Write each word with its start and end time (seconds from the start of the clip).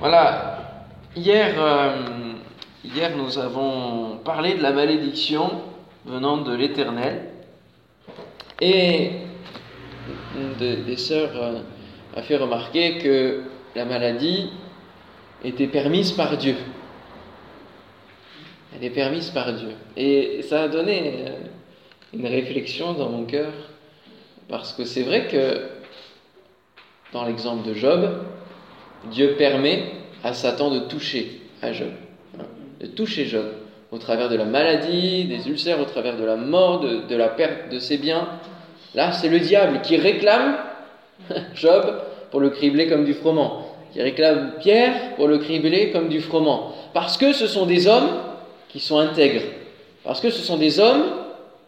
Voilà, 0.00 0.76
hier, 1.16 1.54
euh, 1.58 2.34
hier 2.84 3.16
nous 3.16 3.36
avons 3.36 4.18
parlé 4.18 4.54
de 4.54 4.62
la 4.62 4.70
malédiction 4.70 5.50
venant 6.06 6.36
de 6.36 6.54
l'Éternel. 6.54 7.30
Et 8.60 9.10
une 10.36 10.84
des 10.84 10.96
sœurs 10.96 11.32
euh, 11.34 11.62
a 12.14 12.22
fait 12.22 12.36
remarquer 12.36 12.98
que 12.98 13.42
la 13.74 13.84
maladie 13.86 14.50
était 15.42 15.66
permise 15.66 16.12
par 16.12 16.36
Dieu. 16.36 16.54
Elle 18.76 18.84
est 18.84 18.90
permise 18.90 19.30
par 19.30 19.52
Dieu. 19.52 19.72
Et 19.96 20.42
ça 20.42 20.62
a 20.62 20.68
donné 20.68 21.24
euh, 21.26 21.30
une 22.14 22.26
réflexion 22.28 22.92
dans 22.92 23.08
mon 23.08 23.24
cœur, 23.24 23.52
parce 24.48 24.72
que 24.72 24.84
c'est 24.84 25.02
vrai 25.02 25.26
que 25.26 25.66
dans 27.12 27.24
l'exemple 27.24 27.66
de 27.68 27.74
Job, 27.74 28.22
Dieu 29.10 29.34
permet 29.38 29.84
à 30.24 30.32
Satan 30.32 30.70
de 30.70 30.80
toucher 30.80 31.40
à 31.62 31.72
Job, 31.72 31.90
de 32.80 32.86
toucher 32.86 33.26
Job 33.26 33.46
au 33.90 33.98
travers 33.98 34.28
de 34.28 34.36
la 34.36 34.44
maladie, 34.44 35.24
des 35.24 35.48
ulcères, 35.48 35.80
au 35.80 35.84
travers 35.84 36.16
de 36.16 36.24
la 36.24 36.36
mort, 36.36 36.80
de, 36.80 37.16
la 37.16 37.28
perte 37.28 37.70
de 37.72 37.78
ses 37.78 37.96
biens. 37.96 38.28
Là, 38.94 39.12
c'est 39.12 39.28
le 39.28 39.40
diable 39.40 39.80
qui 39.82 39.96
réclame 39.96 40.58
Job 41.54 42.02
pour 42.30 42.40
le 42.40 42.50
cribler 42.50 42.86
comme 42.86 43.04
du 43.04 43.14
froment, 43.14 43.66
qui 43.92 44.02
réclame 44.02 44.54
Pierre 44.60 45.14
pour 45.16 45.26
le 45.26 45.38
cribler 45.38 45.90
comme 45.90 46.08
du 46.08 46.20
froment. 46.20 46.74
Parce 46.92 47.16
que 47.16 47.32
ce 47.32 47.46
sont 47.46 47.66
des 47.66 47.86
hommes 47.86 48.10
qui 48.68 48.80
sont 48.80 48.98
intègres, 48.98 49.44
parce 50.04 50.20
que 50.20 50.30
ce 50.30 50.42
sont 50.42 50.58
des 50.58 50.78
hommes 50.80 51.04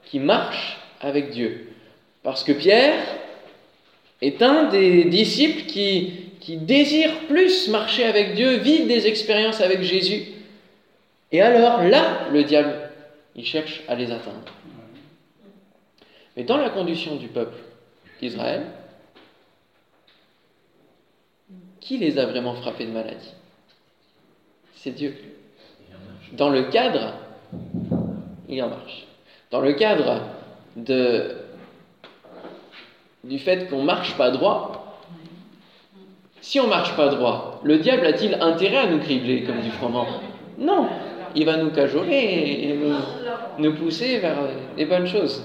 qui 0.04 0.18
marchent 0.18 0.78
avec 1.00 1.30
Dieu. 1.30 1.68
Parce 2.22 2.44
que 2.44 2.52
Pierre 2.52 2.94
est 4.20 4.42
un 4.42 4.64
des 4.64 5.04
disciples 5.04 5.64
qui, 5.64 6.29
qui 6.40 6.56
désire 6.56 7.26
plus 7.28 7.68
marcher 7.68 8.04
avec 8.04 8.34
Dieu, 8.34 8.56
vivre 8.56 8.88
des 8.88 9.06
expériences 9.06 9.60
avec 9.60 9.82
Jésus. 9.82 10.24
Et 11.30 11.42
alors 11.42 11.82
là, 11.82 12.28
le 12.32 12.42
diable, 12.44 12.74
il 13.36 13.44
cherche 13.44 13.82
à 13.86 13.94
les 13.94 14.10
atteindre. 14.10 14.52
Mais 16.36 16.44
dans 16.44 16.56
la 16.56 16.70
condition 16.70 17.16
du 17.16 17.28
peuple 17.28 17.58
d'Israël, 18.20 18.66
qui 21.80 21.98
les 21.98 22.18
a 22.18 22.26
vraiment 22.26 22.54
frappés 22.54 22.86
de 22.86 22.92
maladie? 22.92 23.34
C'est 24.76 24.92
Dieu. 24.92 25.16
Dans 26.32 26.48
le 26.48 26.64
cadre, 26.64 27.14
il 28.48 28.62
en 28.62 28.68
marche. 28.70 29.06
Dans 29.50 29.60
le 29.60 29.72
cadre 29.74 30.22
du 33.24 33.38
fait 33.38 33.68
qu'on 33.68 33.82
marche 33.82 34.16
pas 34.16 34.30
droit, 34.30 34.89
si 36.40 36.58
on 36.60 36.66
marche 36.66 36.96
pas 36.96 37.08
droit, 37.08 37.60
le 37.64 37.78
diable 37.78 38.06
a-t-il 38.06 38.34
intérêt 38.40 38.78
à 38.78 38.86
nous 38.86 38.98
cribler 38.98 39.44
comme 39.44 39.60
du 39.60 39.70
froment 39.70 40.06
Non, 40.58 40.88
il 41.34 41.44
va 41.44 41.56
nous 41.56 41.70
cajoler 41.70 42.60
et 42.62 42.74
nous, 42.74 42.94
nous 43.58 43.74
pousser 43.74 44.18
vers 44.18 44.36
les 44.76 44.86
bonnes 44.86 45.06
choses. 45.06 45.42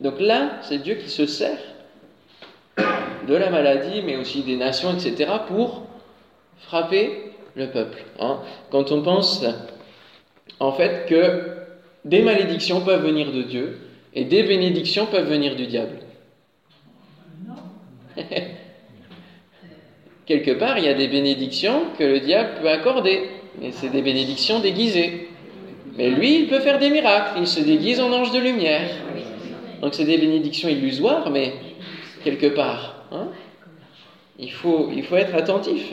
Donc 0.00 0.18
là, 0.18 0.58
c'est 0.62 0.78
Dieu 0.78 0.94
qui 0.94 1.10
se 1.10 1.26
sert 1.26 1.58
de 3.26 3.34
la 3.34 3.50
maladie, 3.50 4.02
mais 4.04 4.16
aussi 4.16 4.42
des 4.42 4.56
nations, 4.56 4.94
etc., 4.94 5.30
pour 5.46 5.82
frapper 6.58 7.32
le 7.54 7.70
peuple. 7.70 8.04
Hein. 8.18 8.38
Quand 8.70 8.90
on 8.92 9.02
pense 9.02 9.44
en 10.58 10.72
fait 10.72 11.06
que 11.08 11.56
des 12.04 12.22
malédictions 12.22 12.80
peuvent 12.80 13.04
venir 13.04 13.32
de 13.32 13.42
Dieu 13.42 13.78
et 14.14 14.24
des 14.24 14.42
bénédictions 14.42 15.06
peuvent 15.06 15.28
venir 15.28 15.56
du 15.56 15.66
diable. 15.66 15.98
Quelque 20.26 20.52
part, 20.52 20.78
il 20.78 20.84
y 20.84 20.88
a 20.88 20.94
des 20.94 21.08
bénédictions 21.08 21.86
que 21.98 22.04
le 22.04 22.20
diable 22.20 22.60
peut 22.60 22.68
accorder, 22.68 23.30
mais 23.60 23.72
c'est 23.72 23.88
des 23.88 24.02
bénédictions 24.02 24.60
déguisées. 24.60 25.28
Mais 25.96 26.10
lui, 26.10 26.40
il 26.40 26.48
peut 26.48 26.60
faire 26.60 26.78
des 26.78 26.90
miracles, 26.90 27.40
il 27.40 27.46
se 27.46 27.60
déguise 27.60 28.00
en 28.00 28.12
ange 28.12 28.30
de 28.32 28.38
lumière. 28.38 28.88
Donc 29.80 29.94
c'est 29.94 30.04
des 30.04 30.18
bénédictions 30.18 30.68
illusoires, 30.68 31.30
mais 31.30 31.54
quelque 32.22 32.46
part, 32.46 33.06
hein, 33.12 33.28
il, 34.38 34.52
faut, 34.52 34.90
il 34.94 35.02
faut 35.02 35.16
être 35.16 35.34
attentif. 35.34 35.92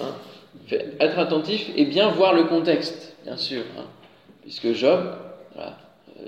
Hein. 0.00 0.14
Être 1.00 1.18
attentif 1.18 1.70
et 1.76 1.84
bien 1.84 2.08
voir 2.08 2.34
le 2.34 2.44
contexte, 2.44 3.16
bien 3.24 3.36
sûr. 3.36 3.62
Hein. 3.78 3.84
Puisque 4.42 4.72
Job, 4.72 5.14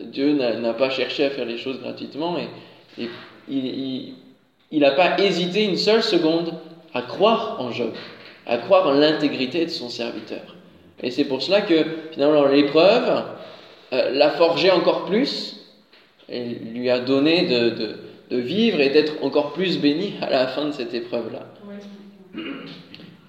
Dieu 0.03 0.33
n'a 0.33 0.73
pas 0.73 0.91
cherché 0.91 1.25
à 1.25 1.31
faire 1.31 1.45
les 1.47 1.59
choses 1.59 1.81
gratuitement 1.81 2.37
et, 2.39 3.09
il 3.49 4.15
n'a 4.73 4.91
pas 4.93 5.19
hésité 5.19 5.65
une 5.65 5.77
seule 5.77 6.03
seconde 6.03 6.55
à 6.95 7.03
croire 7.03 7.57
en 7.61 7.71
Job, 7.71 7.93
à 8.47 8.59
croire 8.59 8.87
en 8.87 8.93
l'intégrité 8.93 9.65
de 9.65 9.71
son 9.71 9.89
serviteur. 9.89 10.57
Et 11.03 11.11
c'est 11.11 11.25
pour 11.25 11.43
cela 11.43 11.61
que 11.61 11.85
finalement 12.13 12.45
l'épreuve 12.47 13.25
euh, 13.93 14.11
l'a 14.11 14.31
forgé 14.31 14.71
encore 14.71 15.05
plus 15.05 15.57
et 16.29 16.45
lui 16.45 16.91
a 16.91 16.99
donné 16.99 17.47
de 17.47 18.37
vivre 18.37 18.81
et 18.81 18.91
d'être 18.91 19.23
encore 19.23 19.53
plus 19.53 19.79
béni 19.79 20.15
à 20.21 20.31
la 20.31 20.49
fin 20.49 20.65
de 20.65 20.73
cette 20.73 20.95
épreuve-là. 20.95 21.47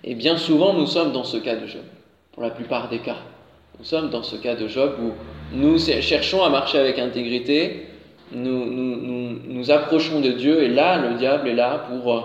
Et 0.04 0.16
bien 0.16 0.38
souvent, 0.38 0.74
nous 0.74 0.88
sommes 0.88 1.12
dans 1.12 1.24
ce 1.24 1.38
cas 1.38 1.56
de 1.56 1.68
Job, 1.68 1.84
pour 2.32 2.42
la 2.42 2.50
plupart 2.50 2.90
des 2.90 3.00
cas. 3.00 3.18
Nous 3.78 3.86
sommes 3.86 4.10
dans 4.10 4.24
ce 4.24 4.38
cas 4.38 4.56
de 4.56 4.68
Job 4.68 4.96
où 5.02 5.12
nous 5.56 5.78
cherchons 5.78 6.44
à 6.44 6.50
marcher 6.50 6.80
avec 6.80 6.98
intégrité, 6.98 7.88
nous 8.32 8.66
nous, 8.66 9.40
nous, 9.46 9.72
approchons 9.72 10.22
de 10.22 10.32
Dieu 10.32 10.64
et 10.64 10.70
là, 10.70 10.98
le 10.98 11.18
diable 11.18 11.48
est 11.48 11.56
là 11.56 11.86
pour 11.90 12.14
euh, 12.14 12.22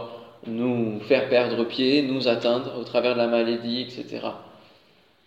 nous 0.46 1.00
faire 1.00 1.28
perdre 1.28 1.64
pied, 1.64 2.02
nous 2.02 2.28
atteindre 2.28 2.78
au 2.78 2.84
travers 2.84 3.14
de 3.14 3.18
la 3.18 3.28
maladie, 3.28 3.82
etc. 3.82 4.26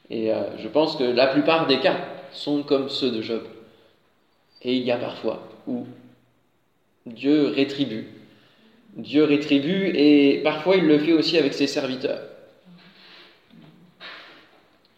Et 0.09 0.31
euh, 0.31 0.41
je 0.57 0.67
pense 0.67 0.95
que 0.95 1.03
la 1.03 1.27
plupart 1.27 1.67
des 1.67 1.79
cas 1.79 1.97
sont 2.31 2.63
comme 2.63 2.89
ceux 2.89 3.11
de 3.11 3.21
Job. 3.21 3.43
Et 4.61 4.75
il 4.75 4.83
y 4.83 4.91
a 4.91 4.97
parfois 4.97 5.47
où 5.67 5.85
Dieu 7.05 7.53
rétribue. 7.55 8.07
Dieu 8.95 9.23
rétribue 9.23 9.91
et 9.95 10.41
parfois 10.43 10.77
il 10.77 10.85
le 10.85 10.97
fait 10.99 11.13
aussi 11.13 11.37
avec 11.37 11.53
ses 11.53 11.67
serviteurs. 11.67 12.21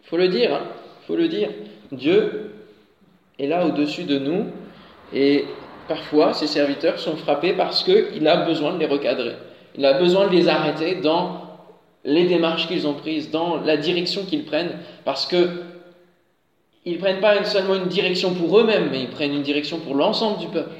Faut 0.04 0.18
le 0.18 0.28
dire, 0.28 0.54
hein 0.54 0.68
faut 1.06 1.16
le 1.16 1.28
dire. 1.28 1.50
Dieu 1.92 2.52
est 3.40 3.48
là 3.48 3.66
au-dessus 3.66 4.04
de 4.04 4.20
nous 4.20 4.46
et 5.14 5.46
parfois 5.88 6.34
ses 6.34 6.48
serviteurs 6.48 7.00
sont 7.00 7.16
frappés 7.16 7.54
parce 7.54 7.84
qu'il 7.84 8.28
a 8.28 8.38
besoin 8.38 8.74
de 8.74 8.80
les 8.80 8.86
recadrer. 8.86 9.36
Il 9.78 9.86
a 9.86 9.94
besoin 9.94 10.28
de 10.28 10.32
les 10.32 10.48
arrêter 10.48 10.96
dans 10.96 11.42
les 12.04 12.26
démarches 12.26 12.68
qu'ils 12.68 12.88
ont 12.88 12.94
prises, 12.94 13.32
dans 13.32 13.58
la 13.58 13.78
direction 13.78 14.24
qu'ils 14.26 14.46
prennent, 14.46 14.78
parce 15.06 15.26
que 15.26 15.64
ils 16.86 16.94
ne 16.94 17.00
prennent 17.00 17.20
pas 17.20 17.44
seulement 17.44 17.76
une 17.76 17.88
direction 17.88 18.34
pour 18.34 18.60
eux-mêmes, 18.60 18.90
mais 18.92 19.02
ils 19.02 19.10
prennent 19.10 19.34
une 19.34 19.44
direction 19.44 19.80
pour 19.80 19.94
l'ensemble 19.94 20.40
du 20.40 20.48
peuple. 20.48 20.76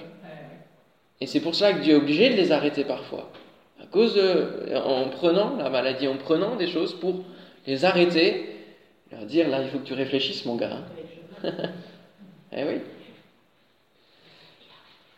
Et 1.20 1.26
c'est 1.26 1.42
pour 1.42 1.54
ça 1.54 1.74
que 1.74 1.82
Dieu 1.82 1.96
est 1.96 1.98
obligé 1.98 2.30
de 2.30 2.36
les 2.36 2.52
arrêter 2.52 2.86
parfois. 2.86 3.30
À 3.82 3.86
cause 3.88 4.18
en 4.74 5.10
prenant 5.10 5.58
la 5.58 5.70
maladie, 5.70 6.08
en 6.08 6.16
prenant 6.16 6.56
des 6.56 6.68
choses 6.68 6.98
pour 6.98 7.24
les 7.66 7.84
arrêter, 7.84 8.58
leur 9.12 9.26
dire 9.26 9.50
là, 9.50 9.62
il 9.62 9.70
faut 9.70 9.80
que 9.80 9.86
tu 9.86 9.94
réfléchisses, 9.94 10.46
mon 10.46 10.56
gars. 10.56 10.80
eh 11.44 12.64
oui. 12.64 12.82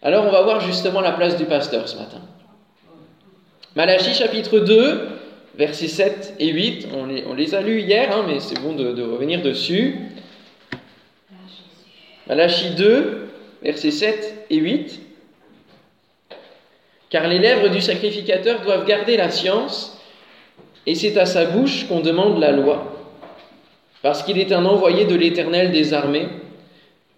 Alors, 0.02 0.26
on 0.26 0.32
va 0.32 0.42
voir 0.44 0.62
justement 0.62 1.02
la 1.02 1.12
place 1.12 1.36
du 1.36 1.46
pasteur 1.46 1.88
ce 1.90 1.98
matin. 1.98 2.22
Malachie 3.76 4.14
chapitre 4.14 4.60
2, 4.60 5.08
versets 5.56 5.90
7 5.90 6.36
et 6.40 6.48
8, 6.48 6.88
on 6.94 7.34
les, 7.36 7.54
a 7.54 7.62
lus 7.62 7.82
hier, 7.82 8.10
hein, 8.16 8.24
mais 8.28 8.40
c'est 8.40 8.60
bon 8.62 8.74
de, 8.74 9.04
revenir 9.04 9.42
dessus. 9.42 10.00
Malachie 12.28 12.72
2, 12.76 13.28
versets 13.62 13.92
7 13.92 14.46
et 14.50 14.56
8. 14.56 15.02
Car 17.10 17.28
les 17.28 17.40
lèvres 17.40 17.68
du 17.70 17.82
sacrificateur 17.82 18.62
doivent 18.62 18.86
garder 18.86 19.18
la 19.18 19.30
science, 19.30 20.00
et 20.86 20.96
c'est 20.96 21.18
à 21.18 21.26
sa 21.26 21.46
bouche 21.46 21.88
qu'on 21.88 22.00
demande 22.00 22.40
la 22.40 22.52
loi, 22.52 22.96
parce 24.02 24.24
qu'il 24.24 24.40
est 24.40 24.54
un 24.54 24.64
envoyé 24.66 25.06
de 25.06 25.16
l'Éternel 25.16 25.72
des 25.72 25.94
armées. 25.94 26.30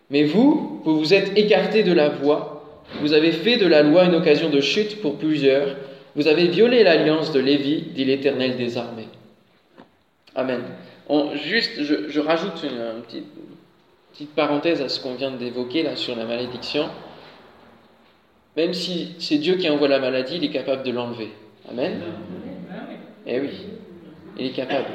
Mais 0.09 0.23
vous, 0.23 0.81
vous 0.83 1.00
vous 1.00 1.13
êtes 1.13 1.38
écarté 1.38 1.83
de 1.83 1.94
la 1.94 2.09
voie, 2.09 2.60
vous 2.99 3.13
avez 3.13 3.31
fait 3.31 3.57
de 3.57 3.67
la 3.67 3.83
loi 3.83 4.05
une 4.05 4.15
occasion 4.15 4.49
de 4.49 4.59
chute 4.59 5.01
pour 5.01 5.17
plusieurs, 5.17 5.75
vous 6.15 6.27
avez 6.27 6.47
violé 6.47 6.83
l'alliance 6.83 7.31
de 7.31 7.39
Lévi, 7.39 7.81
dit 7.93 8.05
l'Éternel 8.05 8.57
des 8.57 8.77
armées. 8.77 9.07
Amen. 10.35 10.61
juste, 11.43 11.81
je, 11.81 12.19
rajoute 12.19 12.63
une, 12.63 13.01
petite, 13.03 14.35
parenthèse 14.35 14.81
à 14.81 14.89
ce 14.89 14.99
qu'on 14.99 15.15
vient 15.15 15.31
d'évoquer 15.31 15.83
là 15.83 15.95
sur 15.95 16.15
la 16.15 16.25
malédiction. 16.25 16.89
Même 18.57 18.73
si 18.73 19.15
c'est 19.19 19.38
Dieu 19.38 19.55
qui 19.55 19.69
envoie 19.69 19.88
la 19.88 19.99
maladie, 19.99 20.35
il 20.35 20.43
est 20.43 20.51
capable 20.51 20.83
de 20.83 20.91
l'enlever. 20.91 21.29
Amen. 21.69 22.01
Eh 23.25 23.39
oui, 23.39 23.49
il 24.38 24.47
est 24.47 24.51
capable. 24.51 24.89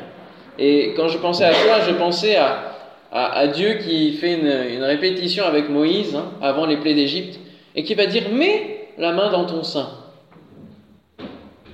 Et 0.58 0.92
quand 0.96 1.08
je 1.08 1.18
pensais 1.18 1.44
à 1.44 1.54
ça, 1.54 1.80
je 1.80 1.92
pensais 1.92 2.36
à, 2.36 2.76
à, 3.12 3.46
Dieu 3.48 3.74
qui 3.74 4.12
fait 4.12 4.34
une, 4.34 4.82
répétition 4.82 5.44
avec 5.44 5.68
Moïse 5.68 6.14
hein, 6.14 6.32
avant 6.42 6.66
les 6.66 6.76
plaies 6.76 6.94
d'Égypte 6.94 7.38
et 7.76 7.84
qui 7.84 7.94
va 7.94 8.06
dire 8.06 8.30
Mets 8.30 8.88
la 8.98 9.12
main 9.12 9.30
dans 9.30 9.44
ton 9.44 9.62
sein. 9.62 9.88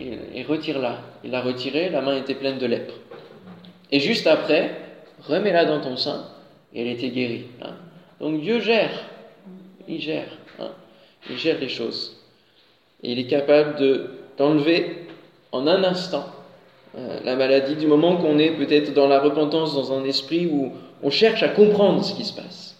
et 0.00 0.42
retire-la. 0.42 0.98
Il 1.24 1.30
l'a 1.30 1.40
retirée, 1.40 1.88
la 1.88 2.00
main 2.00 2.16
était 2.16 2.34
pleine 2.34 2.58
de 2.58 2.66
lèpre. 2.66 2.94
Et 3.92 4.00
juste 4.00 4.26
après, 4.26 4.70
remets-la 5.28 5.66
dans 5.66 5.80
ton 5.80 5.96
sein, 5.96 6.24
et 6.74 6.80
elle 6.80 6.88
était 6.88 7.10
guérie. 7.10 7.44
Hein. 7.62 7.74
Donc 8.20 8.40
Dieu 8.40 8.58
gère, 8.60 8.90
il 9.86 10.00
gère, 10.00 10.28
hein. 10.58 10.70
il 11.30 11.38
gère 11.38 11.60
les 11.60 11.68
choses. 11.68 12.16
Il 13.02 13.18
est 13.18 13.26
capable 13.26 13.78
de, 13.78 14.10
d'enlever 14.38 15.06
en 15.52 15.66
un 15.66 15.84
instant 15.84 16.24
euh, 16.96 17.20
la 17.24 17.36
maladie 17.36 17.76
du 17.76 17.86
moment 17.86 18.16
qu'on 18.16 18.38
est 18.38 18.52
peut-être 18.52 18.94
dans 18.94 19.08
la 19.08 19.20
repentance, 19.20 19.74
dans 19.74 19.92
un 19.92 20.04
esprit 20.04 20.46
où 20.46 20.72
on 21.02 21.10
cherche 21.10 21.42
à 21.42 21.48
comprendre 21.48 22.02
ce 22.04 22.14
qui 22.14 22.24
se 22.24 22.34
passe. 22.34 22.71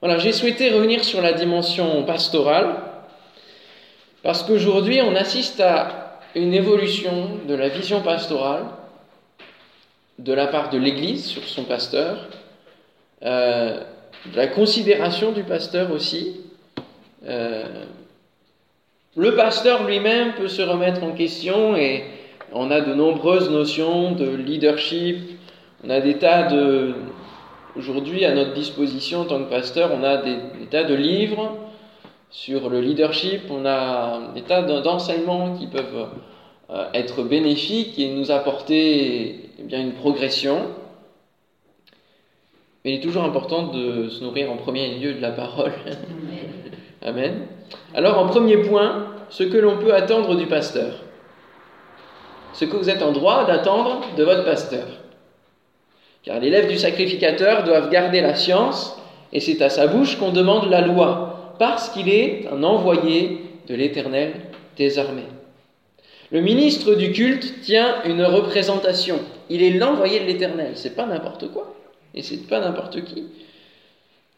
Voilà, 0.00 0.16
j'ai 0.16 0.32
souhaité 0.32 0.70
revenir 0.70 1.04
sur 1.04 1.20
la 1.20 1.34
dimension 1.34 2.04
pastorale 2.04 2.76
parce 4.22 4.42
qu'aujourd'hui 4.42 5.02
on 5.02 5.14
assiste 5.14 5.60
à 5.60 6.20
une 6.34 6.54
évolution 6.54 7.32
de 7.46 7.54
la 7.54 7.68
vision 7.68 8.00
pastorale 8.00 8.64
de 10.18 10.32
la 10.32 10.46
part 10.46 10.70
de 10.70 10.78
l'Église 10.78 11.26
sur 11.26 11.44
son 11.44 11.64
pasteur, 11.64 12.28
euh, 13.22 13.78
de 14.32 14.36
la 14.36 14.46
considération 14.46 15.32
du 15.32 15.42
pasteur 15.42 15.92
aussi. 15.92 16.40
Euh, 17.26 17.84
le 19.16 19.36
pasteur 19.36 19.84
lui-même 19.86 20.32
peut 20.32 20.48
se 20.48 20.62
remettre 20.62 21.02
en 21.02 21.12
question 21.12 21.76
et 21.76 22.04
on 22.54 22.70
a 22.70 22.80
de 22.80 22.94
nombreuses 22.94 23.50
notions 23.50 24.12
de 24.12 24.30
leadership, 24.30 25.18
on 25.84 25.90
a 25.90 26.00
des 26.00 26.16
tas 26.16 26.44
de... 26.44 26.94
Aujourd'hui, 27.76 28.24
à 28.24 28.34
notre 28.34 28.52
disposition 28.52 29.20
en 29.20 29.24
tant 29.26 29.38
que 29.44 29.48
pasteur, 29.48 29.90
on 29.94 30.02
a 30.02 30.16
des, 30.16 30.36
tas 30.70 30.82
de 30.82 30.94
livres 30.94 31.56
sur 32.28 32.68
le 32.68 32.80
leadership, 32.80 33.42
on 33.48 33.64
a 33.64 34.32
des 34.34 34.42
tas 34.42 34.62
d'enseignements 34.62 35.56
qui 35.56 35.68
peuvent 35.68 36.08
euh, 36.70 36.84
être 36.94 37.22
bénéfiques 37.22 37.96
et 37.98 38.12
nous 38.12 38.32
apporter 38.32 39.50
eh 39.58 39.62
bien, 39.62 39.80
une 39.80 39.92
progression. 39.92 40.66
Mais 42.84 42.92
il 42.92 42.98
est 42.98 43.02
toujours 43.02 43.22
important 43.22 43.68
de 43.68 44.08
se 44.08 44.24
nourrir 44.24 44.50
en 44.50 44.56
premier 44.56 44.98
lieu 44.98 45.14
de 45.14 45.20
la 45.20 45.30
parole. 45.30 45.72
Amen. 47.02 47.46
Alors 47.94 48.18
en 48.18 48.26
premier 48.26 48.56
point, 48.58 49.06
ce 49.28 49.44
que 49.44 49.58
l'on 49.58 49.78
peut 49.78 49.94
attendre 49.94 50.34
du 50.34 50.46
pasteur. 50.46 50.94
Ce 52.52 52.64
que 52.64 52.76
vous 52.76 52.90
êtes 52.90 53.02
en 53.02 53.12
droit 53.12 53.46
d'attendre 53.46 54.00
de 54.16 54.24
votre 54.24 54.44
pasteur. 54.44 54.86
Car 56.22 56.38
les 56.40 56.50
lèvres 56.50 56.68
du 56.68 56.78
sacrificateur 56.78 57.64
doivent 57.64 57.90
garder 57.90 58.20
la 58.20 58.34
science, 58.34 58.96
et 59.32 59.40
c'est 59.40 59.62
à 59.62 59.70
sa 59.70 59.86
bouche 59.86 60.16
qu'on 60.16 60.32
demande 60.32 60.70
la 60.70 60.82
loi, 60.82 61.54
parce 61.58 61.88
qu'il 61.90 62.08
est 62.08 62.46
un 62.52 62.62
envoyé 62.62 63.42
de 63.68 63.74
l'Éternel 63.74 64.32
désormais. 64.76 65.26
Le 66.32 66.40
ministre 66.40 66.94
du 66.94 67.12
culte 67.12 67.60
tient 67.62 68.02
une 68.04 68.22
représentation. 68.22 69.18
Il 69.48 69.62
est 69.62 69.78
l'envoyé 69.78 70.20
de 70.20 70.26
l'Éternel. 70.26 70.72
C'est 70.74 70.94
pas 70.94 71.06
n'importe 71.06 71.50
quoi. 71.52 71.74
Et 72.14 72.22
c'est 72.22 72.46
pas 72.48 72.60
n'importe 72.60 73.04
qui. 73.04 73.24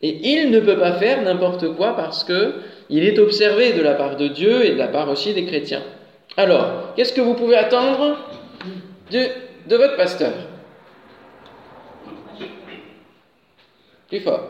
Et 0.01 0.33
il 0.33 0.51
ne 0.51 0.61
peut 0.61 0.79
pas 0.79 0.95
faire 0.95 1.23
n'importe 1.23 1.75
quoi 1.75 1.95
parce 1.95 2.25
que 2.25 2.55
il 2.91 3.05
est 3.05 3.19
observé 3.19 3.73
de 3.73 3.83
la 3.83 3.95
part 3.95 4.17
de 4.17 4.29
Dieu 4.29 4.65
et 4.65 4.71
de 4.71 4.79
la 4.79 4.89
part 4.89 5.09
aussi 5.11 5.33
des 5.33 5.45
chrétiens. 5.45 5.83
Alors, 6.37 6.95
qu'est-ce 6.97 7.13
que 7.13 7.21
vous 7.21 7.35
pouvez 7.35 7.57
attendre 7.57 8.17
de 9.11 9.77
votre 9.77 9.97
pasteur? 9.97 10.33
Plus 14.13 14.21
fort. 14.21 14.47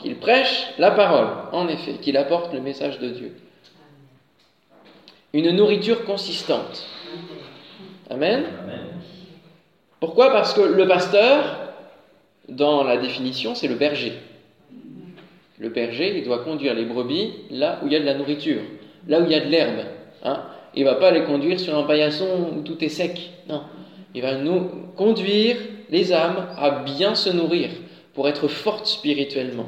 Qu'il 0.00 0.16
prêche 0.16 0.66
la 0.76 0.90
parole, 0.90 1.28
en 1.52 1.68
effet, 1.68 1.92
qu'il 2.02 2.16
apporte 2.16 2.52
le 2.52 2.60
message 2.60 2.98
de 2.98 3.10
Dieu 3.10 3.32
une 5.32 5.50
nourriture 5.50 6.04
consistante. 6.04 6.84
Amen. 8.10 8.44
Pourquoi? 10.00 10.32
Parce 10.32 10.52
que 10.54 10.62
le 10.62 10.88
pasteur, 10.88 11.74
dans 12.48 12.82
la 12.82 12.96
définition, 12.96 13.54
c'est 13.54 13.68
le 13.68 13.76
berger. 13.76 14.14
Le 15.58 15.68
berger, 15.68 16.18
il 16.18 16.24
doit 16.24 16.42
conduire 16.42 16.74
les 16.74 16.86
brebis 16.86 17.34
là 17.50 17.78
où 17.82 17.86
il 17.86 17.92
y 17.92 17.96
a 17.96 18.00
de 18.00 18.04
la 18.06 18.14
nourriture, 18.14 18.62
là 19.06 19.20
où 19.20 19.26
il 19.26 19.30
y 19.30 19.34
a 19.34 19.40
de 19.44 19.50
l'herbe. 19.50 19.84
Hein. 20.24 20.42
Il 20.74 20.84
ne 20.84 20.88
va 20.88 20.96
pas 20.96 21.10
les 21.12 21.24
conduire 21.24 21.60
sur 21.60 21.76
un 21.76 21.84
paillasson 21.84 22.52
où 22.56 22.62
tout 22.62 22.82
est 22.82 22.88
sec. 22.88 23.30
Non. 23.48 23.62
Il 24.14 24.22
va 24.22 24.36
nous 24.36 24.70
conduire 24.96 25.56
les 25.90 26.12
âmes 26.12 26.48
à 26.56 26.82
bien 26.82 27.14
se 27.14 27.30
nourrir 27.30 27.68
pour 28.16 28.28
être 28.28 28.48
fortes 28.48 28.86
spirituellement. 28.86 29.66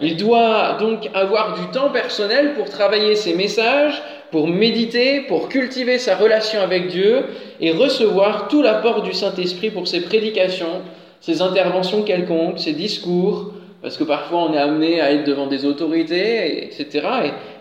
Il 0.00 0.16
doit 0.16 0.76
donc 0.80 1.08
avoir 1.14 1.58
du 1.58 1.70
temps 1.70 1.90
personnel 1.90 2.54
pour 2.54 2.68
travailler 2.68 3.14
ses 3.14 3.34
messages, 3.34 4.02
pour 4.32 4.48
méditer, 4.48 5.20
pour 5.20 5.48
cultiver 5.48 5.98
sa 5.98 6.16
relation 6.16 6.60
avec 6.60 6.88
Dieu 6.88 7.24
et 7.60 7.70
recevoir 7.70 8.48
tout 8.48 8.62
l'apport 8.62 9.02
du 9.02 9.12
Saint-Esprit 9.12 9.70
pour 9.70 9.86
ses 9.86 10.00
prédications, 10.00 10.82
ses 11.20 11.40
interventions 11.40 12.02
quelconques, 12.02 12.58
ses 12.58 12.72
discours, 12.72 13.52
parce 13.80 13.96
que 13.96 14.02
parfois 14.02 14.40
on 14.40 14.54
est 14.54 14.58
amené 14.58 15.00
à 15.00 15.12
être 15.12 15.24
devant 15.24 15.46
des 15.46 15.64
autorités, 15.64 16.64
etc. 16.64 17.06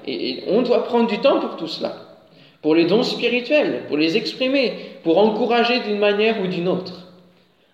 Et, 0.08 0.44
on 0.48 0.64
doit 0.64 0.84
prendre 0.84 1.08
du 1.08 1.20
temps 1.20 1.40
pour 1.40 1.58
tout 1.58 1.68
cela, 1.68 1.94
pour 2.64 2.74
les 2.74 2.86
dons 2.86 3.04
spirituels, 3.04 3.84
pour 3.88 3.98
les 3.98 4.18
exprimer, 4.18 4.74
pour 5.04 5.20
encourager 5.20 5.80
d'une 5.82 6.00
manière 6.00 6.42
ou 6.42 6.48
d'une 6.48 6.68
autre. 6.68 7.01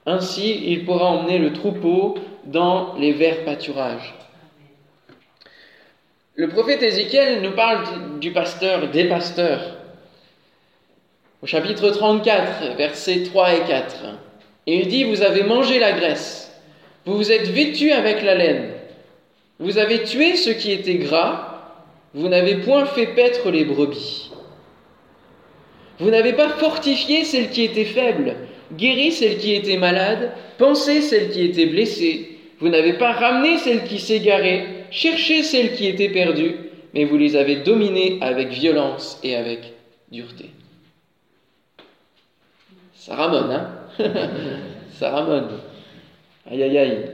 Ainsi, 0.08 0.64
il 0.66 0.86
pourra 0.86 1.08
emmener 1.08 1.38
le 1.38 1.52
troupeau 1.52 2.16
dans 2.46 2.96
les 2.96 3.12
verts 3.12 3.44
pâturages. 3.44 4.16
Le 6.36 6.48
prophète 6.48 6.82
Ézéchiel 6.82 7.42
nous 7.42 7.52
parle 7.52 8.20
du 8.22 8.32
pasteur, 8.32 8.90
des 8.90 9.10
pasteurs. 9.10 9.76
Au 11.44 11.46
chapitre 11.46 11.90
34, 11.90 12.78
versets 12.78 13.24
3 13.24 13.56
et 13.56 13.64
4. 13.68 13.96
Et 14.66 14.80
il 14.80 14.88
dit, 14.88 15.04
vous 15.04 15.24
avez 15.24 15.44
mangé 15.44 15.78
la 15.78 15.92
graisse, 15.92 16.58
vous 17.06 17.18
vous 17.18 17.32
êtes 17.32 17.50
vêtus 17.50 17.92
avec 17.92 18.24
la 18.24 18.36
laine, 18.36 18.72
vous 19.60 19.78
avez 19.78 20.04
tué 20.04 20.38
ce 20.38 20.52
qui 20.52 20.72
était 20.72 20.96
gras, 20.96 21.74
vous 22.14 22.30
n'avez 22.30 22.58
point 22.58 22.86
fait 22.86 23.08
paître 23.08 23.52
les 23.52 23.66
brebis. 23.66 24.32
Vous 26.00 26.12
n'avez 26.12 26.32
pas 26.34 26.50
fortifié 26.50 27.26
celle 27.26 27.50
qui 27.50 27.64
était 27.64 27.86
faible, 27.86 28.36
guéri 28.74 29.12
celle 29.12 29.38
qui 29.38 29.54
était 29.54 29.78
malade, 29.78 30.32
pensé 30.58 31.02
celle 31.02 31.30
qui 31.32 31.44
était 31.44 31.68
blessée, 31.68 32.38
vous 32.60 32.70
n'avez 32.70 32.94
pas 32.94 33.14
ramené 33.14 33.58
celle 33.58 33.84
qui 33.84 34.00
s'égarait, 34.00 34.86
cherché 34.92 35.44
celle 35.44 35.76
qui 35.76 35.88
était 35.88 36.10
perdue, 36.10 36.56
mais 36.94 37.06
vous 37.06 37.18
les 37.18 37.36
avez 37.36 37.58
dominées 37.58 38.18
avec 38.22 38.50
violence 38.50 39.20
et 39.24 39.36
avec 39.36 39.74
dureté. 40.12 40.50
Ça 42.96 43.16
ramène, 43.16 43.52
hein? 43.52 43.70
Ça 44.92 45.12
ramène. 45.12 45.48
Aïe 46.50 46.64
aïe 46.64 46.78
aïe. 46.78 47.12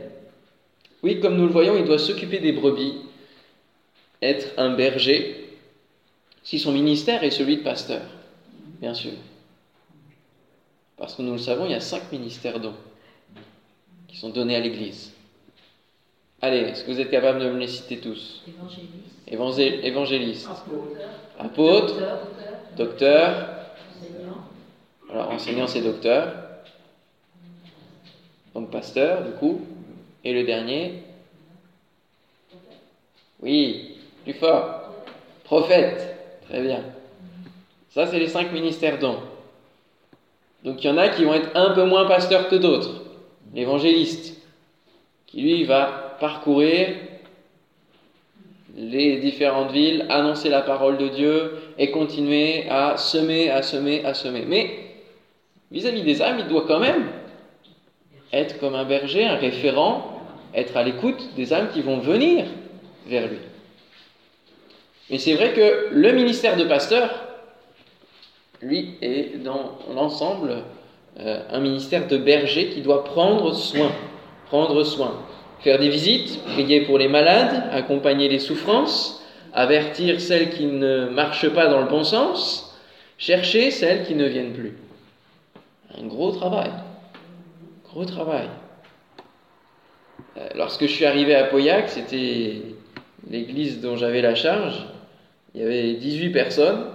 Oui, 1.03 1.19
comme 1.19 1.35
nous 1.35 1.45
le 1.45 1.51
voyons, 1.51 1.75
il 1.77 1.83
doit 1.83 1.99
s'occuper 1.99 2.39
des 2.39 2.53
brebis, 2.53 2.93
être 4.21 4.47
un 4.57 4.73
berger, 4.73 5.49
si 6.43 6.59
son 6.59 6.71
ministère 6.71 7.23
est 7.23 7.31
celui 7.31 7.57
de 7.57 7.63
pasteur, 7.63 8.01
bien 8.79 8.93
sûr. 8.93 9.11
Parce 11.03 11.15
que 11.15 11.21
nous 11.21 11.33
le 11.33 11.37
savons, 11.37 11.65
il 11.65 11.71
y 11.71 11.75
a 11.75 11.81
cinq 11.81 12.13
ministères 12.13 12.61
dons 12.61 12.75
qui 14.07 14.15
sont 14.15 14.29
donnés 14.29 14.55
à 14.55 14.61
l'Église. 14.61 15.11
Allez, 16.41 16.59
est-ce 16.59 16.85
que 16.85 16.91
vous 16.91 16.99
êtes 17.01 17.11
capable 17.11 17.39
de 17.39 17.49
me 17.49 17.59
les 17.59 17.67
citer 17.67 17.97
tous? 17.99 18.41
Évangéliste. 19.27 19.83
évangéliste. 19.83 20.49
Apôtre. 21.37 21.95
Docteur. 22.77 23.49
Alors, 25.11 25.31
enseignant, 25.31 25.67
c'est 25.67 25.81
docteur. 25.81 26.35
Donc, 28.55 28.71
pasteur, 28.71 29.25
du 29.25 29.31
coup. 29.31 29.59
Et 30.23 30.31
le 30.31 30.45
dernier? 30.45 31.03
Oui, 33.41 33.97
plus 34.23 34.35
fort. 34.35 34.93
Prophète. 35.43 36.15
Très 36.47 36.61
bien. 36.61 36.81
Ça, 37.89 38.07
c'est 38.07 38.19
les 38.19 38.29
cinq 38.29 38.53
ministères 38.53 38.99
dons. 38.99 39.19
Donc, 40.63 40.83
il 40.83 40.87
y 40.87 40.89
en 40.89 40.97
a 40.97 41.09
qui 41.09 41.25
vont 41.25 41.33
être 41.33 41.49
un 41.55 41.71
peu 41.73 41.83
moins 41.85 42.05
pasteurs 42.05 42.47
que 42.47 42.55
d'autres. 42.55 43.01
L'évangéliste, 43.53 44.41
qui 45.27 45.41
lui 45.41 45.63
va 45.63 46.15
parcourir 46.19 46.95
les 48.75 49.17
différentes 49.17 49.71
villes, 49.71 50.05
annoncer 50.09 50.49
la 50.49 50.61
parole 50.61 50.97
de 50.97 51.07
Dieu 51.07 51.53
et 51.77 51.91
continuer 51.91 52.67
à 52.69 52.97
semer, 52.97 53.49
à 53.49 53.61
semer, 53.61 54.03
à 54.05 54.13
semer. 54.13 54.45
Mais 54.47 54.69
vis-à-vis 55.71 56.01
des 56.01 56.21
âmes, 56.21 56.37
il 56.39 56.47
doit 56.47 56.65
quand 56.67 56.79
même 56.79 57.07
être 58.31 58.59
comme 58.59 58.73
un 58.73 58.85
berger, 58.85 59.25
un 59.25 59.35
référent, 59.35 60.21
être 60.55 60.75
à 60.77 60.83
l'écoute 60.83 61.35
des 61.35 61.53
âmes 61.53 61.69
qui 61.71 61.81
vont 61.81 61.99
venir 61.99 62.45
vers 63.07 63.27
lui. 63.27 63.37
Mais 65.09 65.19
c'est 65.19 65.35
vrai 65.35 65.53
que 65.53 65.89
le 65.91 66.11
ministère 66.13 66.57
de 66.57 66.63
pasteur, 66.63 67.22
lui, 68.63 68.95
est 69.01 69.43
dans 69.43 69.77
l'ensemble 69.93 70.63
euh, 71.19 71.41
un 71.51 71.59
ministère 71.59 72.07
de 72.07 72.17
berger 72.17 72.69
qui 72.69 72.81
doit 72.81 73.03
prendre 73.03 73.53
soin, 73.53 73.91
prendre 74.47 74.83
soin 74.83 75.13
faire 75.63 75.79
des 75.79 75.89
visites, 75.89 76.43
prier 76.43 76.81
pour 76.81 76.97
les 76.97 77.07
malades, 77.07 77.69
accompagner 77.71 78.27
les 78.27 78.39
souffrances, 78.39 79.23
avertir 79.53 80.19
celles 80.19 80.49
qui 80.49 80.65
ne 80.65 81.07
marchent 81.07 81.49
pas 81.49 81.67
dans 81.67 81.79
le 81.79 81.87
bon 81.87 82.03
sens, 82.03 82.77
chercher 83.17 83.71
celles 83.71 84.03
qui 84.05 84.13
ne 84.13 84.25
viennent 84.25 84.51
plus. 84.51 84.77
Un 85.97 86.05
gros 86.05 86.31
travail. 86.31 86.71
Gros 87.85 88.03
travail. 88.03 88.49
Euh, 90.37 90.49
lorsque 90.55 90.81
je 90.81 90.91
suis 90.91 91.05
arrivé 91.05 91.33
à 91.33 91.45
Pauillac, 91.45 91.89
c'était 91.89 92.61
l'église 93.29 93.79
dont 93.79 93.95
j'avais 93.95 94.21
la 94.21 94.35
charge. 94.35 94.85
Il 95.55 95.61
y 95.61 95.63
avait 95.63 95.93
18 95.93 96.31
personnes. 96.31 96.87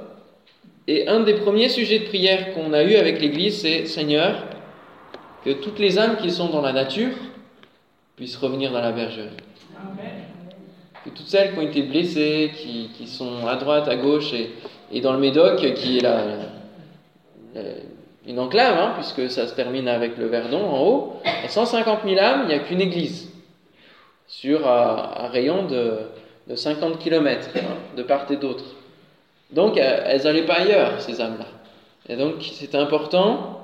Et 0.90 1.06
un 1.06 1.20
des 1.20 1.34
premiers 1.34 1.68
sujets 1.68 1.98
de 1.98 2.06
prière 2.06 2.54
qu'on 2.54 2.72
a 2.72 2.82
eu 2.82 2.94
avec 2.94 3.20
l'église, 3.20 3.60
c'est 3.60 3.84
Seigneur, 3.84 4.42
que 5.44 5.50
toutes 5.50 5.78
les 5.78 5.98
âmes 5.98 6.16
qui 6.16 6.30
sont 6.30 6.48
dans 6.48 6.62
la 6.62 6.72
nature 6.72 7.12
puissent 8.16 8.38
revenir 8.38 8.72
dans 8.72 8.80
la 8.80 8.92
bergerie. 8.92 9.28
Que 11.04 11.10
toutes 11.10 11.26
celles 11.26 11.52
qui 11.52 11.58
ont 11.58 11.62
été 11.62 11.82
blessées, 11.82 12.52
qui, 12.56 13.06
sont 13.06 13.46
à 13.46 13.56
droite, 13.56 13.86
à 13.86 13.96
gauche 13.96 14.32
et, 14.90 15.00
dans 15.02 15.12
le 15.12 15.18
Médoc, 15.18 15.58
qui 15.74 15.98
est 15.98 16.00
la, 16.00 16.22
une 18.26 18.38
enclave, 18.38 18.78
hein, 18.78 18.94
puisque 18.96 19.30
ça 19.30 19.46
se 19.46 19.54
termine 19.54 19.88
avec 19.88 20.16
le 20.16 20.24
Verdon 20.24 20.64
en 20.64 20.86
haut, 20.86 21.12
à 21.44 21.48
150 21.48 22.00
000 22.06 22.18
âmes, 22.18 22.44
il 22.44 22.48
n'y 22.48 22.54
a 22.54 22.60
qu'une 22.60 22.80
église 22.80 23.30
sur 24.26 24.66
un, 24.66 25.28
rayon 25.28 25.66
de, 25.66 26.54
50 26.54 26.98
km 26.98 27.46
hein, 27.56 27.60
de 27.94 28.02
part 28.02 28.24
et 28.30 28.36
d'autre. 28.36 28.64
Donc 29.52 29.76
elles 29.76 30.22
n'allaient 30.22 30.46
pas 30.46 30.60
ailleurs, 30.60 31.00
ces 31.00 31.20
âmes-là. 31.20 31.46
Et 32.08 32.16
donc 32.16 32.34
c'est 32.52 32.74
important 32.74 33.60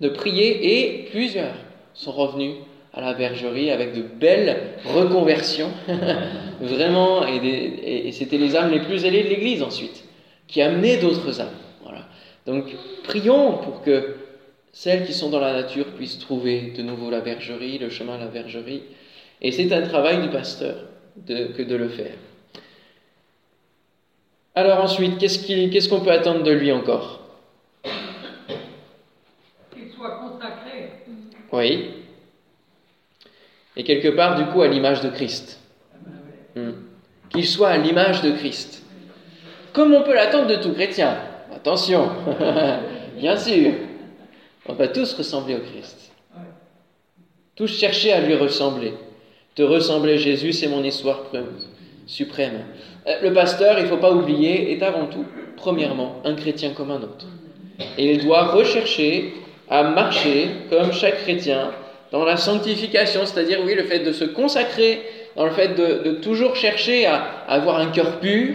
de 0.00 0.08
prier 0.08 0.78
et 0.78 1.04
plusieurs 1.10 1.54
sont 1.94 2.12
revenus 2.12 2.56
à 2.92 3.00
la 3.00 3.14
bergerie 3.14 3.70
avec 3.70 3.94
de 3.94 4.02
belles 4.02 4.74
reconversions. 4.84 5.70
Vraiment, 6.60 7.26
et, 7.26 8.10
c'était 8.12 8.38
les 8.38 8.56
âmes 8.56 8.70
les 8.70 8.80
plus 8.80 9.04
ailées 9.04 9.24
de 9.24 9.28
l'Église 9.28 9.62
ensuite, 9.62 10.04
qui 10.48 10.62
amenaient 10.62 10.96
d'autres 10.96 11.40
âmes. 11.40 11.48
Voilà. 11.82 12.06
Donc 12.46 12.64
prions 13.04 13.58
pour 13.58 13.82
que 13.82 14.16
celles 14.72 15.06
qui 15.06 15.12
sont 15.12 15.30
dans 15.30 15.40
la 15.40 15.52
nature 15.52 15.86
puissent 15.94 16.18
trouver 16.18 16.72
de 16.76 16.82
nouveau 16.82 17.10
la 17.10 17.20
bergerie, 17.20 17.78
le 17.78 17.90
chemin 17.90 18.14
à 18.14 18.18
la 18.18 18.26
bergerie. 18.26 18.82
Et 19.42 19.52
c'est 19.52 19.72
un 19.72 19.82
travail 19.82 20.22
du 20.22 20.28
pasteur 20.28 20.76
que 21.26 21.62
de 21.62 21.76
le 21.76 21.88
faire. 21.88 22.12
Alors 24.58 24.80
ensuite, 24.80 25.18
qu'est-ce 25.18 25.88
qu'on 25.90 26.00
peut 26.00 26.10
attendre 26.10 26.42
de 26.42 26.50
lui 26.50 26.72
encore? 26.72 27.20
Qu'il 29.70 29.90
soit 29.94 30.18
consacré. 30.18 30.92
Oui. 31.52 31.90
Et 33.76 33.84
quelque 33.84 34.08
part, 34.08 34.36
du 34.36 34.46
coup, 34.46 34.62
à 34.62 34.68
l'image 34.68 35.02
de 35.02 35.10
Christ. 35.10 35.60
Hmm. 36.54 36.70
Qu'il 37.28 37.46
soit 37.46 37.68
à 37.68 37.76
l'image 37.76 38.22
de 38.22 38.30
Christ. 38.30 38.82
Comme 39.74 39.92
on 39.92 40.02
peut 40.02 40.14
l'attendre 40.14 40.46
de 40.46 40.56
tout 40.56 40.72
chrétien. 40.72 41.18
Attention, 41.54 42.10
bien 43.18 43.36
sûr. 43.36 43.72
On 44.64 44.72
va 44.72 44.88
tous 44.88 45.12
ressembler 45.12 45.56
au 45.56 45.60
Christ. 45.60 46.12
Tous 47.56 47.68
chercher 47.68 48.14
à 48.14 48.20
lui 48.22 48.34
ressembler. 48.34 48.94
Te 49.54 49.62
ressembler, 49.62 50.16
Jésus, 50.16 50.54
c'est 50.54 50.68
mon 50.68 50.82
histoire 50.82 51.24
suprême. 52.06 52.64
Euh, 53.06 53.16
le 53.22 53.32
pasteur, 53.32 53.78
il 53.78 53.84
ne 53.84 53.88
faut 53.88 53.96
pas 53.96 54.12
oublier, 54.12 54.72
est 54.72 54.82
avant 54.82 55.06
tout, 55.06 55.24
premièrement, 55.56 56.16
un 56.24 56.34
chrétien 56.34 56.70
comme 56.70 56.90
un 56.90 57.02
autre. 57.02 57.26
Et 57.98 58.12
il 58.12 58.24
doit 58.24 58.44
rechercher 58.46 59.34
à 59.68 59.82
marcher 59.82 60.48
comme 60.70 60.92
chaque 60.92 61.22
chrétien 61.22 61.70
dans 62.12 62.24
la 62.24 62.36
sanctification, 62.36 63.26
c'est-à-dire, 63.26 63.58
oui, 63.64 63.74
le 63.74 63.82
fait 63.82 63.98
de 63.98 64.12
se 64.12 64.24
consacrer, 64.24 65.02
dans 65.34 65.44
le 65.44 65.50
fait 65.50 65.74
de, 65.76 66.12
toujours 66.22 66.56
chercher 66.56 67.06
à, 67.06 67.44
avoir 67.48 67.78
un 67.78 67.88
cœur 67.88 68.20
pur, 68.20 68.54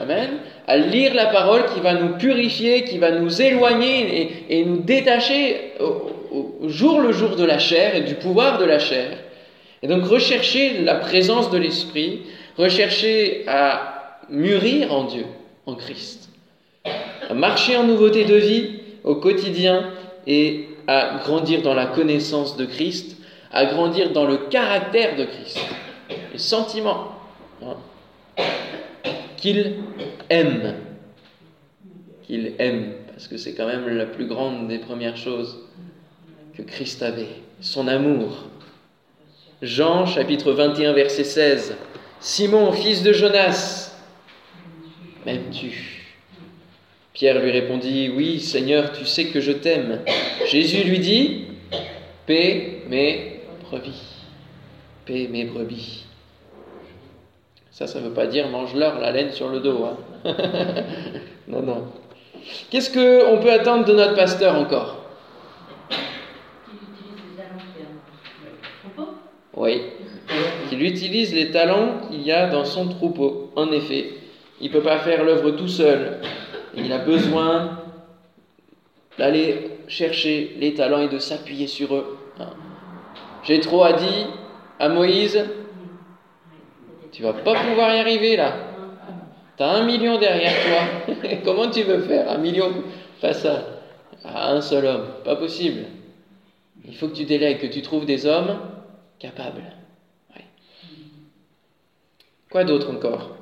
Amen, 0.00 0.28
à 0.68 0.76
lire 0.76 1.14
la 1.14 1.26
parole 1.26 1.64
qui 1.72 1.80
va 1.80 1.94
nous 1.94 2.18
purifier, 2.18 2.84
qui 2.84 2.98
va 2.98 3.10
nous 3.12 3.40
éloigner 3.40 4.30
et, 4.50 4.64
nous 4.64 4.82
détacher 4.82 5.72
au 5.80 6.68
jour 6.68 7.00
le 7.00 7.12
jour 7.12 7.34
de 7.34 7.44
la 7.44 7.58
chair 7.58 7.96
et 7.96 8.02
du 8.02 8.14
pouvoir 8.14 8.58
de 8.58 8.64
la 8.66 8.78
chair. 8.78 9.08
Et 9.82 9.88
donc 9.88 10.04
rechercher 10.04 10.80
la 10.82 10.96
présence 10.96 11.50
de 11.50 11.58
l'Esprit, 11.58 12.20
rechercher 12.56 13.44
à 13.46 14.20
mûrir 14.28 14.92
en 14.92 15.04
Dieu, 15.04 15.24
en 15.66 15.74
Christ, 15.74 16.30
à 17.28 17.34
marcher 17.34 17.76
en 17.76 17.84
nouveauté 17.84 18.24
de 18.24 18.34
vie 18.34 18.80
au 19.04 19.16
quotidien 19.16 19.90
et 20.26 20.68
à 20.86 21.18
grandir 21.24 21.62
dans 21.62 21.74
la 21.74 21.86
connaissance 21.86 22.56
de 22.56 22.64
Christ, 22.64 23.16
à 23.52 23.66
grandir 23.66 24.12
dans 24.12 24.26
le 24.26 24.36
caractère 24.36 25.16
de 25.16 25.24
Christ, 25.24 25.60
les 26.32 26.38
sentiments 26.38 27.12
hein, 27.62 27.76
qu'il 29.36 29.76
aime, 30.30 30.74
qu'il 32.24 32.54
aime, 32.58 32.92
parce 33.08 33.28
que 33.28 33.36
c'est 33.36 33.54
quand 33.54 33.66
même 33.66 33.88
la 33.88 34.06
plus 34.06 34.26
grande 34.26 34.68
des 34.68 34.78
premières 34.78 35.16
choses 35.16 35.58
que 36.56 36.62
Christ 36.62 37.02
avait, 37.02 37.28
son 37.60 37.88
amour. 37.88 38.44
Jean 39.62 40.04
chapitre 40.04 40.52
21 40.52 40.92
verset 40.92 41.24
16. 41.24 41.76
Simon, 42.20 42.72
fils 42.72 43.02
de 43.02 43.12
Jonas, 43.12 43.94
m'aimes-tu? 45.24 46.02
Pierre 47.12 47.40
lui 47.40 47.50
répondit, 47.50 48.10
Oui, 48.14 48.40
Seigneur, 48.40 48.92
tu 48.92 49.06
sais 49.06 49.26
que 49.26 49.40
je 49.40 49.52
t'aime. 49.52 50.00
Jésus 50.46 50.84
lui 50.84 50.98
dit, 50.98 51.44
Paix 52.26 52.82
mes 52.88 53.40
brebis. 53.62 54.02
Paix 55.06 55.28
mes 55.30 55.44
brebis. 55.44 56.04
Ça, 57.70 57.86
ça 57.86 58.00
ne 58.00 58.08
veut 58.08 58.14
pas 58.14 58.26
dire 58.26 58.48
mange-leur 58.48 58.98
la 58.98 59.12
laine 59.12 59.32
sur 59.32 59.48
le 59.48 59.60
dos. 59.60 59.84
Hein. 59.84 59.96
non, 61.48 61.62
non. 61.62 61.84
Qu'est-ce 62.70 62.90
qu'on 62.90 63.40
peut 63.42 63.52
attendre 63.52 63.84
de 63.84 63.92
notre 63.92 64.14
pasteur 64.14 64.56
encore? 64.56 65.02
Oui 69.54 69.80
qu'il 70.76 70.86
utilise 70.86 71.34
les 71.34 71.50
talents 71.50 72.00
qu'il 72.10 72.22
y 72.22 72.32
a 72.32 72.48
dans 72.48 72.64
son 72.64 72.88
troupeau. 72.88 73.50
En 73.56 73.70
effet, 73.72 74.10
il 74.60 74.68
ne 74.68 74.72
peut 74.72 74.82
pas 74.82 74.98
faire 74.98 75.24
l'œuvre 75.24 75.50
tout 75.52 75.68
seul. 75.68 76.20
Il 76.76 76.92
a 76.92 76.98
besoin 76.98 77.80
d'aller 79.18 79.70
chercher 79.88 80.56
les 80.58 80.74
talents 80.74 81.00
et 81.00 81.08
de 81.08 81.18
s'appuyer 81.18 81.66
sur 81.66 81.94
eux. 81.94 82.18
J'ai 83.44 83.60
trop 83.60 83.84
à 83.84 83.94
dit 83.94 84.26
à 84.78 84.88
Moïse, 84.88 85.42
tu 87.12 87.22
vas 87.22 87.32
pas 87.32 87.54
pouvoir 87.54 87.94
y 87.94 87.98
arriver 87.98 88.36
là. 88.36 88.52
Tu 89.56 89.62
as 89.62 89.70
un 89.70 89.86
million 89.86 90.18
derrière 90.18 90.52
toi. 90.52 91.14
Comment 91.44 91.70
tu 91.70 91.82
veux 91.82 92.00
faire 92.00 92.30
un 92.30 92.36
million 92.36 92.70
face 93.20 93.46
à, 93.46 93.62
à 94.24 94.52
un 94.52 94.60
seul 94.60 94.84
homme? 94.84 95.06
Pas 95.24 95.36
possible. 95.36 95.84
Il 96.86 96.94
faut 96.94 97.08
que 97.08 97.14
tu 97.14 97.24
délègues, 97.24 97.60
que 97.60 97.66
tu 97.66 97.80
trouves 97.80 98.04
des 98.04 98.26
hommes 98.26 98.58
capables. 99.18 99.62
Quoi 102.56 102.64
d'autre 102.64 102.90
encore? 102.90 103.36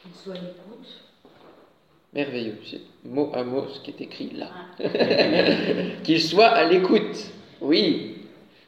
Qu'il 0.00 0.12
soit 0.14 0.34
à 0.34 0.36
l'écoute. 0.36 0.86
Merveilleux, 2.12 2.58
c'est 2.64 2.80
mot 3.04 3.32
à 3.34 3.42
mot 3.42 3.66
ce 3.74 3.80
qui 3.80 3.90
est 3.90 4.00
écrit 4.00 4.30
là. 4.36 4.46
Ah. 4.78 4.86
Qu'il 6.04 6.22
soit 6.22 6.46
à 6.46 6.62
l'écoute, 6.62 7.26
oui. 7.60 8.18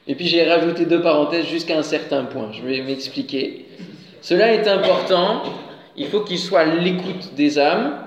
Et 0.08 0.16
puis 0.16 0.26
j'ai 0.26 0.42
rajouté 0.42 0.86
deux 0.86 1.00
parenthèses 1.00 1.46
jusqu'à 1.46 1.78
un 1.78 1.84
certain 1.84 2.24
point, 2.24 2.50
je 2.50 2.62
vais 2.62 2.82
m'expliquer. 2.82 3.66
Cela 4.20 4.52
est 4.52 4.66
important, 4.66 5.44
il 5.96 6.08
faut 6.08 6.22
qu'il 6.22 6.40
soit 6.40 6.62
à 6.62 6.74
l'écoute 6.74 7.34
des 7.36 7.56
âmes 7.56 8.00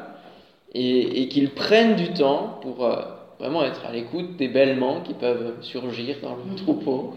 et, 0.74 1.22
et 1.22 1.30
qu'il 1.30 1.52
prenne 1.52 1.96
du 1.96 2.12
temps 2.12 2.60
pour 2.62 2.86
euh, 2.86 3.02
vraiment 3.40 3.64
être 3.64 3.86
à 3.86 3.94
l'écoute 3.94 4.36
des 4.36 4.50
bêlements 4.50 5.00
qui 5.00 5.14
peuvent 5.14 5.54
surgir 5.62 6.18
dans 6.22 6.36
le 6.36 6.56
troupeau. 6.58 7.14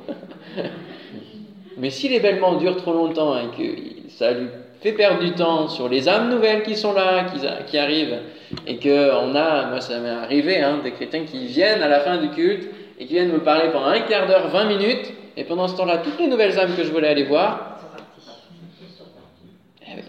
Mais 1.78 1.90
si 1.90 2.08
l'événement 2.08 2.56
dure 2.56 2.76
trop 2.76 2.92
longtemps 2.92 3.36
et 3.36 3.56
que 3.56 4.08
ça 4.10 4.32
lui 4.32 4.48
fait 4.80 4.92
perdre 4.92 5.20
du 5.20 5.32
temps 5.32 5.68
sur 5.68 5.88
les 5.88 6.08
âmes 6.08 6.28
nouvelles 6.30 6.62
qui 6.62 6.76
sont 6.76 6.92
là, 6.92 7.26
qui, 7.66 7.78
arrivent, 7.78 8.18
et 8.66 8.78
qu'on 8.78 9.34
a, 9.34 9.68
moi 9.68 9.80
ça 9.80 9.98
m'est 10.00 10.08
arrivé, 10.08 10.60
hein, 10.60 10.80
des 10.82 10.90
chrétiens 10.92 11.24
qui 11.24 11.46
viennent 11.46 11.82
à 11.82 11.88
la 11.88 12.00
fin 12.00 12.18
du 12.18 12.30
culte 12.30 12.68
et 12.98 13.06
qui 13.06 13.14
viennent 13.14 13.32
me 13.32 13.40
parler 13.40 13.70
pendant 13.70 13.86
un 13.86 14.00
quart 14.00 14.26
d'heure, 14.26 14.48
20 14.48 14.64
minutes, 14.66 15.12
et 15.36 15.44
pendant 15.44 15.68
ce 15.68 15.76
temps-là, 15.76 15.98
toutes 15.98 16.18
les 16.18 16.26
nouvelles 16.26 16.58
âmes 16.58 16.74
que 16.76 16.84
je 16.84 16.90
voulais 16.90 17.08
aller 17.08 17.24
voir, 17.24 17.78
eh 19.86 20.02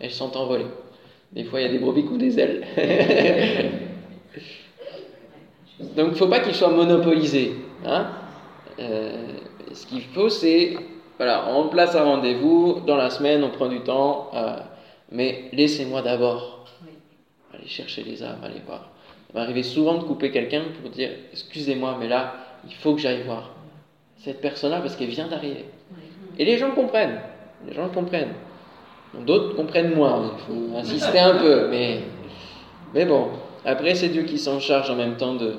elles 0.00 0.10
sont 0.10 0.36
envolées. 0.36 0.66
Des 1.32 1.44
fois, 1.44 1.60
il 1.60 1.66
y 1.66 1.68
a 1.68 1.72
des 1.72 1.78
brebis 1.78 2.04
qui 2.06 2.18
des 2.18 2.38
ailes. 2.40 2.66
Donc, 5.80 6.08
il 6.08 6.10
ne 6.10 6.14
faut 6.14 6.26
pas 6.26 6.40
qu'ils 6.40 6.54
soient 6.54 6.70
monopolisés. 6.70 7.52
Hein 7.86 8.08
euh, 8.80 9.12
ce 9.72 9.86
qu'il 9.86 10.02
faut, 10.02 10.28
c'est 10.28 10.76
voilà, 11.16 11.48
on 11.50 11.68
place 11.68 11.94
un 11.94 12.04
rendez-vous, 12.04 12.80
dans 12.86 12.96
la 12.96 13.10
semaine, 13.10 13.44
on 13.44 13.50
prend 13.50 13.68
du 13.68 13.80
temps, 13.80 14.30
euh, 14.32 14.56
mais 15.12 15.50
laissez-moi 15.52 16.00
d'abord 16.00 16.64
aller 17.52 17.68
chercher 17.68 18.02
les 18.04 18.22
âmes, 18.22 18.38
aller 18.42 18.62
voir. 18.66 18.90
Il 19.28 19.38
m'arrivait 19.38 19.62
souvent 19.62 19.98
de 19.98 20.04
couper 20.04 20.30
quelqu'un 20.30 20.62
pour 20.80 20.90
dire 20.90 21.10
Excusez-moi, 21.32 21.96
mais 22.00 22.08
là, 22.08 22.34
il 22.66 22.74
faut 22.74 22.94
que 22.94 23.00
j'aille 23.00 23.22
voir 23.22 23.50
cette 24.16 24.40
personne-là 24.40 24.80
parce 24.80 24.96
qu'elle 24.96 25.08
vient 25.08 25.28
d'arriver. 25.28 25.66
Et 26.38 26.44
les 26.44 26.58
gens 26.58 26.70
comprennent. 26.70 27.20
Les 27.66 27.74
gens 27.74 27.88
comprennent. 27.88 28.34
D'autres 29.26 29.56
comprennent 29.56 29.94
moins. 29.94 30.32
Il 30.38 30.44
faut 30.46 30.76
insister 30.78 31.18
un 31.18 31.36
peu. 31.36 31.68
Mais, 31.68 32.00
mais 32.94 33.04
bon, 33.04 33.28
après, 33.64 33.94
c'est 33.94 34.08
Dieu 34.08 34.22
qui 34.22 34.38
s'en 34.38 34.60
charge 34.60 34.90
en 34.90 34.96
même 34.96 35.16
temps 35.16 35.34
de. 35.34 35.56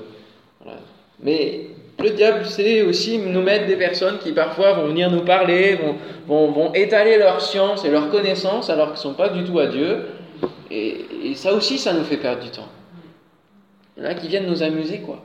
Mais 1.20 1.68
le 2.02 2.10
diable 2.12 2.46
sait 2.46 2.82
aussi 2.82 3.18
nous 3.18 3.42
mettre 3.42 3.68
des 3.68 3.76
personnes 3.76 4.18
qui 4.20 4.32
parfois 4.32 4.74
vont 4.74 4.88
venir 4.88 5.12
nous 5.12 5.24
parler, 5.24 5.80
vont, 6.28 6.52
vont, 6.52 6.74
étaler 6.74 7.18
leur 7.18 7.42
science 7.42 7.86
et 7.86 7.90
leur 7.90 8.10
connaissance 8.10 8.70
alors 8.70 8.88
qu'ils 8.88 8.96
ne 8.96 9.00
sont 9.00 9.14
pas 9.14 9.30
du 9.30 9.44
tout 9.44 9.60
à 9.60 9.68
Dieu. 9.68 10.06
Et, 10.70 11.06
et, 11.24 11.36
ça 11.36 11.54
aussi, 11.54 11.78
ça 11.78 11.94
nous 11.94 12.04
fait 12.04 12.18
perdre 12.18 12.44
du 12.44 12.50
temps. 12.50 12.70
Il 13.98 14.04
y 14.04 14.08
en 14.08 14.10
a 14.10 14.14
qui 14.14 14.28
viennent 14.28 14.48
nous 14.48 14.64
amuser, 14.64 15.00
quoi. 15.00 15.22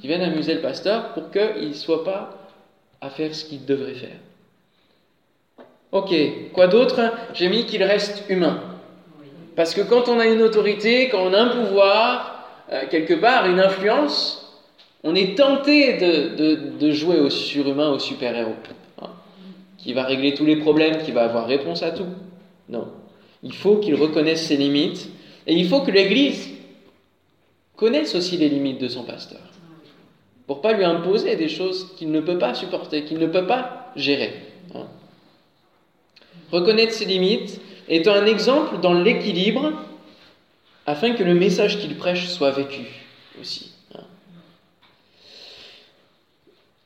Qui 0.00 0.08
viennent 0.08 0.22
amuser 0.22 0.54
le 0.54 0.60
pasteur 0.60 1.12
pour 1.14 1.30
qu'il 1.30 1.68
ne 1.68 1.74
soit 1.74 2.04
pas 2.04 2.48
à 3.00 3.08
faire 3.10 3.34
ce 3.34 3.44
qu'il 3.44 3.64
devrait 3.64 3.94
faire. 3.94 4.18
Ok, 5.92 6.12
quoi 6.52 6.66
d'autre? 6.66 7.00
J'ai 7.34 7.48
mis 7.48 7.64
qu'il 7.64 7.82
reste 7.82 8.24
humain. 8.28 8.60
Parce 9.56 9.74
que 9.74 9.80
quand 9.80 10.08
on 10.08 10.18
a 10.20 10.26
une 10.26 10.42
autorité, 10.42 11.08
quand 11.08 11.22
on 11.22 11.32
a 11.32 11.40
un 11.40 11.48
pouvoir, 11.48 12.46
euh, 12.72 12.82
quelque 12.90 13.14
part, 13.14 13.46
une 13.46 13.60
influence, 13.60 14.39
on 15.02 15.14
est 15.14 15.36
tenté 15.36 15.96
de, 15.98 16.90
jouer 16.92 17.20
au 17.20 17.30
surhumain, 17.30 17.90
au 17.90 17.98
super-héros, 17.98 18.54
hein, 19.00 19.10
qui 19.78 19.92
va 19.92 20.04
régler 20.04 20.34
tous 20.34 20.44
les 20.44 20.56
problèmes, 20.56 21.02
qui 21.02 21.12
va 21.12 21.24
avoir 21.24 21.46
réponse 21.46 21.82
à 21.82 21.90
tout. 21.90 22.08
Non. 22.68 22.88
Il 23.42 23.54
faut 23.54 23.76
qu'il 23.76 23.94
reconnaisse 23.94 24.46
ses 24.46 24.56
limites, 24.56 25.08
et 25.46 25.54
il 25.54 25.68
faut 25.68 25.80
que 25.80 25.90
l'Église 25.90 26.50
connaisse 27.76 28.14
aussi 28.14 28.36
les 28.36 28.50
limites 28.50 28.80
de 28.80 28.88
son 28.88 29.04
pasteur, 29.04 29.40
pour 30.46 30.60
pas 30.60 30.74
lui 30.74 30.84
imposer 30.84 31.36
des 31.36 31.48
choses 31.48 31.94
qu'il 31.96 32.10
ne 32.10 32.20
peut 32.20 32.38
pas 32.38 32.52
supporter, 32.52 33.04
qu'il 33.04 33.18
ne 33.18 33.26
peut 33.26 33.46
pas 33.46 33.92
gérer. 33.96 34.34
Hein. 34.74 34.86
Reconnaître 36.52 36.92
ses 36.92 37.06
limites 37.06 37.60
étant 37.88 38.12
un 38.12 38.26
exemple 38.26 38.80
dans 38.80 38.92
l'équilibre, 38.92 39.72
afin 40.84 41.12
que 41.12 41.22
le 41.22 41.34
message 41.34 41.78
qu'il 41.78 41.96
prêche 41.96 42.28
soit 42.28 42.50
vécu 42.50 42.82
aussi. 43.40 43.72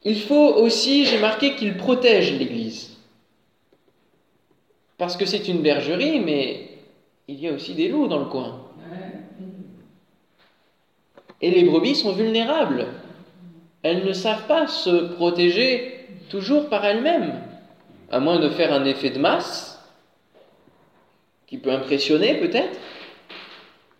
Il 0.04 0.20
faut 0.20 0.54
aussi, 0.54 1.06
j'ai 1.06 1.18
marqué, 1.18 1.56
qu'il 1.56 1.76
protège 1.76 2.32
l'Église. 2.38 2.96
Parce 4.98 5.16
que 5.16 5.24
c'est 5.24 5.48
une 5.48 5.62
bergerie, 5.62 6.20
mais 6.20 6.68
il 7.26 7.40
y 7.40 7.48
a 7.48 7.52
aussi 7.52 7.74
des 7.74 7.88
loups 7.88 8.06
dans 8.06 8.18
le 8.18 8.26
coin. 8.26 8.60
Et 11.40 11.50
les 11.50 11.64
brebis 11.64 11.94
sont 11.94 12.12
vulnérables. 12.12 12.86
Elles 13.82 14.04
ne 14.04 14.12
savent 14.12 14.46
pas 14.46 14.66
se 14.66 15.14
protéger 15.14 16.06
toujours 16.30 16.68
par 16.68 16.84
elles-mêmes, 16.84 17.34
à 18.10 18.20
moins 18.20 18.38
de 18.38 18.48
faire 18.48 18.72
un 18.72 18.84
effet 18.84 19.10
de 19.10 19.18
masse, 19.18 19.82
qui 21.46 21.58
peut 21.58 21.72
impressionner 21.72 22.34
peut-être. 22.34 22.78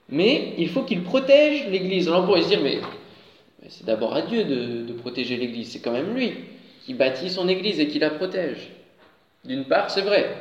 Mais 0.08 0.54
il 0.58 0.68
faut 0.68 0.82
qu'il 0.82 1.02
protège 1.02 1.66
l'Église. 1.68 2.08
Alors 2.08 2.22
on 2.22 2.26
pourrait 2.26 2.42
se 2.42 2.48
dire, 2.48 2.60
mais 2.62 2.80
c'est 3.68 3.86
d'abord 3.86 4.14
à 4.14 4.22
Dieu 4.22 4.44
de, 4.44 4.92
protéger 4.92 5.36
l'Église. 5.36 5.72
C'est 5.72 5.80
quand 5.80 5.92
même 5.92 6.14
lui 6.14 6.32
qui 6.84 6.94
bâtit 6.94 7.30
son 7.30 7.48
Église 7.48 7.80
et 7.80 7.88
qui 7.88 7.98
la 7.98 8.10
protège. 8.10 8.70
D'une 9.44 9.64
part, 9.64 9.90
c'est 9.90 10.02
vrai. 10.02 10.36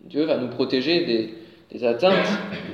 Dieu 0.00 0.24
va 0.24 0.36
nous 0.38 0.48
protéger 0.48 1.34
des, 1.70 1.84
atteintes 1.84 2.26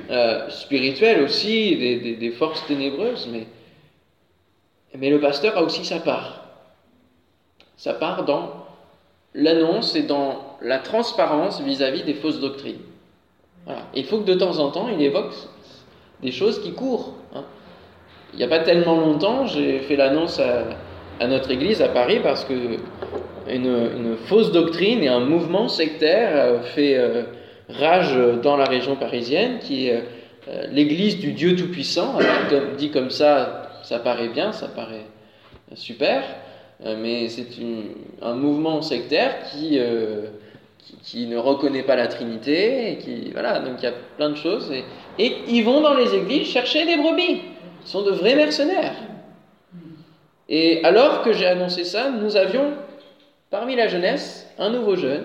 euh, 0.09 0.49
spirituelles 0.49 1.21
aussi, 1.21 1.75
des, 1.75 2.31
forces 2.31 2.65
ténébreuses, 2.65 3.27
mais, 3.29 5.09
le 5.09 5.19
pasteur 5.19 5.57
a 5.57 5.63
aussi 5.63 5.83
sa 5.83 5.99
part. 5.99 6.45
Sa 7.75 7.93
part 7.93 8.23
dans 8.23 8.65
l'annonce 9.33 9.95
et 9.95 10.03
dans 10.03 10.57
la 10.61 10.79
transparence 10.79 11.59
vis-à-vis 11.61 12.03
des 12.03 12.13
fausses 12.13 12.39
doctrines. 12.39 12.79
Il 13.93 14.05
faut 14.05 14.19
que 14.19 14.25
de 14.25 14.35
temps 14.35 14.59
en 14.59 14.71
temps, 14.71 14.87
il 14.87 15.01
évoque 15.01 15.33
des 16.21 16.31
choses 16.31 16.61
qui 16.61 16.71
courent. 16.71 17.15
Hein 17.33 17.43
il 18.35 18.39
n'y 18.39 18.43
a 18.43 18.49
pas 18.49 18.59
tellement 18.59 18.99
longtemps, 18.99 19.47
j'ai 19.47 19.79
fait 19.79 19.95
l'annonce 19.95 20.41
à, 20.41 21.27
notre 21.27 21.49
église 21.51 21.81
à 21.81 21.87
Paris 21.87 22.19
parce 22.21 22.43
que 22.43 22.53
une, 23.47 24.17
fausse 24.25 24.51
doctrine 24.51 25.01
et 25.03 25.07
un 25.07 25.21
mouvement 25.21 25.69
sectaire 25.69 26.61
fait 26.63 26.97
euh, 26.97 27.23
rage 27.69 28.13
dans 28.43 28.57
la 28.57 28.65
région 28.65 28.97
parisienne, 28.97 29.59
qui 29.59 29.87
est 29.87 30.03
euh, 30.49 30.67
l'église 30.71 31.19
du 31.19 31.31
Dieu 31.31 31.55
Tout-Puissant. 31.55 32.17
Dit 32.77 32.89
comme 32.89 33.09
ça, 33.09 33.69
ça 33.83 33.99
paraît 33.99 34.27
bien, 34.27 34.51
ça 34.51 34.67
paraît 34.67 35.05
super, 35.73 36.23
euh, 36.85 36.97
mais 37.01 37.29
c'est 37.29 37.47
un 38.21 38.33
mouvement 38.33 38.81
sectaire 38.81 39.35
qui, 39.49 39.79
qui, 41.03 41.27
ne 41.27 41.37
reconnaît 41.37 41.83
pas 41.83 41.95
la 41.95 42.07
Trinité, 42.07 42.91
et 42.91 42.97
qui, 42.97 43.31
voilà, 43.31 43.59
donc 43.59 43.75
il 43.79 43.85
y 43.85 43.87
a 43.87 43.93
plein 44.17 44.31
de 44.31 44.35
choses, 44.35 44.73
et, 44.73 44.83
et 45.23 45.37
ils 45.47 45.63
vont 45.63 45.79
dans 45.79 45.93
les 45.93 46.13
églises 46.13 46.47
chercher 46.47 46.85
des 46.85 46.97
brebis 46.97 47.41
sont 47.85 48.03
de 48.03 48.11
vrais 48.11 48.35
mercenaires. 48.35 48.95
Et 50.49 50.83
alors 50.83 51.21
que 51.23 51.33
j'ai 51.33 51.45
annoncé 51.45 51.83
ça, 51.83 52.11
nous 52.11 52.35
avions 52.35 52.73
parmi 53.49 53.75
la 53.75 53.87
jeunesse 53.87 54.47
un 54.59 54.69
nouveau 54.69 54.95
jeune 54.95 55.23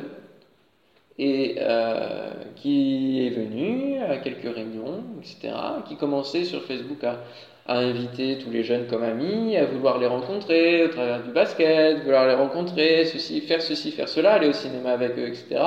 et 1.18 1.56
euh, 1.58 2.30
qui 2.56 3.26
est 3.26 3.30
venu 3.30 3.98
à 4.00 4.16
quelques 4.16 4.54
réunions, 4.54 5.04
etc., 5.18 5.54
qui 5.86 5.96
commençait 5.96 6.44
sur 6.44 6.62
Facebook 6.62 7.04
à, 7.04 7.18
inviter 7.66 8.38
tous 8.38 8.50
les 8.50 8.64
jeunes 8.64 8.88
comme 8.88 9.04
amis, 9.04 9.56
à 9.56 9.64
vouloir 9.64 9.98
les 9.98 10.06
rencontrer 10.06 10.84
au 10.86 10.88
travers 10.88 11.22
du 11.22 11.30
basket, 11.30 12.02
vouloir 12.02 12.26
les 12.26 12.34
rencontrer, 12.34 13.04
ceci, 13.04 13.40
faire 13.42 13.62
ceci, 13.62 13.92
faire 13.92 14.08
cela, 14.08 14.32
aller 14.32 14.48
au 14.48 14.52
cinéma 14.52 14.90
avec 14.90 15.16
eux, 15.16 15.28
etc. 15.28 15.60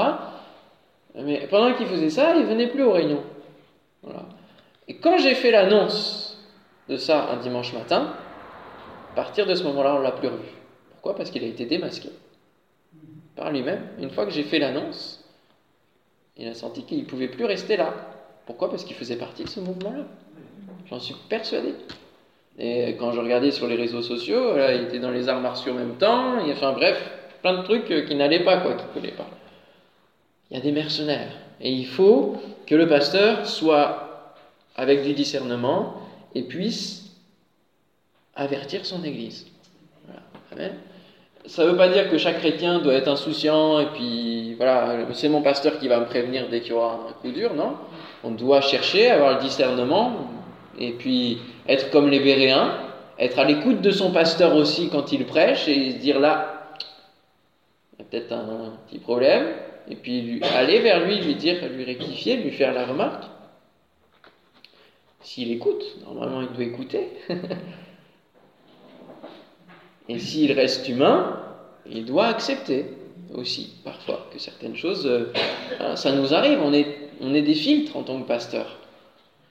Mais 1.15 1.47
pendant 1.49 1.73
qu'il 1.73 1.85
faisait 1.85 2.09
ça, 2.09 2.35
il 2.35 2.43
venait 2.43 2.67
plus 2.67 2.83
aux 2.83 2.91
réunions. 2.91 3.23
Voilà. 4.01 4.23
Et 4.89 4.95
quand 4.95 5.17
j'ai 5.17 5.35
fait 5.35 5.51
l'annonce 5.51 6.32
de 6.89 6.97
ça 6.97 7.29
un 7.31 7.37
dimanche 7.37 7.73
matin, 7.73 8.13
à 9.11 9.15
partir 9.15 9.45
de 9.45 9.55
ce 9.55 9.63
moment-là, 9.63 9.95
on 9.95 9.99
ne 9.99 10.03
l'a 10.03 10.11
plus 10.11 10.27
revu. 10.27 10.49
Pourquoi? 10.91 11.15
Parce 11.15 11.29
qu'il 11.29 11.43
a 11.43 11.47
été 11.47 11.65
démasqué 11.65 12.09
par 13.35 13.51
lui-même. 13.51 13.81
Une 13.99 14.09
fois 14.09 14.25
que 14.25 14.31
j'ai 14.31 14.43
fait 14.43 14.59
l'annonce, 14.59 15.23
il 16.37 16.47
a 16.47 16.53
senti 16.53 16.83
qu'il 16.83 16.99
ne 16.99 17.05
pouvait 17.05 17.27
plus 17.27 17.45
rester 17.45 17.77
là. 17.77 17.93
Pourquoi? 18.45 18.69
Parce 18.69 18.83
qu'il 18.83 18.95
faisait 18.95 19.17
partie 19.17 19.43
de 19.43 19.49
ce 19.49 19.59
mouvement-là. 19.59 20.05
J'en 20.89 20.99
suis 20.99 21.15
persuadé. 21.29 21.73
Et 22.59 22.95
quand 22.99 23.11
je 23.11 23.19
regardais 23.19 23.51
sur 23.51 23.67
les 23.67 23.75
réseaux 23.75 24.01
sociaux, 24.01 24.55
il 24.55 24.83
était 24.83 24.99
dans 24.99 25.11
les 25.11 25.29
arts 25.29 25.41
martiaux 25.41 25.73
en 25.73 25.77
même 25.77 25.95
temps, 25.95 26.37
enfin 26.51 26.73
bref, 26.73 26.97
plein 27.41 27.59
de 27.59 27.63
trucs 27.63 28.07
qui 28.07 28.15
n'allaient 28.15 28.43
pas, 28.43 28.57
quoi, 28.57 28.73
qui 28.73 28.83
ne 28.83 28.89
collaient 28.93 29.15
pas. 29.15 29.27
Il 30.51 30.57
y 30.57 30.59
a 30.59 30.63
des 30.63 30.71
mercenaires. 30.71 31.31
Et 31.61 31.71
il 31.71 31.87
faut 31.87 32.35
que 32.67 32.75
le 32.75 32.87
pasteur 32.87 33.47
soit 33.47 34.35
avec 34.75 35.03
du 35.03 35.13
discernement 35.13 35.95
et 36.35 36.43
puisse 36.43 37.03
avertir 38.35 38.85
son 38.85 39.03
Église. 39.03 39.45
Amen. 40.51 40.73
Ça 41.45 41.65
ne 41.65 41.71
veut 41.71 41.77
pas 41.77 41.89
dire 41.89 42.09
que 42.09 42.17
chaque 42.17 42.39
chrétien 42.39 42.79
doit 42.79 42.93
être 42.93 43.09
insouciant 43.09 43.79
et 43.79 43.87
puis 43.87 44.53
voilà, 44.55 45.05
c'est 45.13 45.29
mon 45.29 45.41
pasteur 45.41 45.77
qui 45.77 45.87
va 45.87 45.99
me 45.99 46.05
prévenir 46.05 46.47
dès 46.49 46.61
qu'il 46.61 46.71
y 46.71 46.75
aura 46.75 47.07
un 47.09 47.13
coup 47.21 47.31
dur, 47.31 47.53
non? 47.53 47.75
On 48.23 48.31
doit 48.31 48.61
chercher, 48.61 49.11
avoir 49.11 49.35
le 49.35 49.41
discernement 49.41 50.29
et 50.79 50.93
puis 50.93 51.39
être 51.67 51.91
comme 51.91 52.09
les 52.09 52.19
Béréens, 52.19 52.77
être 53.19 53.39
à 53.39 53.43
l'écoute 53.43 53.81
de 53.81 53.91
son 53.91 54.11
pasteur 54.11 54.55
aussi 54.55 54.89
quand 54.89 55.11
il 55.11 55.25
prêche 55.25 55.67
et 55.67 55.91
se 55.91 55.97
dire 55.97 56.19
là, 56.19 56.71
il 57.93 57.99
y 57.99 58.01
a 58.01 58.05
peut-être 58.09 58.31
un 58.31 58.73
petit 58.87 58.99
problème, 58.99 59.47
et 59.89 59.95
puis 59.95 60.41
aller 60.55 60.79
vers 60.79 61.05
lui, 61.05 61.19
lui 61.19 61.35
dire, 61.35 61.57
lui 61.69 61.83
rectifier, 61.83 62.37
lui 62.37 62.51
faire 62.51 62.73
la 62.73 62.85
remarque. 62.85 63.25
S'il 65.23 65.51
écoute, 65.51 65.83
normalement 66.03 66.41
il 66.41 66.49
doit 66.49 66.65
écouter. 66.65 67.09
Et 70.09 70.19
s'il 70.19 70.51
reste 70.51 70.87
humain, 70.89 71.39
il 71.89 72.03
doit 72.05 72.25
accepter 72.25 72.85
aussi 73.33 73.75
parfois 73.85 74.27
que 74.31 74.37
certaines 74.37 74.75
choses, 74.75 75.07
euh, 75.07 75.31
hein, 75.79 75.95
ça 75.95 76.11
nous 76.11 76.33
arrive, 76.33 76.59
on 76.61 76.73
est, 76.73 77.41
des 77.41 77.53
filtres 77.53 77.95
en 77.95 78.03
tant 78.03 78.21
que 78.21 78.27
pasteur. 78.27 78.77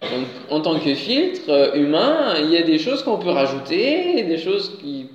Donc 0.02 0.26
en 0.50 0.60
tant 0.60 0.78
que 0.78 0.94
filtre 0.94 1.48
euh, 1.48 1.74
humain, 1.74 2.34
il 2.38 2.50
y 2.50 2.58
a 2.58 2.62
des 2.62 2.78
choses 2.78 3.02
qu'on 3.02 3.18
peut 3.18 3.30
rajouter, 3.30 4.24
des 4.24 4.38
choses 4.38 4.78
qui, 4.78 5.08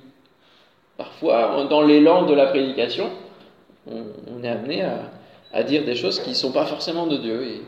parfois, 0.98 1.68
dans 1.70 1.82
l'élan 1.82 2.26
de 2.26 2.34
la 2.34 2.48
prédication, 2.48 3.12
on, 3.86 4.44
est 4.44 4.50
amené 4.50 4.84
à, 5.54 5.64
dire 5.64 5.86
des 5.86 5.96
choses 5.96 6.20
qui 6.20 6.32
ne 6.32 6.36
sont 6.36 6.52
pas 6.52 6.66
forcément 6.66 7.06
de 7.06 7.18
Dieu, 7.18 7.62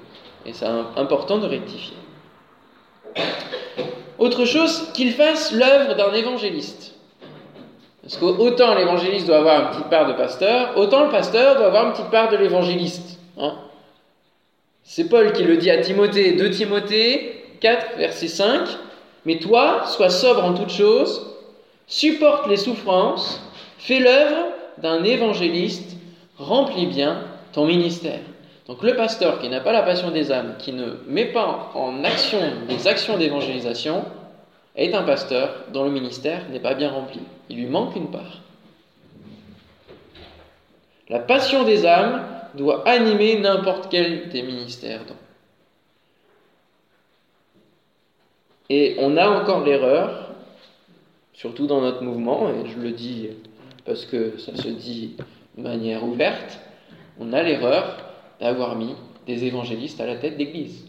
et 0.45 0.53
c'est 0.53 0.65
important 0.65 1.37
de 1.37 1.45
rectifier. 1.45 1.98
Autre 4.17 4.45
chose, 4.45 4.91
qu'il 4.93 5.13
fasse 5.13 5.51
l'œuvre 5.53 5.95
d'un 5.95 6.13
évangéliste. 6.13 6.93
Parce 8.01 8.17
qu'autant 8.17 8.75
l'évangéliste 8.75 9.27
doit 9.27 9.37
avoir 9.37 9.61
une 9.61 9.67
petite 9.69 9.89
part 9.89 10.07
de 10.07 10.13
pasteur, 10.13 10.77
autant 10.77 11.03
le 11.05 11.09
pasteur 11.09 11.57
doit 11.57 11.67
avoir 11.67 11.87
une 11.87 11.93
petite 11.93 12.09
part 12.09 12.29
de 12.29 12.37
l'évangéliste. 12.37 13.19
Hein. 13.37 13.53
C'est 14.83 15.07
Paul 15.07 15.31
qui 15.33 15.43
le 15.43 15.57
dit 15.57 15.69
à 15.69 15.77
Timothée, 15.77 16.31
2 16.31 16.49
Timothée 16.49 17.43
4, 17.61 17.97
verset 17.97 18.27
5. 18.27 18.67
Mais 19.25 19.37
toi, 19.37 19.83
sois 19.85 20.09
sobre 20.09 20.43
en 20.43 20.53
toutes 20.53 20.71
choses, 20.71 21.35
supporte 21.87 22.47
les 22.47 22.57
souffrances, 22.57 23.41
fais 23.77 23.99
l'œuvre 23.99 24.47
d'un 24.79 25.03
évangéliste, 25.03 25.95
remplis 26.37 26.87
bien 26.87 27.21
ton 27.51 27.65
ministère. 27.65 28.21
Donc 28.69 28.83
le 28.83 28.95
pasteur 28.95 29.39
qui 29.39 29.49
n'a 29.49 29.61
pas 29.61 29.71
la 29.71 29.81
passion 29.81 30.11
des 30.11 30.31
âmes, 30.31 30.53
qui 30.59 30.73
ne 30.73 30.93
met 31.07 31.25
pas 31.25 31.71
en 31.73 32.03
action 32.03 32.39
des 32.67 32.87
actions 32.87 33.17
d'évangélisation, 33.17 34.05
est 34.75 34.93
un 34.93 35.01
pasteur 35.01 35.65
dont 35.73 35.85
le 35.85 35.89
ministère 35.89 36.47
n'est 36.51 36.59
pas 36.59 36.75
bien 36.75 36.91
rempli. 36.91 37.19
Il 37.49 37.57
lui 37.57 37.65
manque 37.65 37.95
une 37.95 38.11
part. 38.11 38.41
La 41.09 41.17
passion 41.17 41.63
des 41.63 41.87
âmes 41.87 42.23
doit 42.53 42.87
animer 42.87 43.39
n'importe 43.39 43.87
quel 43.89 44.29
des 44.29 44.43
ministères. 44.43 45.01
Et 48.69 48.97
on 48.99 49.17
a 49.17 49.27
encore 49.29 49.65
l'erreur, 49.65 50.29
surtout 51.33 51.65
dans 51.65 51.81
notre 51.81 52.03
mouvement, 52.03 52.51
et 52.51 52.69
je 52.69 52.77
le 52.77 52.91
dis 52.91 53.29
parce 53.83 54.05
que 54.05 54.37
ça 54.37 54.55
se 54.55 54.67
dit 54.67 55.15
de 55.57 55.63
manière 55.63 56.03
ouverte, 56.03 56.59
on 57.19 57.33
a 57.33 57.41
l'erreur 57.41 58.08
d'avoir 58.39 58.75
mis 58.75 58.95
des 59.27 59.45
évangélistes 59.45 60.01
à 60.01 60.05
la 60.05 60.15
tête 60.15 60.37
d'église. 60.37 60.87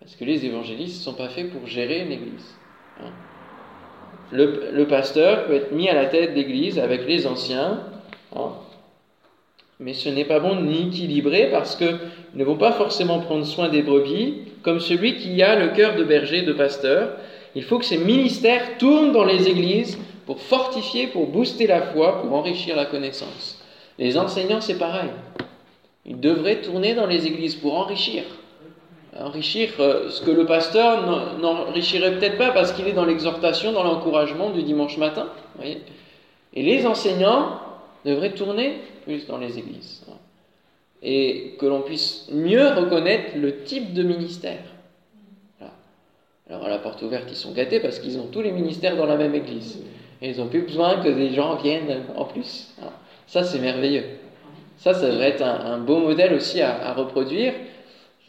Parce 0.00 0.16
que 0.16 0.24
les 0.24 0.46
évangélistes 0.46 0.98
ne 0.98 1.04
sont 1.04 1.14
pas 1.14 1.28
faits 1.28 1.50
pour 1.50 1.66
gérer 1.66 2.00
une 2.00 2.12
église. 2.12 2.54
Hein. 3.00 3.10
Le, 4.32 4.84
pasteur 4.84 5.46
peut 5.46 5.54
être 5.54 5.72
mis 5.72 5.88
à 5.88 5.94
la 5.94 6.06
tête 6.06 6.34
d'église 6.34 6.78
avec 6.78 7.06
les 7.06 7.26
anciens, 7.26 7.80
hein. 8.34 8.52
mais 9.80 9.92
ce 9.92 10.08
n'est 10.08 10.24
pas 10.24 10.38
bon 10.38 10.60
ni 10.60 10.86
équilibré 10.86 11.48
parce 11.50 11.74
qu'ils 11.74 11.98
ne 12.34 12.44
vont 12.44 12.56
pas 12.56 12.72
forcément 12.72 13.18
prendre 13.18 13.44
soin 13.44 13.68
des 13.68 13.82
brebis 13.82 14.42
comme 14.62 14.78
celui 14.78 15.16
qui 15.16 15.42
a 15.42 15.56
le 15.56 15.68
cœur 15.74 15.96
de 15.96 16.04
berger, 16.04 16.42
de 16.42 16.52
pasteur. 16.52 17.16
Il 17.56 17.64
faut 17.64 17.78
que 17.78 17.84
ces 17.84 17.98
ministères 17.98 18.78
tournent 18.78 19.12
dans 19.12 19.24
les 19.24 19.48
églises 19.48 19.98
pour 20.26 20.40
fortifier, 20.40 21.08
pour 21.08 21.26
booster 21.26 21.66
la 21.66 21.82
foi, 21.82 22.22
pour 22.22 22.32
enrichir 22.32 22.76
la 22.76 22.86
connaissance. 22.86 23.60
Les 23.98 24.16
enseignants, 24.16 24.60
c'est 24.60 24.78
pareil. 24.78 25.10
Ils 26.06 26.18
devraient 26.18 26.60
tourner 26.60 26.94
dans 26.94 27.06
les 27.06 27.26
églises 27.26 27.56
pour 27.56 27.74
enrichir. 27.74 28.24
Enrichir 29.18 29.70
euh, 29.80 30.08
ce 30.10 30.22
que 30.22 30.30
le 30.30 30.46
pasteur 30.46 31.38
n'enrichirait 31.38 32.18
peut-être 32.18 32.38
pas 32.38 32.50
parce 32.52 32.72
qu'il 32.72 32.86
est 32.86 32.92
dans 32.92 33.04
l'exhortation, 33.04 33.72
dans 33.72 33.82
l'encouragement 33.82 34.50
du 34.50 34.62
dimanche 34.62 34.96
matin. 34.98 35.28
Et 35.62 36.62
les 36.62 36.86
enseignants 36.86 37.60
devraient 38.04 38.32
tourner 38.32 38.78
plus 39.04 39.26
dans 39.26 39.38
les 39.38 39.58
églises. 39.58 40.04
Et 41.02 41.56
que 41.58 41.66
l'on 41.66 41.82
puisse 41.82 42.28
mieux 42.30 42.68
reconnaître 42.68 43.36
le 43.36 43.62
type 43.64 43.92
de 43.94 44.02
ministère. 44.02 44.62
Alors 46.48 46.64
à 46.64 46.68
la 46.68 46.78
porte 46.78 47.02
ouverte, 47.02 47.26
ils 47.30 47.36
sont 47.36 47.52
gâtés 47.52 47.78
parce 47.78 48.00
qu'ils 48.00 48.18
ont 48.18 48.26
tous 48.26 48.42
les 48.42 48.50
ministères 48.50 48.96
dans 48.96 49.06
la 49.06 49.16
même 49.16 49.34
église. 49.34 49.82
Et 50.20 50.30
ils 50.30 50.38
n'ont 50.38 50.48
plus 50.48 50.62
besoin 50.62 51.00
que 51.00 51.08
des 51.08 51.30
gens 51.30 51.56
viennent 51.56 52.02
en 52.16 52.24
plus. 52.24 52.74
Ça, 53.26 53.44
c'est 53.44 53.60
merveilleux. 53.60 54.04
Ça, 54.80 54.94
ça 54.94 55.08
devrait 55.08 55.28
être 55.28 55.42
un, 55.42 55.78
beau 55.78 55.98
modèle 55.98 56.32
aussi 56.32 56.60
à, 56.62 56.94
reproduire. 56.94 57.52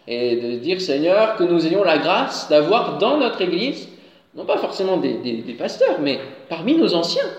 Et 0.08 0.36
de 0.36 0.58
dire, 0.58 0.82
Seigneur, 0.82 1.38
que 1.38 1.44
nous 1.44 1.66
ayons 1.66 1.84
la 1.84 1.98
grâce 1.98 2.50
d'avoir 2.50 2.98
dans 2.98 3.18
notre 3.18 3.42
Église, 3.42 3.88
non 4.36 4.46
pas 4.46 4.58
forcément 4.58 4.98
des, 4.98 5.56
pasteurs, 5.58 6.00
mais 6.02 6.20
parmi 6.50 6.76
nos 6.76 6.94
anciens, 6.94 7.30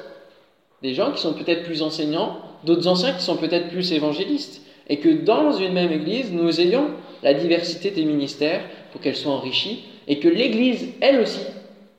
des 0.80 0.94
gens 0.94 1.12
qui 1.12 1.20
sont 1.20 1.34
peut-être 1.34 1.64
plus 1.64 1.82
enseignants, 1.82 2.38
d'autres 2.64 2.86
anciens 2.88 3.12
qui 3.12 3.22
sont 3.22 3.36
peut-être 3.36 3.68
plus 3.68 3.92
évangélistes. 3.92 4.62
Et 4.88 4.98
que 4.98 5.10
dans 5.10 5.52
une 5.52 5.74
même 5.74 5.92
Église, 5.92 6.32
nous 6.32 6.60
ayons 6.60 6.88
la 7.22 7.34
diversité 7.34 7.90
des 7.90 8.04
ministères 8.04 8.62
pour 8.92 9.00
qu'elle 9.00 9.16
soit 9.16 9.32
enrichie 9.32 9.84
et 10.08 10.18
que 10.18 10.28
l'Église, 10.28 10.88
elle 11.00 11.20
aussi, 11.20 11.44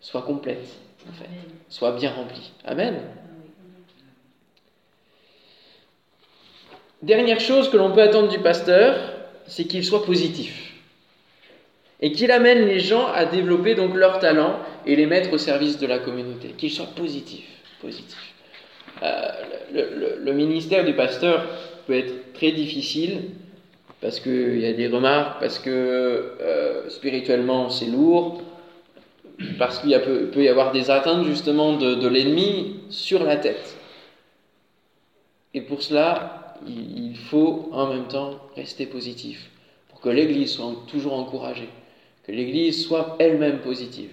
soit 0.01 0.23
complète, 0.23 0.65
en 1.07 1.13
fait 1.13 1.29
soit 1.69 1.93
bien 1.93 2.11
rempli. 2.11 2.51
Amen. 2.65 2.93
Dernière 7.03 7.41
chose 7.41 7.69
que 7.69 7.75
l'on 7.75 7.91
peut 7.91 8.01
attendre 8.01 8.29
du 8.29 8.39
pasteur, 8.39 8.95
c'est 9.45 9.65
qu'il 9.65 9.83
soit 9.83 10.05
positif. 10.05 10.71
Et 11.99 12.13
qu'il 12.13 12.31
amène 12.31 12.65
les 12.65 12.79
gens 12.79 13.07
à 13.07 13.25
développer 13.25 13.75
donc 13.75 13.93
leurs 13.93 14.19
talents 14.19 14.57
et 14.85 14.95
les 14.95 15.05
mettre 15.05 15.33
au 15.33 15.37
service 15.37 15.77
de 15.77 15.85
la 15.85 15.99
communauté. 15.99 16.53
Qu'il 16.57 16.71
soit 16.71 16.87
positif. 16.95 17.43
positif. 17.81 18.33
Euh, 19.01 19.27
le, 20.23 20.31
ministère 20.31 20.85
du 20.85 20.93
pasteur 20.93 21.45
peut 21.87 21.93
être 21.93 22.31
très 22.33 22.53
difficile 22.53 23.23
parce 23.99 24.21
qu'il 24.21 24.59
y 24.59 24.65
a 24.65 24.71
des 24.71 24.87
remarques, 24.87 25.41
parce 25.41 25.59
que 25.59 25.69
euh, 25.69 26.89
spirituellement 26.89 27.69
c'est 27.69 27.87
lourd, 27.87 28.41
parce 29.59 29.79
qu'il 29.79 29.99
peut, 29.99 30.41
y 30.41 30.47
avoir 30.47 30.71
des 30.71 30.89
atteintes 30.89 31.25
justement 31.25 31.75
de, 31.75 32.07
l'ennemi 32.07 32.77
sur 32.89 33.25
la 33.25 33.35
tête. 33.35 33.75
Et 35.53 35.59
pour 35.59 35.81
cela, 35.81 36.42
il, 36.67 37.15
faut 37.15 37.69
en 37.71 37.87
même 37.87 38.07
temps 38.07 38.39
rester 38.55 38.85
positif, 38.85 39.49
pour 39.89 40.01
que 40.01 40.09
l'Église 40.09 40.51
soit 40.51 40.75
toujours 40.87 41.13
encouragée, 41.13 41.69
que 42.23 42.31
l'Église 42.31 42.85
soit 42.85 43.15
elle-même 43.19 43.59
positive. 43.59 44.11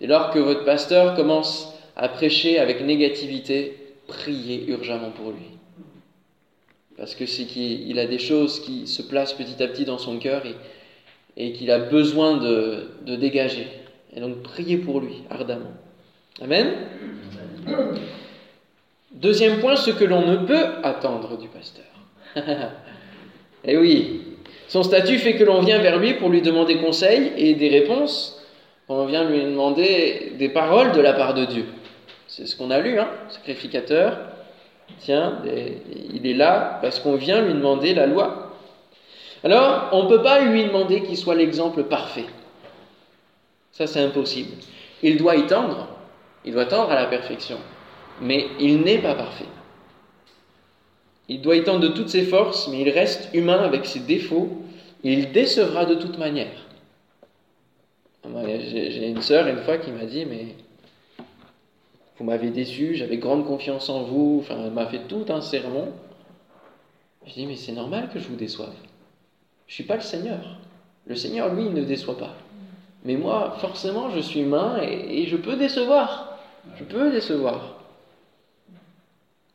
Dès 0.00 0.06
lors 0.06 0.30
que 0.30 0.38
votre 0.38 0.64
pasteur 0.64 1.14
commence 1.14 1.74
à 1.96 2.08
prêcher 2.08 2.58
avec 2.58 2.80
négativité, 2.82 3.76
priez 4.06 4.68
urgemment 4.68 5.10
pour 5.10 5.30
lui. 5.30 5.46
Parce 6.96 7.14
que 7.14 7.26
c'est 7.26 7.44
qu'il 7.44 7.98
a 7.98 8.06
des 8.06 8.18
choses 8.18 8.60
qui 8.60 8.86
se 8.86 9.02
placent 9.02 9.32
petit 9.32 9.62
à 9.62 9.68
petit 9.68 9.84
dans 9.84 9.98
son 9.98 10.18
cœur 10.18 10.42
et, 11.36 11.52
qu'il 11.52 11.70
a 11.70 11.78
besoin 11.78 12.36
de 12.36 13.16
dégager. 13.16 13.66
Et 14.14 14.20
donc 14.20 14.42
priez 14.42 14.78
pour 14.78 15.00
lui 15.00 15.22
ardemment. 15.30 15.72
Amen. 16.40 16.74
Deuxième 19.12 19.60
point, 19.60 19.76
ce 19.76 19.90
que 19.90 20.04
l'on 20.04 20.26
ne 20.26 20.36
peut 20.36 20.66
attendre 20.82 21.38
du 21.38 21.48
pasteur. 21.48 21.84
eh 23.64 23.76
oui, 23.76 24.22
son 24.68 24.82
statut 24.82 25.18
fait 25.18 25.36
que 25.36 25.44
l'on 25.44 25.60
vient 25.60 25.78
vers 25.78 25.98
lui 25.98 26.14
pour 26.14 26.28
lui 26.28 26.42
demander 26.42 26.76
conseil 26.76 27.32
et 27.36 27.54
des 27.54 27.70
réponses. 27.70 28.42
On 28.88 29.06
vient 29.06 29.24
lui 29.24 29.42
demander 29.42 30.34
des 30.38 30.50
paroles 30.50 30.92
de 30.92 31.00
la 31.00 31.14
part 31.14 31.34
de 31.34 31.46
Dieu. 31.46 31.64
C'est 32.26 32.46
ce 32.46 32.54
qu'on 32.54 32.70
a 32.70 32.78
lu, 32.78 32.98
hein, 32.98 33.08
sacrificateur. 33.30 34.18
Tiens, 35.00 35.38
il 36.12 36.26
est 36.26 36.34
là 36.34 36.78
parce 36.82 37.00
qu'on 37.00 37.16
vient 37.16 37.42
lui 37.42 37.54
demander 37.54 37.94
la 37.94 38.06
loi. 38.06 38.52
Alors, 39.44 39.88
on 39.92 40.04
ne 40.04 40.08
peut 40.08 40.22
pas 40.22 40.40
lui 40.40 40.64
demander 40.64 41.02
qu'il 41.02 41.16
soit 41.16 41.34
l'exemple 41.34 41.84
parfait. 41.84 42.26
Ça, 43.72 43.86
c'est 43.86 44.00
impossible. 44.00 44.52
Il 45.02 45.16
doit 45.16 45.36
y 45.36 45.46
tendre, 45.46 45.88
il 46.44 46.52
doit 46.52 46.66
tendre 46.66 46.90
à 46.90 46.96
la 46.96 47.06
perfection, 47.06 47.58
mais 48.20 48.46
il 48.60 48.80
n'est 48.80 48.98
pas 48.98 49.14
parfait. 49.14 49.46
Il 51.28 51.42
doit 51.42 51.56
y 51.56 51.64
tendre 51.64 51.80
de 51.80 51.88
toutes 51.88 52.08
ses 52.08 52.24
forces, 52.24 52.68
mais 52.68 52.80
il 52.80 52.90
reste 52.90 53.28
humain 53.34 53.58
avec 53.58 53.86
ses 53.86 54.00
défauts, 54.00 54.62
et 55.04 55.12
il 55.12 55.32
décevra 55.32 55.84
de 55.84 55.94
toute 55.94 56.18
manière. 56.18 56.66
J'ai 58.24 59.08
une 59.08 59.22
sœur 59.22 59.46
une 59.46 59.58
fois 59.58 59.78
qui 59.78 59.90
m'a 59.90 60.04
dit, 60.04 60.24
mais 60.26 60.54
vous 62.18 62.24
m'avez 62.24 62.50
déçu, 62.50 62.94
j'avais 62.94 63.16
grande 63.16 63.46
confiance 63.46 63.88
en 63.88 64.02
vous, 64.02 64.38
enfin, 64.40 64.56
elle 64.64 64.72
m'a 64.72 64.86
fait 64.86 65.06
tout 65.08 65.24
un 65.28 65.40
sermon. 65.40 65.92
Je 67.26 67.34
dis, 67.34 67.46
mais 67.46 67.56
c'est 67.56 67.72
normal 67.72 68.08
que 68.12 68.18
je 68.18 68.26
vous 68.26 68.36
déçoive. 68.36 68.74
Je 69.66 69.72
ne 69.72 69.74
suis 69.74 69.84
pas 69.84 69.96
le 69.96 70.02
Seigneur. 70.02 70.40
Le 71.06 71.14
Seigneur, 71.14 71.54
lui, 71.54 71.64
ne 71.64 71.84
déçoit 71.84 72.18
pas. 72.18 72.34
Mais 73.04 73.16
moi, 73.16 73.56
forcément, 73.60 74.10
je 74.10 74.20
suis 74.20 74.40
humain 74.40 74.80
et, 74.82 75.26
je 75.26 75.36
peux 75.36 75.56
décevoir. 75.56 76.38
Je 76.76 76.84
peux 76.84 77.10
décevoir. 77.10 77.77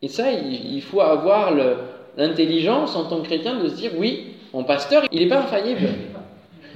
Et 0.04 0.10
ça, 0.10 0.32
il, 0.34 0.82
faut 0.82 1.00
avoir 1.00 1.54
l'intelligence 2.18 2.94
en 2.98 3.06
tant 3.06 3.22
que 3.22 3.26
chrétien 3.26 3.56
de 3.58 3.70
se 3.70 3.76
dire 3.76 3.92
oui, 3.98 4.34
mon 4.54 4.66
pasteur, 4.66 5.06
il 5.14 5.22
n'est 5.22 5.30
pas 5.30 5.40
infaillible. 5.40 5.88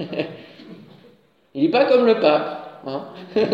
il 1.54 1.62
n'est 1.62 1.68
pas 1.68 1.84
comme 1.84 2.06
le 2.06 2.18
pape. 2.18 2.80
Hein. 2.86 3.02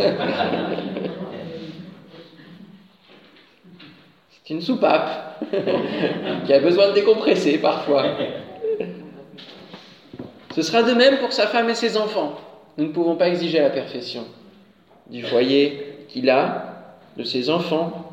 C'est 4.30 4.54
une 4.54 4.62
soupape 4.62 5.44
qui 6.46 6.52
a 6.52 6.60
besoin 6.60 6.90
de 6.90 6.94
décompresser 6.94 7.58
parfois. 7.58 8.04
Ce 10.54 10.62
sera 10.62 10.84
de 10.84 10.92
même 10.92 11.18
pour 11.18 11.32
sa 11.32 11.48
femme 11.48 11.68
et 11.68 11.74
ses 11.74 11.96
enfants. 11.96 12.38
Nous 12.78 12.84
ne 12.84 12.92
pouvons 12.92 13.16
pas 13.16 13.26
exiger 13.26 13.58
la 13.58 13.70
perfection 13.70 14.24
du 15.10 15.24
foyer 15.24 16.06
qu'il 16.08 16.30
a, 16.30 16.92
de 17.16 17.24
ses 17.24 17.50
enfants. 17.50 18.03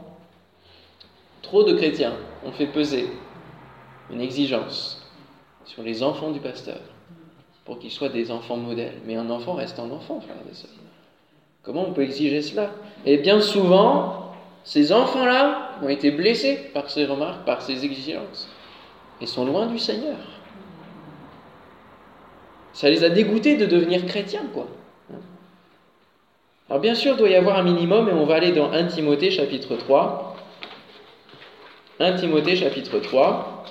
Trop 1.52 1.66
de 1.66 1.74
chrétiens 1.74 2.14
ont 2.46 2.54
fait 2.54 2.68
peser 2.68 3.10
une 4.10 4.22
exigence 4.22 5.06
sur 5.66 5.84
les 5.84 6.02
enfants 6.02 6.32
du 6.32 6.40
pasteur 6.40 6.80
pour 7.66 7.78
qu'ils 7.78 7.92
soient 7.92 8.08
des 8.08 8.32
enfants 8.32 8.56
modèles. 8.56 8.94
Mais 9.06 9.18
un 9.18 9.30
enfant 9.30 9.56
reste 9.56 9.78
un 9.78 9.92
enfant. 9.92 10.24
Comment 11.62 11.90
on 11.90 11.92
peut 11.92 12.04
exiger 12.04 12.42
cela? 12.42 12.72
Et 13.06 13.18
bien 13.18 13.42
souvent, 13.42 14.32
ces 14.64 14.94
enfants-là 14.94 15.72
ont 15.84 15.90
été 15.90 16.12
blessés 16.12 16.56
par 16.74 16.90
ces 16.90 17.04
remarques, 17.04 17.44
par 17.44 17.62
ces 17.62 17.84
exigences, 17.84 18.48
et 19.20 19.26
sont 19.26 19.44
loin 19.44 19.66
du 19.66 19.78
Seigneur. 19.78 20.20
Ça 22.72 22.90
les 22.90 23.04
a 23.04 23.10
dégoûtés 23.10 23.58
de 23.58 23.66
devenir 23.66 24.06
chrétiens, 24.06 24.46
quoi. 24.54 24.68
Alors 26.70 26.80
bien 26.80 26.96
sûr, 26.96 27.16
il 27.16 27.18
doit 27.18 27.28
y 27.28 27.36
avoir 27.36 27.58
un 27.58 27.64
minimum, 27.64 28.08
et 28.08 28.14
on 28.14 28.26
va 28.26 28.36
aller 28.36 28.54
dans 28.54 28.72
1 28.72 28.86
Timothée 28.86 29.32
chapitre 29.32 29.76
3. 29.76 30.30
1 32.02 32.14
Timothée 32.14 32.56
chapitre 32.56 32.98
3. 32.98 33.64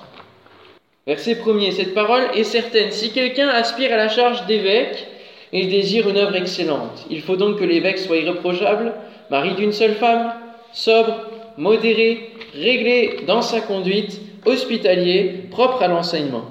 Verset 1.05 1.35
premier, 1.35 1.71
cette 1.71 1.93
parole 1.93 2.23
est 2.33 2.45
certaine. 2.45 2.89
Si 2.91 3.11
quelqu'un 3.11 3.49
aspire 3.49 3.91
à 3.91 3.97
la 3.97 4.07
charge 4.07 4.45
d'évêque, 4.45 5.05
il 5.51 5.67
désire 5.67 6.07
une 6.07 6.15
œuvre 6.15 6.37
excellente. 6.37 7.05
Il 7.09 7.21
faut 7.23 7.35
donc 7.35 7.59
que 7.59 7.65
l'évêque 7.65 7.99
soit 7.99 8.15
irréprochable, 8.15 8.93
mari 9.29 9.53
d'une 9.55 9.73
seule 9.73 9.95
femme, 9.95 10.31
sobre, 10.71 11.13
modéré, 11.57 12.29
réglé 12.55 13.17
dans 13.27 13.41
sa 13.41 13.59
conduite, 13.59 14.21
hospitalier, 14.45 15.49
propre 15.51 15.81
à 15.81 15.89
l'enseignement. 15.89 16.45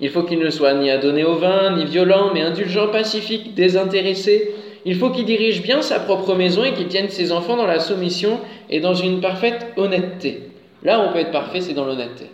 Il 0.00 0.10
faut 0.10 0.24
qu'il 0.24 0.38
ne 0.38 0.50
soit 0.50 0.74
ni 0.74 0.90
adonné 0.90 1.24
au 1.24 1.36
vin, 1.36 1.74
ni 1.78 1.86
violent, 1.86 2.32
mais 2.34 2.42
indulgent, 2.42 2.88
pacifique, 2.88 3.54
désintéressé. 3.54 4.52
Il 4.84 4.96
faut 4.96 5.08
qu'il 5.08 5.24
dirige 5.24 5.62
bien 5.62 5.80
sa 5.80 5.98
propre 5.98 6.34
maison 6.34 6.62
et 6.62 6.74
qu'il 6.74 6.88
tienne 6.88 7.08
ses 7.08 7.32
enfants 7.32 7.56
dans 7.56 7.66
la 7.66 7.80
soumission 7.80 8.38
et 8.68 8.80
dans 8.80 8.94
une 8.94 9.22
parfaite 9.22 9.68
honnêteté. 9.78 10.51
Là 10.84 11.00
où 11.00 11.08
on 11.08 11.12
peut 11.12 11.20
être 11.20 11.30
parfait, 11.30 11.60
c'est 11.60 11.74
dans 11.74 11.84
l'honnêteté. 11.84 12.26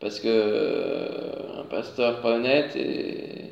Parce 0.00 0.18
que 0.18 0.28
euh, 0.28 1.60
un 1.60 1.64
pasteur 1.64 2.20
pas 2.20 2.36
honnête, 2.36 2.74
et 2.74 3.50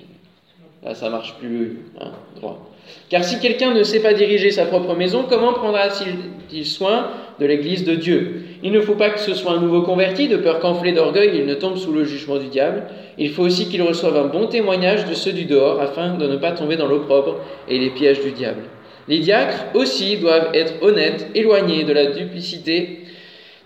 là 0.83 0.95
ça 0.95 1.11
marche 1.11 1.35
plus 1.39 1.81
hein, 2.01 2.11
droit. 2.37 2.71
Car 3.11 3.23
si 3.23 3.39
quelqu'un 3.39 3.75
ne 3.75 3.83
sait 3.83 4.01
pas 4.01 4.15
diriger 4.15 4.51
sa 4.51 4.65
propre 4.65 4.95
maison, 4.95 5.27
comment 5.29 5.53
prendra-t-il 5.53 6.67
soin 6.67 7.11
de 7.39 7.45
l'Église 7.45 7.85
de 7.85 7.95
Dieu? 7.95 8.45
Il 8.63 8.73
ne 8.73 8.81
faut 8.81 8.95
pas 8.95 9.11
que 9.11 9.21
ce 9.21 9.35
soit 9.35 9.53
un 9.53 9.61
nouveau 9.61 9.83
converti, 9.83 10.27
de 10.27 10.39
peur 10.39 10.59
qu'enflé 10.59 10.93
d'orgueil, 10.93 11.33
il 11.35 11.45
ne 11.45 11.55
tombe 11.55 11.77
sous 11.77 11.93
le 11.93 12.05
jugement 12.05 12.39
du 12.39 12.47
diable. 12.47 12.85
Il 13.19 13.31
faut 13.31 13.43
aussi 13.43 13.69
qu'il 13.69 13.83
reçoive 13.83 14.17
un 14.17 14.29
bon 14.29 14.47
témoignage 14.47 15.05
de 15.05 15.13
ceux 15.13 15.33
du 15.33 15.45
dehors, 15.45 15.81
afin 15.81 16.15
de 16.15 16.27
ne 16.27 16.37
pas 16.37 16.53
tomber 16.53 16.77
dans 16.77 16.89
l'opprobre 16.89 17.41
et 17.69 17.79
les 17.79 17.91
pièges 17.91 18.23
du 18.23 18.33
diable. 18.33 18.63
Les 19.07 19.19
diacres 19.19 19.65
aussi 19.75 20.17
doivent 20.17 20.51
être 20.55 20.83
honnêtes, 20.83 21.29
éloignés 21.35 21.85
de 21.85 21.93
la 21.93 22.07
duplicité 22.07 23.01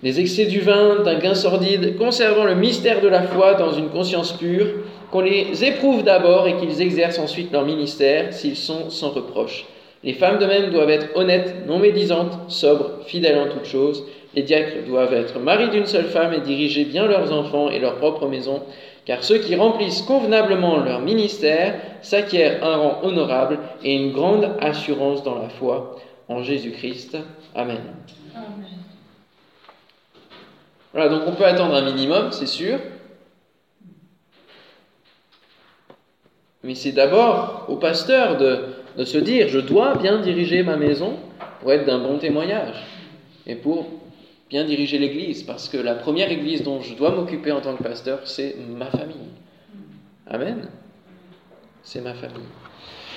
des 0.03 0.19
excès 0.21 0.47
du 0.47 0.61
vin, 0.61 1.03
d'un 1.05 1.19
gain 1.19 1.35
sordide, 1.35 1.97
conservant 1.97 2.45
le 2.45 2.55
mystère 2.55 3.01
de 3.01 3.09
la 3.09 3.23
foi 3.23 3.55
dans 3.55 3.73
une 3.73 3.89
conscience 3.89 4.33
pure, 4.33 4.67
qu'on 5.11 5.21
les 5.21 5.65
éprouve 5.65 6.03
d'abord 6.03 6.49
et 6.49 6.57
qu'ils 6.57 6.81
exercent 6.81 7.19
ensuite 7.19 7.53
leur 7.53 7.65
ministère 7.65 8.33
s'ils 8.33 8.57
sont 8.57 8.91
sans 8.91 9.11
reproche. 9.11 9.65
Les 10.03 10.15
femmes 10.15 10.39
de 10.39 10.47
même 10.47 10.71
doivent 10.71 10.91
être 10.91 11.17
honnêtes, 11.17 11.67
non 11.69 11.79
médisantes, 11.79 12.37
sobres, 12.49 13.05
fidèles 13.07 13.39
en 13.39 13.49
toutes 13.49 13.67
choses. 13.67 14.05
Les 14.35 14.43
diacres 14.43 14.85
doivent 14.87 15.15
être 15.15 15.39
maris 15.39 15.69
d'une 15.69 15.87
seule 15.87 16.07
femme 16.07 16.33
et 16.33 16.41
diriger 16.41 16.85
bien 16.85 17.07
leurs 17.07 17.33
enfants 17.33 17.71
et 17.71 17.79
leur 17.79 17.97
propre 17.97 18.27
maison, 18.27 18.63
car 19.05 19.23
ceux 19.23 19.39
qui 19.39 19.55
remplissent 19.55 20.03
convenablement 20.03 20.79
leur 20.79 21.01
ministère 21.01 21.75
s'acquièrent 22.01 22.65
un 22.65 22.77
rang 22.77 22.99
honorable 23.05 23.59
et 23.85 23.95
une 23.95 24.13
grande 24.13 24.57
assurance 24.61 25.23
dans 25.23 25.39
la 25.39 25.49
foi 25.49 25.97
en 26.29 26.43
Jésus-Christ. 26.43 27.19
Amen. 27.55 27.79
Voilà, 30.93 31.09
donc 31.09 31.23
on 31.27 31.33
peut 31.33 31.45
attendre 31.45 31.75
un 31.75 31.83
minimum, 31.83 32.33
c'est 32.33 32.47
sûr. 32.47 32.79
Mais 36.63 36.75
c'est 36.75 36.93
d'abord 36.93 37.67
au 37.69 37.77
pasteur 37.77 38.37
de, 38.37 39.05
se 39.05 39.19
dire, 39.19 39.49
je 39.49 39.59
dois 39.59 39.97
bien 39.97 40.21
diriger 40.21 40.63
ma 40.63 40.77
maison 40.77 41.17
pour 41.61 41.73
être 41.73 41.87
d'un 41.87 41.99
bon 41.99 42.19
témoignage 42.19 42.85
et 43.47 43.57
pour 43.57 43.87
bien 44.49 44.65
diriger 44.65 44.99
l'Église, 44.99 45.43
parce 45.43 45.69
que 45.69 45.79
la 45.79 45.95
première 45.95 46.31
Église 46.31 46.63
dont 46.63 46.83
je 46.83 46.95
dois 46.95 47.11
m'occuper 47.11 47.53
en 47.53 47.63
tant 47.63 47.75
que 47.75 47.83
pasteur, 47.83 48.21
c'est 48.25 48.57
ma 48.69 48.87
famille. 48.87 49.17
Amen. 50.27 50.69
C'est 51.83 52.03
ma 52.03 52.15
famille. 52.15 52.45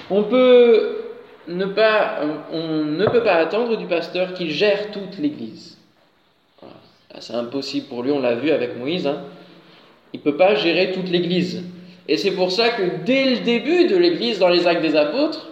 On 0.10 0.24
peut 0.24 1.02
ne 1.48 1.66
pas, 1.66 2.22
on 2.52 2.86
ne 2.86 3.06
peut 3.06 3.24
pas 3.24 3.36
attendre 3.36 3.78
du 3.78 3.86
pasteur 3.86 4.34
qu'il 4.34 4.50
gère 4.50 4.92
toute 4.92 5.18
l'Église. 5.20 5.75
Ah, 7.16 7.22
c'est 7.22 7.34
impossible 7.34 7.88
pour 7.88 8.04
lui, 8.04 8.12
on 8.12 8.20
l'a 8.20 8.36
vu 8.36 8.52
avec 8.52 8.78
Moïse. 8.78 9.08
Hein. 9.08 9.22
Il 10.12 10.18
ne 10.18 10.24
peut 10.24 10.36
pas 10.36 10.56
gérer 10.56 10.92
toute 10.92 11.10
l'Église. 11.10 11.64
Et 12.10 12.18
c'est 12.18 12.32
pour 12.32 12.52
ça 12.52 12.70
que 12.70 13.06
dès 13.06 13.24
le 13.36 13.40
début 13.40 13.88
de 13.88 13.96
l'Église, 13.96 14.38
dans 14.38 14.50
les 14.50 14.68
actes 14.68 14.82
des 14.82 14.98
apôtres, 14.98 15.48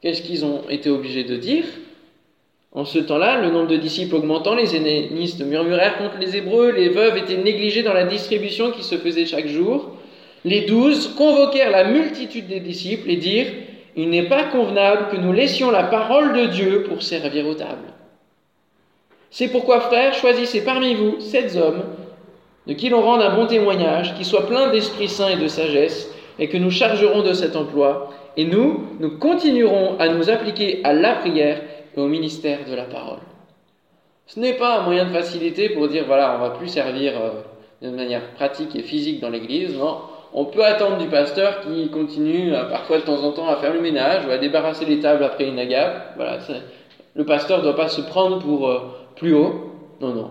qu'est-ce 0.00 0.22
qu'ils 0.22 0.44
ont 0.44 0.62
été 0.70 0.88
obligés 0.88 1.24
de 1.24 1.34
dire? 1.34 1.64
En 2.72 2.84
ce 2.84 3.00
temps-là, 3.00 3.40
le 3.40 3.50
nombre 3.50 3.66
de 3.66 3.76
disciples 3.76 4.14
augmentant, 4.14 4.54
les 4.54 4.76
hellénistes 4.76 5.44
murmurèrent 5.44 5.98
contre 5.98 6.18
les 6.20 6.36
Hébreux, 6.36 6.70
les 6.70 6.90
veuves 6.90 7.16
étaient 7.16 7.42
négligées 7.42 7.82
dans 7.82 7.92
la 7.92 8.04
distribution 8.04 8.70
qui 8.70 8.84
se 8.84 8.96
faisait 8.96 9.26
chaque 9.26 9.48
jour. 9.48 9.96
Les 10.44 10.60
douze 10.60 11.12
convoquèrent 11.16 11.72
la 11.72 11.90
multitude 11.90 12.46
des 12.46 12.60
disciples 12.60 13.10
et 13.10 13.16
dirent 13.16 13.52
Il 13.96 14.10
n'est 14.10 14.28
pas 14.28 14.44
convenable 14.44 15.08
que 15.10 15.16
nous 15.16 15.32
laissions 15.32 15.72
la 15.72 15.82
parole 15.82 16.34
de 16.34 16.46
Dieu 16.46 16.84
pour 16.84 17.02
servir 17.02 17.48
aux 17.48 17.54
tables. 17.54 17.92
C'est 19.30 19.48
pourquoi, 19.48 19.80
frères, 19.80 20.12
choisissez 20.14 20.64
parmi 20.64 20.94
vous 20.94 21.20
sept 21.20 21.56
hommes 21.56 21.82
de 22.66 22.74
qui 22.74 22.88
l'on 22.88 23.00
rende 23.00 23.22
un 23.22 23.34
bon 23.34 23.46
témoignage, 23.46 24.14
qui 24.14 24.24
soient 24.24 24.46
pleins 24.46 24.70
d'Esprit 24.70 25.08
Saint 25.08 25.28
et 25.28 25.36
de 25.36 25.48
sagesse, 25.48 26.12
et 26.38 26.48
que 26.48 26.56
nous 26.56 26.70
chargerons 26.70 27.22
de 27.22 27.32
cet 27.32 27.56
emploi. 27.56 28.10
Et 28.36 28.44
nous, 28.44 28.86
nous 29.00 29.18
continuerons 29.18 29.98
à 29.98 30.08
nous 30.08 30.30
appliquer 30.30 30.80
à 30.84 30.92
la 30.92 31.14
prière 31.14 31.60
et 31.96 32.00
au 32.00 32.06
ministère 32.06 32.60
de 32.68 32.74
la 32.74 32.84
parole. 32.84 33.18
Ce 34.26 34.38
n'est 34.38 34.54
pas 34.54 34.78
un 34.78 34.82
moyen 34.82 35.06
de 35.06 35.10
facilité 35.10 35.70
pour 35.70 35.88
dire, 35.88 36.04
voilà, 36.06 36.36
on 36.36 36.40
va 36.40 36.50
plus 36.50 36.68
servir 36.68 37.12
euh, 37.20 37.30
de 37.82 37.94
manière 37.94 38.22
pratique 38.34 38.76
et 38.76 38.82
physique 38.82 39.20
dans 39.20 39.30
l'Église. 39.30 39.76
Non, 39.76 39.98
on 40.32 40.44
peut 40.44 40.64
attendre 40.64 40.98
du 40.98 41.08
pasteur 41.08 41.62
qui 41.62 41.88
continue 41.90 42.54
euh, 42.54 42.64
parfois 42.64 42.98
de 42.98 43.02
temps 43.02 43.24
en 43.24 43.32
temps 43.32 43.48
à 43.48 43.56
faire 43.56 43.74
le 43.74 43.80
ménage 43.80 44.24
ou 44.26 44.30
à 44.30 44.38
débarrasser 44.38 44.84
les 44.84 45.00
tables 45.00 45.24
après 45.24 45.48
une 45.48 45.58
agape. 45.58 46.14
Voilà, 46.14 46.38
le 47.14 47.24
pasteur 47.24 47.58
ne 47.58 47.64
doit 47.64 47.76
pas 47.76 47.88
se 47.88 48.02
prendre 48.02 48.38
pour... 48.38 48.70
Plus 49.20 49.34
haut. 49.34 49.70
Non, 50.00 50.14
non. 50.14 50.30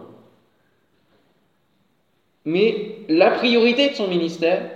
Mais 2.44 3.06
la 3.08 3.30
priorité 3.30 3.90
de 3.90 3.94
son 3.94 4.08
ministère, 4.08 4.68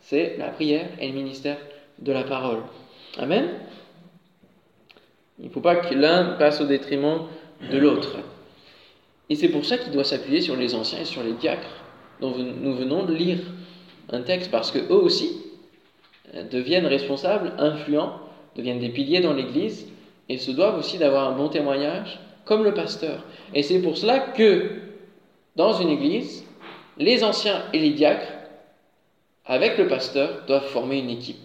c'est 0.00 0.36
la 0.36 0.48
prière 0.48 0.86
et 1.00 1.08
le 1.08 1.14
ministère 1.14 1.56
de 1.98 2.12
la 2.12 2.24
parole. 2.24 2.58
Amen. 3.16 3.48
Il 5.38 5.46
ne 5.46 5.50
faut 5.50 5.62
pas 5.62 5.76
que 5.76 5.94
l'un 5.94 6.34
passe 6.34 6.60
au 6.60 6.66
détriment 6.66 7.22
de 7.72 7.78
l'autre. 7.78 8.18
Et 9.30 9.34
c'est 9.34 9.48
pour 9.48 9.64
ça 9.64 9.78
qu'il 9.78 9.92
doit 9.92 10.04
s'appuyer 10.04 10.42
sur 10.42 10.56
les 10.56 10.74
anciens 10.74 11.00
et 11.00 11.06
sur 11.06 11.22
les 11.22 11.32
diacres, 11.32 11.82
dont 12.20 12.36
nous 12.36 12.74
venons 12.74 13.04
de 13.04 13.14
lire 13.14 13.38
un 14.10 14.20
texte, 14.20 14.50
parce 14.50 14.70
que 14.70 14.78
eux 14.78 15.02
aussi 15.02 15.40
euh, 16.34 16.46
deviennent 16.50 16.84
responsables, 16.84 17.54
influents, 17.56 18.20
deviennent 18.56 18.80
des 18.80 18.90
piliers 18.90 19.20
dans 19.20 19.32
l'Église, 19.32 19.88
et 20.28 20.36
se 20.36 20.50
doivent 20.50 20.78
aussi 20.78 20.98
d'avoir 20.98 21.30
un 21.30 21.36
bon 21.36 21.48
témoignage, 21.48 22.20
comme 22.44 22.64
le 22.64 22.74
pasteur. 22.74 23.24
Et 23.54 23.62
c'est 23.62 23.80
pour 23.80 23.96
cela 23.96 24.18
que 24.18 24.70
dans 25.56 25.72
une 25.74 25.90
église, 25.90 26.44
les 26.98 27.24
anciens 27.24 27.62
et 27.72 27.78
les 27.78 27.90
diacres, 27.90 28.32
avec 29.46 29.78
le 29.78 29.86
pasteur, 29.86 30.44
doivent 30.46 30.68
former 30.68 30.98
une 30.98 31.10
équipe 31.10 31.36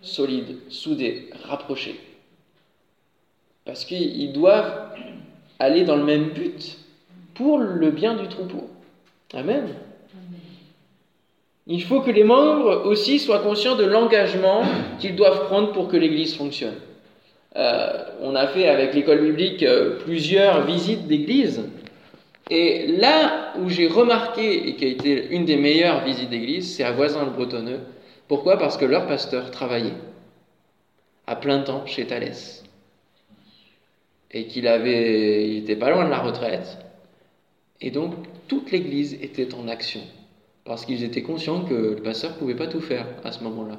solide, 0.00 0.56
soudée, 0.68 1.30
rapprochée. 1.44 2.00
Parce 3.64 3.84
qu'ils 3.84 4.32
doivent 4.32 4.90
aller 5.58 5.84
dans 5.84 5.96
le 5.96 6.04
même 6.04 6.30
but 6.30 6.78
pour 7.34 7.58
le 7.58 7.90
bien 7.90 8.14
du 8.14 8.28
troupeau. 8.28 8.68
Amen. 9.34 9.68
Il 11.66 11.82
faut 11.84 12.00
que 12.00 12.10
les 12.10 12.24
membres 12.24 12.86
aussi 12.86 13.20
soient 13.20 13.38
conscients 13.38 13.76
de 13.76 13.84
l'engagement 13.84 14.62
qu'ils 14.98 15.14
doivent 15.14 15.46
prendre 15.46 15.72
pour 15.72 15.88
que 15.88 15.96
l'Église 15.96 16.34
fonctionne. 16.34 16.74
Euh, 17.54 18.04
on 18.22 18.34
a 18.34 18.46
fait 18.46 18.68
avec 18.68 18.94
l'école 18.94 19.20
biblique 19.20 19.62
euh, 19.62 19.98
plusieurs 19.98 20.64
visites 20.64 21.06
d'église. 21.06 21.62
Et 22.50 22.86
là 22.86 23.52
où 23.58 23.68
j'ai 23.68 23.88
remarqué, 23.88 24.68
et 24.68 24.76
qui 24.76 24.84
a 24.84 24.88
été 24.88 25.28
une 25.30 25.44
des 25.44 25.56
meilleures 25.56 26.04
visites 26.04 26.30
d'église, 26.30 26.76
c'est 26.76 26.84
à 26.84 26.92
Voisin-le-Bretonneux. 26.92 27.80
Pourquoi? 28.28 28.58
Parce 28.58 28.76
que 28.76 28.84
leur 28.84 29.06
pasteur 29.06 29.50
travaillait 29.50 29.94
à 31.26 31.36
plein 31.36 31.60
temps 31.60 31.84
chez 31.86 32.06
Thalès. 32.06 32.64
Et 34.30 34.46
qu'il 34.46 34.66
avait, 34.66 35.56
il 35.56 35.78
pas 35.78 35.90
loin 35.90 36.04
de 36.04 36.10
la 36.10 36.18
retraite. 36.18 36.78
Et 37.80 37.90
donc, 37.90 38.14
toute 38.48 38.70
l'église 38.70 39.14
était 39.14 39.54
en 39.54 39.68
action. 39.68 40.00
Parce 40.64 40.86
qu'ils 40.86 41.04
étaient 41.04 41.22
conscients 41.22 41.64
que 41.64 41.74
le 41.74 42.02
pasteur 42.02 42.32
ne 42.32 42.36
pouvait 42.36 42.54
pas 42.54 42.68
tout 42.68 42.80
faire 42.80 43.06
à 43.24 43.32
ce 43.32 43.42
moment-là. 43.44 43.78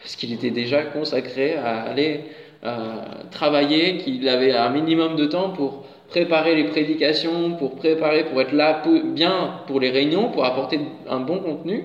Parce 0.00 0.16
qu'il 0.16 0.32
était 0.32 0.50
déjà 0.50 0.82
consacré 0.82 1.54
à 1.54 1.82
aller 1.82 2.24
euh, 2.66 2.96
travailler, 3.30 3.98
qu'il 3.98 4.28
avait 4.28 4.52
un 4.52 4.70
minimum 4.70 5.14
de 5.14 5.26
temps 5.26 5.50
pour 5.50 5.84
préparer 6.08 6.56
les 6.56 6.64
prédications, 6.64 7.52
pour 7.52 7.76
préparer, 7.76 8.24
pour 8.24 8.40
être 8.40 8.52
là 8.52 8.82
bien 9.04 9.60
pour 9.66 9.78
les 9.78 9.90
réunions, 9.90 10.30
pour 10.30 10.44
apporter 10.44 10.80
un 11.08 11.20
bon 11.20 11.38
contenu. 11.38 11.84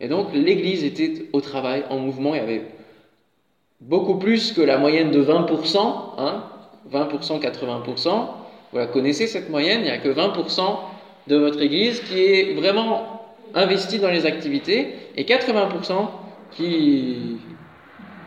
Et 0.00 0.08
donc 0.08 0.28
l'Église 0.32 0.84
était 0.84 1.26
au 1.32 1.40
travail, 1.40 1.84
en 1.90 1.98
mouvement. 1.98 2.34
Il 2.34 2.38
y 2.38 2.40
avait 2.40 2.64
beaucoup 3.80 4.16
plus 4.16 4.52
que 4.52 4.60
la 4.60 4.78
moyenne 4.78 5.10
de 5.10 5.22
20%, 5.22 5.78
hein, 6.18 6.44
20%, 6.90 7.40
80%. 7.40 8.26
Vous 8.72 8.78
la 8.78 8.86
connaissez 8.86 9.26
cette 9.26 9.48
moyenne, 9.48 9.80
il 9.80 9.84
n'y 9.84 9.90
a 9.90 9.98
que 9.98 10.08
20% 10.08 10.60
de 11.28 11.36
votre 11.36 11.60
Église 11.60 12.00
qui 12.00 12.18
est 12.20 12.54
vraiment 12.54 13.22
investie 13.54 13.98
dans 13.98 14.10
les 14.10 14.26
activités 14.26 14.94
et 15.16 15.24
80% 15.24 16.08
qui 16.52 17.36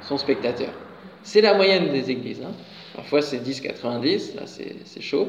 sont 0.02 0.17
spectateurs. 0.17 0.83
C'est 1.24 1.42
la 1.42 1.54
moyenne 1.54 1.92
des 1.92 2.12
églises. 2.12 2.42
Hein. 2.44 2.52
Parfois 2.96 3.22
c'est 3.22 3.40
10-90, 3.40 4.36
là 4.36 4.44
c'est 4.46 5.02
chaud. 5.02 5.28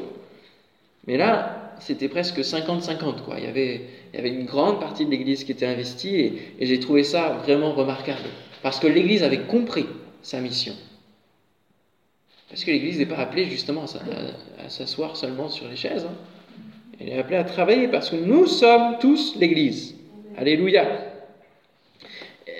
Mais 1.07 1.17
là, 1.17 1.73
c'était 1.79 2.09
presque 2.09 2.39
50-50. 2.39 3.21
Quoi. 3.23 3.35
Il, 3.37 3.45
y 3.45 3.47
avait, 3.47 4.29
une 4.29 4.45
grande 4.45 4.79
partie 4.79 5.05
de 5.05 5.11
l'Église 5.11 5.43
qui 5.43 5.51
était 5.51 5.65
investie 5.65 6.15
et, 6.15 6.65
j'ai 6.65 6.79
trouvé 6.79 7.03
ça 7.03 7.29
vraiment 7.43 7.73
remarquable. 7.73 8.29
Parce 8.63 8.79
que 8.79 8.87
l'Église 8.87 9.23
avait 9.23 9.41
compris 9.41 9.85
sa 10.21 10.39
mission. 10.39 10.73
Parce 12.49 12.63
que 12.63 12.71
l'Église 12.71 12.97
n'est 12.97 13.05
pas 13.05 13.17
appelée 13.17 13.45
justement 13.45 13.85
à, 14.63 14.69
s'asseoir 14.69 15.15
seulement 15.15 15.49
sur 15.49 15.67
les 15.67 15.75
chaises. 15.75 16.05
Hein. 16.05 16.15
Elle 16.99 17.09
est 17.09 17.19
appelée 17.19 17.37
à 17.37 17.43
travailler 17.43 17.87
parce 17.87 18.09
que 18.09 18.15
nous 18.15 18.47
sommes 18.47 18.97
tous 18.99 19.35
l'Église. 19.35 19.95
Alléluia. 20.37 20.87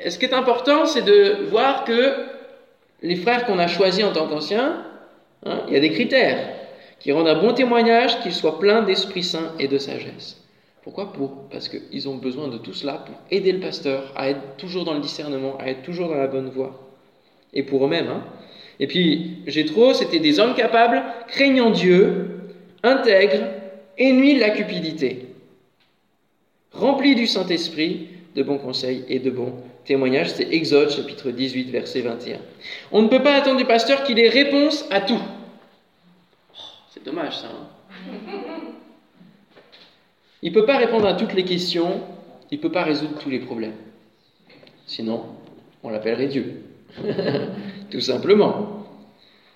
Ce 0.08 0.20
qui 0.20 0.26
est 0.26 0.34
important, 0.34 0.86
c'est 0.86 1.04
de 1.04 1.48
voir 1.50 1.84
que 1.84 2.35
les 3.06 3.16
frères 3.16 3.46
qu'on 3.46 3.60
a 3.60 3.68
choisis 3.68 4.04
en 4.04 4.12
tant 4.12 4.28
qu'anciens, 4.28 4.84
hein, 5.46 5.62
il 5.68 5.74
y 5.74 5.78
a 5.78 5.80
des 5.80 5.92
critères 5.92 6.50
qui 7.00 7.12
rendent 7.12 7.28
un 7.28 7.40
bon 7.40 7.54
témoignage 7.54 8.20
qu'ils 8.22 8.34
soient 8.34 8.60
pleins 8.60 8.82
d'Esprit 8.82 9.24
Saint 9.24 9.52
et 9.60 9.68
de 9.68 9.78
sagesse. 9.78 10.42
Pourquoi? 10.84 11.14
Pour 11.14 11.48
Parce 11.50 11.70
qu'ils 11.70 12.10
ont 12.10 12.16
besoin 12.16 12.48
de 12.48 12.58
tout 12.58 12.74
cela 12.74 12.94
pour 12.94 13.16
aider 13.32 13.52
le 13.52 13.60
pasteur 13.60 14.12
à 14.16 14.30
être 14.30 14.58
toujours 14.58 14.86
dans 14.86 14.94
le 14.94 15.00
discernement, 15.00 15.58
à 15.60 15.68
être 15.70 15.84
toujours 15.84 16.10
dans 16.10 16.16
la 16.16 16.28
bonne 16.28 16.50
voie. 16.50 16.80
Et 17.54 17.64
pour 17.64 17.86
eux-mêmes. 17.86 18.08
Hein. 18.08 18.24
Et 18.80 18.88
puis, 18.88 19.38
Jétro, 19.48 19.94
c'était 19.94 20.20
des 20.20 20.40
hommes 20.40 20.56
capables, 20.56 21.02
craignant 21.28 21.70
Dieu, 21.70 22.40
intègres, 22.84 23.48
ennemis 23.98 24.36
de 24.36 24.40
la 24.42 24.50
cupidité, 24.50 25.28
remplis 26.72 27.16
du 27.16 27.28
Saint-Esprit, 27.28 28.10
de 28.36 28.44
bons 28.44 28.58
conseils 28.58 29.06
et 29.08 29.20
de 29.20 29.32
bons 29.32 29.54
témoignages. 29.86 30.32
C'est 30.32 30.52
Exode 30.52 30.90
chapitre 30.90 31.32
18, 31.32 31.70
verset 31.70 32.02
21. 32.02 32.40
On 32.92 33.04
ne 33.04 33.08
peut 33.08 33.24
pas 33.24 33.36
attendre 33.36 33.58
du 33.58 33.66
pasteur 33.66 34.04
qu'il 34.04 34.20
ait 34.20 34.30
réponse 34.30 34.86
à 34.92 35.02
tout. 35.02 35.22
Oh, 36.54 36.62
c'est 36.94 37.04
dommage 37.04 37.38
ça. 37.38 37.48
Hein. 37.48 38.12
il 40.42 40.52
ne 40.52 40.60
peut 40.60 40.66
pas 40.66 40.78
répondre 40.78 41.08
à 41.08 41.14
toutes 41.14 41.34
les 41.34 41.46
questions, 41.46 42.02
il 42.52 42.58
ne 42.58 42.62
peut 42.62 42.72
pas 42.72 42.84
résoudre 42.84 43.18
tous 43.20 43.30
les 43.30 43.40
problèmes. 43.40 43.76
Sinon, 44.86 45.24
on 45.84 45.90
l'appellerait 45.90 46.28
Dieu. 46.28 46.62
Tout 47.92 48.02
simplement. 48.02 48.86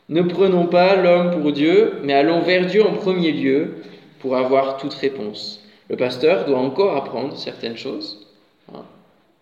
Ne 0.09 0.23
prenons 0.23 0.65
pas 0.65 0.95
l'homme 0.95 1.39
pour 1.39 1.51
Dieu, 1.51 1.99
mais 2.03 2.13
allons 2.13 2.41
vers 2.41 2.65
Dieu 2.65 2.83
en 2.83 2.93
premier 2.93 3.31
lieu 3.31 3.75
pour 4.19 4.35
avoir 4.35 4.77
toute 4.77 4.93
réponse. 4.95 5.63
Le 5.87 5.97
pasteur 5.97 6.45
doit 6.45 6.57
encore 6.57 6.95
apprendre 6.95 7.37
certaines 7.37 7.77
choses. 7.77 8.27
Hein, 8.73 8.83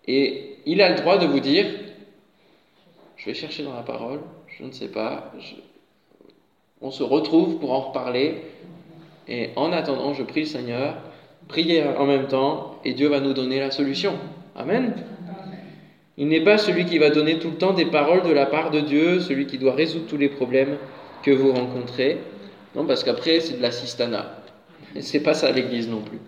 et 0.07 0.46
il 0.67 0.81
a 0.81 0.89
le 0.89 0.95
droit 0.95 1.17
de 1.17 1.25
vous 1.25 1.39
dire, 1.39 1.65
je 3.15 3.25
vais 3.25 3.33
chercher 3.33 3.63
dans 3.63 3.73
la 3.73 3.83
parole, 3.83 4.19
je 4.59 4.65
ne 4.65 4.71
sais 4.71 4.89
pas, 4.89 5.31
on 6.81 6.91
se 6.91 7.03
retrouve 7.03 7.57
pour 7.57 7.71
en 7.71 7.79
reparler. 7.79 8.35
Et 9.29 9.49
en 9.55 9.71
attendant, 9.71 10.13
je 10.13 10.23
prie 10.23 10.41
le 10.41 10.45
Seigneur, 10.45 10.95
priez 11.47 11.83
en 11.83 12.05
même 12.05 12.27
temps, 12.27 12.79
et 12.85 12.93
Dieu 12.93 13.07
va 13.07 13.19
nous 13.19 13.33
donner 13.33 13.59
la 13.59 13.71
solution. 13.71 14.13
Amen. 14.55 14.93
Il 16.17 16.27
n'est 16.27 16.43
pas 16.43 16.57
celui 16.57 16.85
qui 16.85 16.97
va 16.97 17.11
donner 17.11 17.39
tout 17.39 17.49
le 17.49 17.57
temps 17.57 17.73
des 17.73 17.85
paroles 17.85 18.23
de 18.23 18.31
la 18.31 18.45
part 18.45 18.71
de 18.71 18.81
Dieu, 18.81 19.19
celui 19.19 19.47
qui 19.47 19.57
doit 19.57 19.73
résoudre 19.73 20.07
tous 20.07 20.17
les 20.17 20.29
problèmes 20.29 20.77
que 21.23 21.31
vous 21.31 21.53
rencontrez. 21.53 22.17
Non, 22.75 22.85
parce 22.85 23.03
qu'après, 23.03 23.39
c'est 23.39 23.57
de 23.57 23.61
l'assistanat. 23.61 24.43
Et 24.95 25.01
c'est 25.01 25.21
pas 25.21 25.33
ça 25.33 25.51
l'Église 25.51 25.89
non 25.89 26.01
plus. 26.01 26.19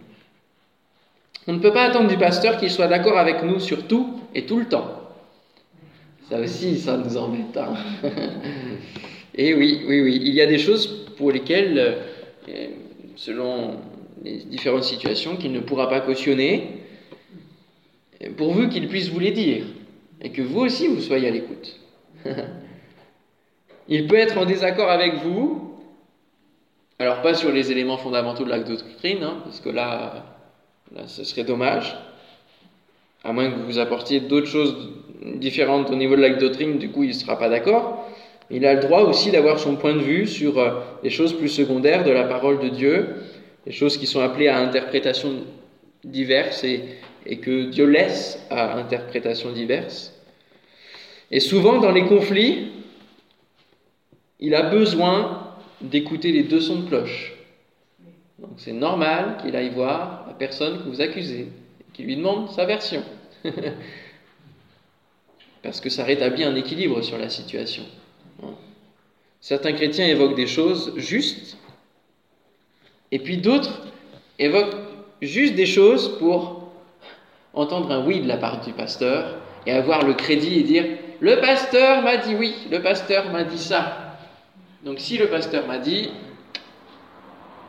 On 1.48 1.54
ne 1.54 1.60
peut 1.60 1.74
pas 1.74 1.84
attendre 1.84 2.10
du 2.10 2.18
pasteur 2.18 2.58
qu'il 2.58 2.70
soit 2.70 2.88
d'accord 2.88 3.18
avec 3.18 3.44
nous 3.44 3.60
sur 3.60 3.88
tout 3.88 4.20
et 4.36 4.46
tout 4.46 4.60
le 4.60 4.66
temps. 4.66 5.00
Ça 6.30 6.40
aussi, 6.40 6.78
ça 6.78 6.98
nous 6.98 7.18
embête. 7.18 7.58
Hein. 7.58 7.74
et 9.36 9.54
oui, 9.54 9.84
oui, 9.88 10.02
oui. 10.02 10.20
Il 10.22 10.34
y 10.34 10.42
a 10.42 10.46
des 10.46 10.60
choses 10.60 11.06
pour 11.18 11.32
lesquelles, 11.32 11.98
euh, 12.50 12.68
selon 13.16 13.78
les 14.24 14.38
différentes 14.38 14.84
situations, 14.84 15.38
qu'il 15.38 15.52
ne 15.52 15.60
pourra 15.60 15.90
pas 15.90 16.02
cautionner, 16.02 16.84
pourvu 18.38 18.70
qu'il 18.70 18.88
puisse 18.88 19.10
vous 19.10 19.20
les 19.20 19.32
dire 19.32 19.64
et 20.22 20.32
que 20.32 20.42
vous 20.42 20.60
aussi 20.60 20.88
vous 20.88 21.02
soyez 21.02 21.28
à 21.28 21.32
l'écoute. 21.32 21.80
Il 23.88 24.08
peut 24.08 24.18
être 24.18 24.38
en 24.38 24.46
désaccord 24.46 24.90
avec 24.90 25.16
vous, 25.24 25.74
alors 27.00 27.22
pas 27.22 27.34
sur 27.34 27.52
les 27.52 27.72
éléments 27.72 27.98
fondamentaux 27.98 28.44
de 28.44 28.50
l'acte 28.50 28.68
doctrine, 28.68 29.24
hein, 29.24 29.42
parce 29.44 29.62
que 29.62 29.70
là, 29.70 30.39
là, 30.96 31.08
ce 31.08 31.24
serait 31.24 31.44
dommage, 31.44 31.96
à 33.24 33.34
moins 33.34 33.50
que 33.52 33.60
vous 33.66 33.80
apportiez 33.80 34.22
d'autres 34.22 34.48
choses 34.48 34.90
différentes 35.22 35.90
au 35.90 35.96
niveau 35.96 36.16
de 36.16 36.22
l'acte 36.22 36.40
doctrine, 36.40 36.78
du 36.78 36.90
coup 36.90 37.04
il 37.04 37.10
ne 37.10 37.14
sera 37.14 37.38
pas 37.38 37.50
d'accord. 37.50 38.10
Il 38.52 38.66
a 38.66 38.74
le 38.74 38.80
droit 38.80 39.02
aussi 39.02 39.32
d'avoir 39.32 39.60
son 39.60 39.76
point 39.76 39.94
de 39.94 40.00
vue 40.00 40.26
sur 40.26 40.58
euh, 40.58 40.80
les 41.04 41.10
choses 41.10 41.38
plus 41.38 41.50
secondaires 41.50 42.04
de 42.04 42.12
la 42.12 42.24
parole 42.24 42.60
de 42.60 42.70
Dieu, 42.70 43.16
les 43.66 43.72
choses 43.72 43.98
qui 43.98 44.08
sont 44.08 44.22
appelées 44.22 44.48
à 44.48 44.58
interprétation 44.58 45.44
diverses 46.04 46.64
et, 46.64 46.82
que 47.42 47.66
Dieu 47.70 47.86
laisse 47.86 48.44
à 48.50 48.78
interprétation 48.78 49.52
diverses. 49.52 50.16
Et 51.30 51.40
souvent, 51.40 51.80
dans 51.80 51.92
les 51.92 52.06
conflits, 52.06 52.72
il 54.40 54.56
a 54.56 54.64
besoin 54.64 55.54
d'écouter 55.80 56.32
les 56.32 56.44
deux 56.44 56.62
sons 56.62 56.80
de 56.80 56.88
cloche. 56.88 57.34
Donc 58.40 58.54
c'est 58.58 58.74
normal 58.74 59.38
qu'il 59.42 59.56
aille 59.56 59.70
voir 59.70 60.26
la 60.28 60.29
personne 60.40 60.80
que 60.80 60.90
vous 60.90 61.02
accusez, 61.02 61.50
qu'il 61.94 62.06
lui 62.06 62.16
demande 62.16 62.50
sa 62.50 62.66
version. 62.66 63.04
Parce 65.62 65.82
que 65.82 65.90
ça 65.90 66.04
rétablit 66.04 66.44
un 66.46 66.56
équilibre 66.56 67.02
sur 67.02 67.18
la 67.18 67.30
situation. 67.30 67.84
Certains 69.42 69.74
chrétiens 69.74 70.08
évoquent 70.08 70.36
des 70.36 70.48
choses 70.48 70.94
justes, 70.98 71.58
et 73.12 73.20
puis 73.20 73.38
d'autres 73.38 73.82
évoquent 74.38 74.76
juste 75.22 75.56
des 75.56 75.66
choses 75.66 76.18
pour 76.18 76.72
entendre 77.54 77.92
un 77.92 78.06
oui 78.06 78.22
de 78.22 78.28
la 78.28 78.38
part 78.38 78.62
du 78.62 78.74
pasteur 78.74 79.38
et 79.66 79.72
avoir 79.72 80.06
le 80.06 80.14
crédit 80.14 80.60
et 80.60 80.64
dire 80.64 80.86
le 81.20 81.42
pasteur 81.42 82.02
m'a 82.04 82.18
dit 82.18 82.36
oui, 82.36 82.56
le 82.72 82.82
pasteur 82.82 83.32
m'a 83.32 83.44
dit 83.44 83.58
ça. 83.58 84.18
Donc 84.84 85.00
si 85.00 85.18
le 85.18 85.28
pasteur 85.28 85.68
m'a 85.68 85.78
dit, 85.78 86.10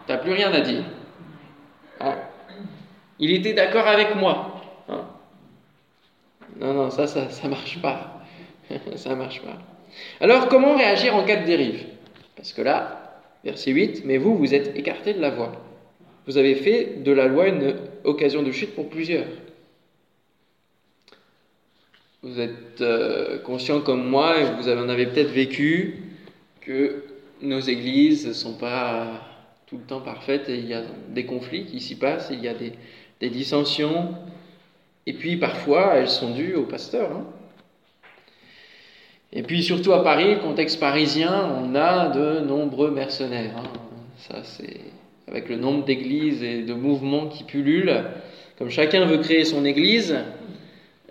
tu 0.06 0.12
n'as 0.12 0.18
plus 0.18 0.32
rien 0.32 0.52
à 0.52 0.60
dire. 0.60 0.84
Il 3.20 3.32
était 3.32 3.52
d'accord 3.52 3.86
avec 3.86 4.16
moi. 4.16 4.62
Hein? 4.88 5.04
non, 6.58 6.74
non, 6.74 6.90
ça, 6.90 7.06
ça 7.06 7.28
ne 7.44 7.50
marche 7.50 7.80
pas. 7.80 8.22
ça 8.96 9.14
marche 9.14 9.42
pas. 9.42 9.58
Alors, 10.20 10.48
comment 10.48 10.76
réagir 10.76 11.14
en 11.14 11.24
cas 11.24 11.36
de 11.36 11.46
dérive? 11.46 11.84
Parce 12.36 12.52
que 12.52 12.62
là, 12.62 13.22
verset 13.44 13.72
8, 13.72 14.02
mais 14.04 14.16
vous, 14.16 14.36
vous 14.36 14.54
êtes 14.54 14.76
écarté 14.76 15.14
de 15.14 15.20
la 15.20 15.30
voie. 15.30 15.52
Vous 16.26 16.38
avez 16.38 16.54
fait 16.54 17.02
de 17.02 17.12
la 17.12 17.26
loi 17.26 17.48
une 17.48 17.76
occasion 18.04 18.42
de 18.42 18.52
chute 18.52 18.74
pour 18.74 18.88
plusieurs. 18.88 19.26
Vous 22.22 22.38
êtes 22.38 22.80
euh, 22.80 23.38
conscient 23.38 23.80
comme 23.80 24.06
moi, 24.06 24.40
et 24.40 24.44
vous 24.54 24.68
en 24.68 24.88
avez 24.88 25.06
peut-être 25.06 25.30
vécu, 25.30 26.02
que 26.60 27.04
nos 27.40 27.60
églises 27.60 28.26
ne 28.26 28.32
sont 28.32 28.54
pas 28.54 29.26
tout 29.66 29.78
le 29.78 29.84
temps 29.84 30.00
parfaites, 30.00 30.48
et 30.48 30.56
il 30.56 30.66
y 30.66 30.74
a 30.74 30.82
des 31.08 31.24
conflits 31.24 31.64
qui 31.64 31.80
s'y 31.80 31.96
passent, 31.96 32.28
il 32.30 32.40
y 32.40 32.48
a 32.48 32.54
des, 32.54 32.72
dissensions, 33.28 34.14
et 35.06 35.12
puis 35.12 35.36
parfois 35.36 35.96
elles 35.96 36.08
sont 36.08 36.30
dues 36.30 36.54
au 36.54 36.64
pasteur. 36.64 37.10
Hein. 37.12 37.24
Et 39.32 39.42
puis 39.42 39.62
surtout 39.62 39.92
à 39.92 40.02
Paris, 40.02 40.38
contexte 40.40 40.80
parisien, 40.80 41.50
on 41.62 41.74
a 41.74 42.08
de 42.08 42.40
nombreux 42.40 42.90
mercenaires. 42.90 43.54
Hein. 43.58 43.70
Ça, 44.16 44.42
c'est 44.42 44.80
avec 45.28 45.48
le 45.48 45.56
nombre 45.56 45.84
d'églises 45.84 46.42
et 46.42 46.62
de 46.62 46.74
mouvements 46.74 47.28
qui 47.28 47.44
pullulent. 47.44 48.04
Comme 48.58 48.70
chacun 48.70 49.04
veut 49.04 49.18
créer 49.18 49.44
son 49.44 49.64
église, 49.64 50.16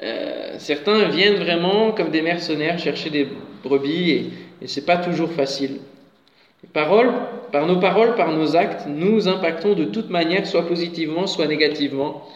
euh, 0.04 0.56
certains 0.58 1.08
viennent 1.08 1.38
vraiment 1.38 1.92
comme 1.92 2.12
des 2.12 2.22
mercenaires 2.22 2.78
chercher 2.78 3.10
des 3.10 3.28
brebis 3.64 4.12
et, 4.12 4.30
et 4.62 4.68
c'est 4.68 4.86
pas 4.86 4.98
toujours 4.98 5.32
facile. 5.32 5.80
Par 6.74 7.68
nos 7.68 7.80
paroles, 7.80 8.16
par 8.16 8.32
nos 8.32 8.56
actes, 8.56 8.86
nous 8.88 9.28
impactons 9.28 9.74
de 9.74 9.86
toute 9.86 10.10
manière, 10.10 10.46
soit 10.46 10.68
positivement, 10.68 11.26
soit 11.26 11.48
négativement. 11.48 12.28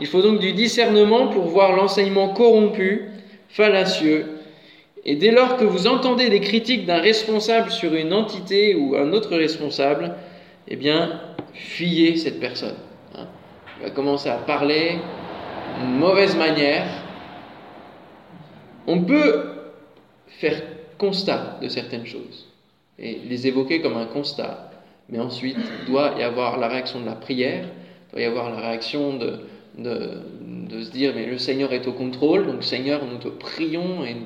Il 0.00 0.06
faut 0.06 0.22
donc 0.22 0.40
du 0.40 0.52
discernement 0.52 1.28
pour 1.28 1.44
voir 1.44 1.74
l'enseignement 1.76 2.28
corrompu, 2.28 3.08
fallacieux. 3.48 4.38
Et 5.04 5.16
dès 5.16 5.32
lors 5.32 5.56
que 5.56 5.64
vous 5.64 5.86
entendez 5.86 6.28
des 6.28 6.40
critiques 6.40 6.86
d'un 6.86 7.00
responsable 7.00 7.70
sur 7.70 7.94
une 7.94 8.12
entité 8.12 8.74
ou 8.74 8.96
un 8.96 9.12
autre 9.12 9.36
responsable, 9.36 10.14
eh 10.68 10.76
bien, 10.76 11.20
fuyez 11.52 12.16
cette 12.16 12.40
personne. 12.40 12.76
Hein. 13.16 13.26
Il 13.78 13.84
va 13.84 13.90
commencer 13.90 14.28
à 14.28 14.36
parler 14.36 14.98
d'une 15.80 15.98
mauvaise 15.98 16.36
manière, 16.36 16.86
on 18.86 19.00
peut 19.00 19.44
faire 20.28 20.62
constat 20.98 21.58
de 21.60 21.68
certaines 21.68 22.06
choses 22.06 22.51
et 22.98 23.18
les 23.28 23.46
évoquer 23.46 23.80
comme 23.80 23.96
un 23.96 24.06
constat, 24.06 24.70
mais 25.08 25.18
ensuite 25.18 25.58
doit 25.86 26.14
y 26.18 26.22
avoir 26.22 26.58
la 26.58 26.68
réaction 26.68 27.00
de 27.00 27.06
la 27.06 27.14
prière, 27.14 27.66
doit 28.12 28.22
y 28.22 28.24
avoir 28.24 28.50
la 28.50 28.60
réaction 28.60 29.16
de, 29.16 29.40
de, 29.78 30.82
se 30.82 30.90
dire 30.90 31.12
mais 31.14 31.26
le 31.26 31.38
Seigneur 31.38 31.72
est 31.72 31.86
au 31.86 31.92
contrôle, 31.92 32.46
donc 32.46 32.62
Seigneur 32.64 33.02
nous 33.04 33.18
te 33.18 33.28
prions 33.28 34.04
et 34.04 34.16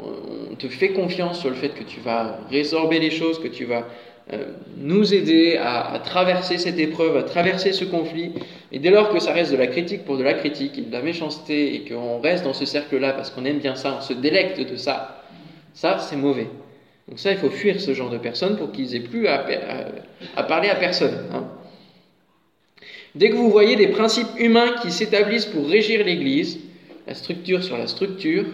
on 0.00 0.54
te 0.54 0.68
fait 0.68 0.90
confiance 0.90 1.40
sur 1.40 1.50
le 1.50 1.56
fait 1.56 1.70
que 1.70 1.82
tu 1.82 2.00
vas 2.00 2.38
résorber 2.50 3.00
les 3.00 3.10
choses, 3.10 3.40
que 3.40 3.48
tu 3.48 3.64
vas 3.64 3.84
euh, 4.32 4.52
nous 4.76 5.14
aider 5.14 5.56
à, 5.56 5.98
traverser 6.04 6.58
cette 6.58 6.78
épreuve, 6.78 7.16
à 7.16 7.22
traverser 7.22 7.72
ce 7.72 7.84
conflit. 7.84 8.32
Et 8.70 8.78
dès 8.78 8.90
lors 8.90 9.08
que 9.08 9.18
ça 9.20 9.32
reste 9.32 9.52
de 9.52 9.56
la 9.56 9.66
critique 9.66 10.04
pour 10.04 10.18
de 10.18 10.22
la 10.22 10.34
critique 10.34 10.76
et 10.78 10.82
de 10.82 10.92
la 10.92 11.00
méchanceté 11.00 11.74
et 11.74 11.84
qu'on 11.84 12.20
reste 12.20 12.44
dans 12.44 12.52
ce 12.52 12.66
cercle-là 12.66 13.12
parce 13.14 13.30
qu'on 13.30 13.44
aime 13.44 13.58
bien 13.58 13.74
ça, 13.74 13.96
on 13.98 14.02
se 14.02 14.12
délecte 14.12 14.60
de 14.60 14.76
ça, 14.76 15.24
ça 15.72 15.98
c'est 15.98 16.16
mauvais. 16.16 16.46
Donc 17.08 17.18
ça, 17.18 17.32
il 17.32 17.38
faut 17.38 17.50
fuir 17.50 17.80
ce 17.80 17.94
genre 17.94 18.10
de 18.10 18.18
personnes 18.18 18.56
pour 18.56 18.70
qu'ils 18.70 18.94
aient 18.94 19.00
plus 19.00 19.26
à, 19.28 19.46
parler 20.46 20.68
à 20.68 20.74
personne. 20.74 21.14
Hein. 21.32 21.44
Dès 23.14 23.30
que 23.30 23.34
vous 23.34 23.50
voyez 23.50 23.76
des 23.76 23.88
principes 23.88 24.28
humains 24.38 24.74
qui 24.82 24.90
s'établissent 24.90 25.46
pour 25.46 25.66
régir 25.68 26.04
l'Église, 26.04 26.60
la 27.06 27.14
structure 27.14 27.64
sur 27.64 27.78
la 27.78 27.86
structure, 27.86 28.44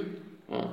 hein, 0.53 0.69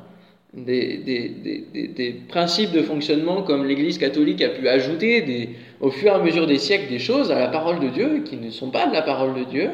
des, 0.54 2.22
principes 2.28 2.72
de 2.72 2.84
fonctionnement 2.84 3.42
comme 3.42 3.66
l'Église 3.66 3.98
catholique 3.98 4.42
a 4.42 4.50
pu 4.50 4.68
ajouter 4.68 5.56
au 5.80 5.90
fur 5.90 6.12
et 6.12 6.16
à 6.16 6.20
mesure 6.20 6.46
des 6.46 6.60
siècles 6.60 6.90
des 6.90 7.00
choses 7.00 7.32
à 7.32 7.40
la 7.40 7.48
parole 7.48 7.80
de 7.80 7.88
Dieu 7.88 8.24
qui 8.26 8.38
ne 8.38 8.52
sont 8.52 8.70
pas 8.70 8.86
de 8.86 8.94
la 8.94 9.02
parole 9.02 9.34
de 9.34 9.44
Dieu, 9.46 9.72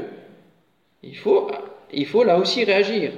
il 1.03 1.17
faut, 1.17 1.51
il 1.93 2.05
faut 2.05 2.23
là 2.23 2.37
aussi 2.37 2.63
réagir. 2.63 3.11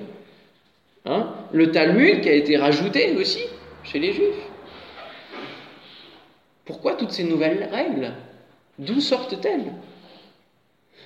Hein. 1.06 1.28
Le 1.52 1.72
Talmud 1.72 2.22
qui 2.22 2.30
a 2.30 2.34
été 2.34 2.58
rajouté 2.58 3.16
aussi 3.16 3.44
chez 3.84 4.00
les 4.00 4.14
Juifs. 4.14 4.49
Pourquoi 6.70 6.94
toutes 6.94 7.12
ces 7.12 7.24
nouvelles 7.24 7.68
règles? 7.72 8.12
D'où 8.78 9.02
sortent-elles? 9.02 9.74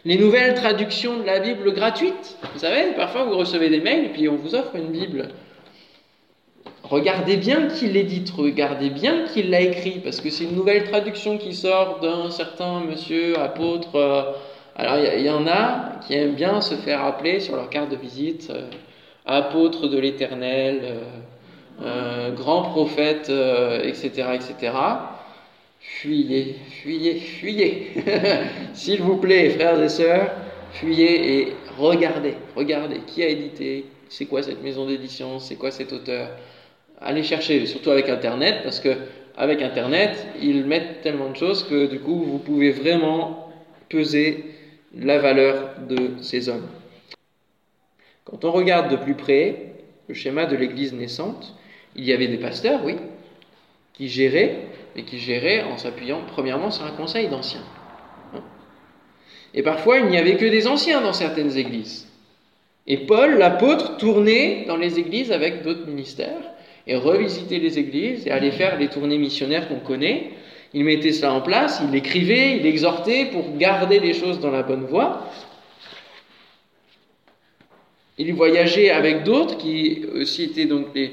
Les 0.03 0.17
nouvelles 0.17 0.55
traductions 0.55 1.19
de 1.19 1.23
la 1.23 1.39
Bible 1.39 1.71
gratuites? 1.71 2.37
Vous 2.51 2.59
savez, 2.59 2.91
parfois 2.97 3.23
vous 3.23 3.37
recevez 3.37 3.69
des 3.69 3.79
mails 3.79 4.03
et 4.03 4.09
puis 4.09 4.27
on 4.27 4.35
vous 4.35 4.55
offre 4.55 4.75
une 4.75 4.91
Bible. 4.91 5.29
Regardez 6.83 7.37
bien 7.37 7.69
qui 7.69 7.87
l'édite, 7.87 8.29
regardez 8.31 8.89
bien 8.89 9.23
qui 9.23 9.41
l'a 9.41 9.61
écrit, 9.61 10.01
parce 10.03 10.19
que 10.19 10.29
c'est 10.29 10.43
une 10.43 10.55
nouvelle 10.57 10.83
traduction 10.83 11.37
qui 11.37 11.53
sort 11.53 12.01
d'un 12.01 12.29
certain 12.29 12.81
monsieur 12.81 13.39
apôtre. 13.39 13.95
Euh, 13.95 14.33
alors 14.75 14.97
il 14.97 15.21
y, 15.21 15.29
en 15.29 15.47
a 15.47 15.93
qui 16.05 16.13
aiment 16.13 16.35
bien 16.35 16.59
se 16.59 16.75
faire 16.75 17.05
appeler 17.05 17.39
sur 17.39 17.55
leur 17.55 17.69
carte 17.69 17.89
de 17.89 17.95
visite 17.95 18.49
euh, 18.49 18.67
apôtre 19.25 19.87
de 19.87 19.97
l'Éternel, 19.97 20.97
euh, 21.81 22.31
grand 22.31 22.63
prophète, 22.63 23.31
etc., 23.81 24.25
etc. 24.33 24.73
Fuyez, 25.85 26.55
fuyez, 26.81 27.15
fuyez. 27.19 27.87
S'il 28.73 29.01
vous 29.01 29.17
plaît, 29.17 29.49
frères 29.49 29.81
et 29.81 29.89
sœurs, 29.89 30.31
fuyez 30.71 31.39
et 31.39 31.55
regardez, 31.77 32.35
regardez 32.55 32.99
qui 33.05 33.21
a 33.21 33.27
édité, 33.27 33.85
c'est 34.07 34.25
quoi 34.25 34.41
cette 34.43 34.63
maison 34.63 34.87
d'édition, 34.87 35.39
c'est 35.39 35.55
quoi 35.55 35.71
cet 35.71 35.91
auteur? 35.91 36.29
Allez 37.01 37.21
chercher, 37.21 37.65
surtout 37.65 37.91
avec 37.91 38.07
Internet, 38.07 38.61
parce 38.63 38.79
que 38.79 38.95
avec 39.35 39.61
Internet, 39.61 40.25
ils 40.41 40.63
mettent 40.65 41.01
tellement 41.01 41.29
de 41.29 41.35
choses 41.35 41.67
que 41.67 41.87
du 41.87 41.99
coup, 41.99 42.23
vous 42.23 42.39
pouvez 42.39 42.71
vraiment 42.71 43.51
peser 43.89 44.45
la 44.97 45.19
valeur 45.19 45.75
de 45.89 46.21
ces 46.21 46.47
hommes. 46.47 46.67
Quand 48.23 48.45
on 48.45 48.51
regarde 48.51 48.89
de 48.89 48.95
plus 48.95 49.15
près 49.15 49.73
le 50.07 50.13
schéma 50.13 50.45
de 50.45 50.55
l'Église 50.55 50.93
naissante, 50.93 51.55
il 51.97 52.05
y 52.05 52.13
avait 52.13 52.27
des 52.27 52.37
pasteurs, 52.37 52.85
oui, 52.85 52.95
qui 53.93 54.07
géraient 54.07 54.59
et 54.95 55.03
qui 55.03 55.19
gérait 55.19 55.63
en 55.63 55.77
s'appuyant 55.77 56.21
premièrement 56.27 56.71
sur 56.71 56.85
un 56.85 56.91
conseil 56.91 57.27
d'anciens. 57.27 57.63
Et 59.53 59.61
parfois, 59.61 59.99
il 59.99 60.07
n'y 60.07 60.17
avait 60.17 60.37
que 60.37 60.45
des 60.45 60.67
anciens 60.67 61.01
dans 61.01 61.13
certaines 61.13 61.57
églises. 61.57 62.07
Et 62.87 62.97
Paul, 62.97 63.37
l'apôtre, 63.37 63.97
tournait 63.97 64.65
dans 64.67 64.77
les 64.77 64.99
églises 64.99 65.31
avec 65.31 65.63
d'autres 65.63 65.87
ministères 65.87 66.41
et 66.85 66.95
revisitait 66.95 67.59
les 67.59 67.79
églises 67.79 68.27
et 68.27 68.31
allait 68.31 68.51
faire 68.51 68.77
les 68.77 68.89
tournées 68.89 69.17
missionnaires 69.17 69.67
qu'on 69.67 69.79
connaît. 69.79 70.31
Il 70.73 70.83
mettait 70.83 71.13
cela 71.13 71.33
en 71.33 71.41
place, 71.41 71.81
il 71.87 71.95
écrivait, 71.95 72.57
il 72.57 72.65
exhortait 72.65 73.25
pour 73.25 73.57
garder 73.57 73.99
les 73.99 74.13
choses 74.13 74.39
dans 74.39 74.51
la 74.51 74.63
bonne 74.63 74.85
voie. 74.85 75.29
Il 78.17 78.33
voyageait 78.33 78.89
avec 78.89 79.23
d'autres 79.23 79.57
qui 79.57 80.05
aussi 80.15 80.43
étaient 80.43 80.65
donc 80.65 80.87
les... 80.93 81.11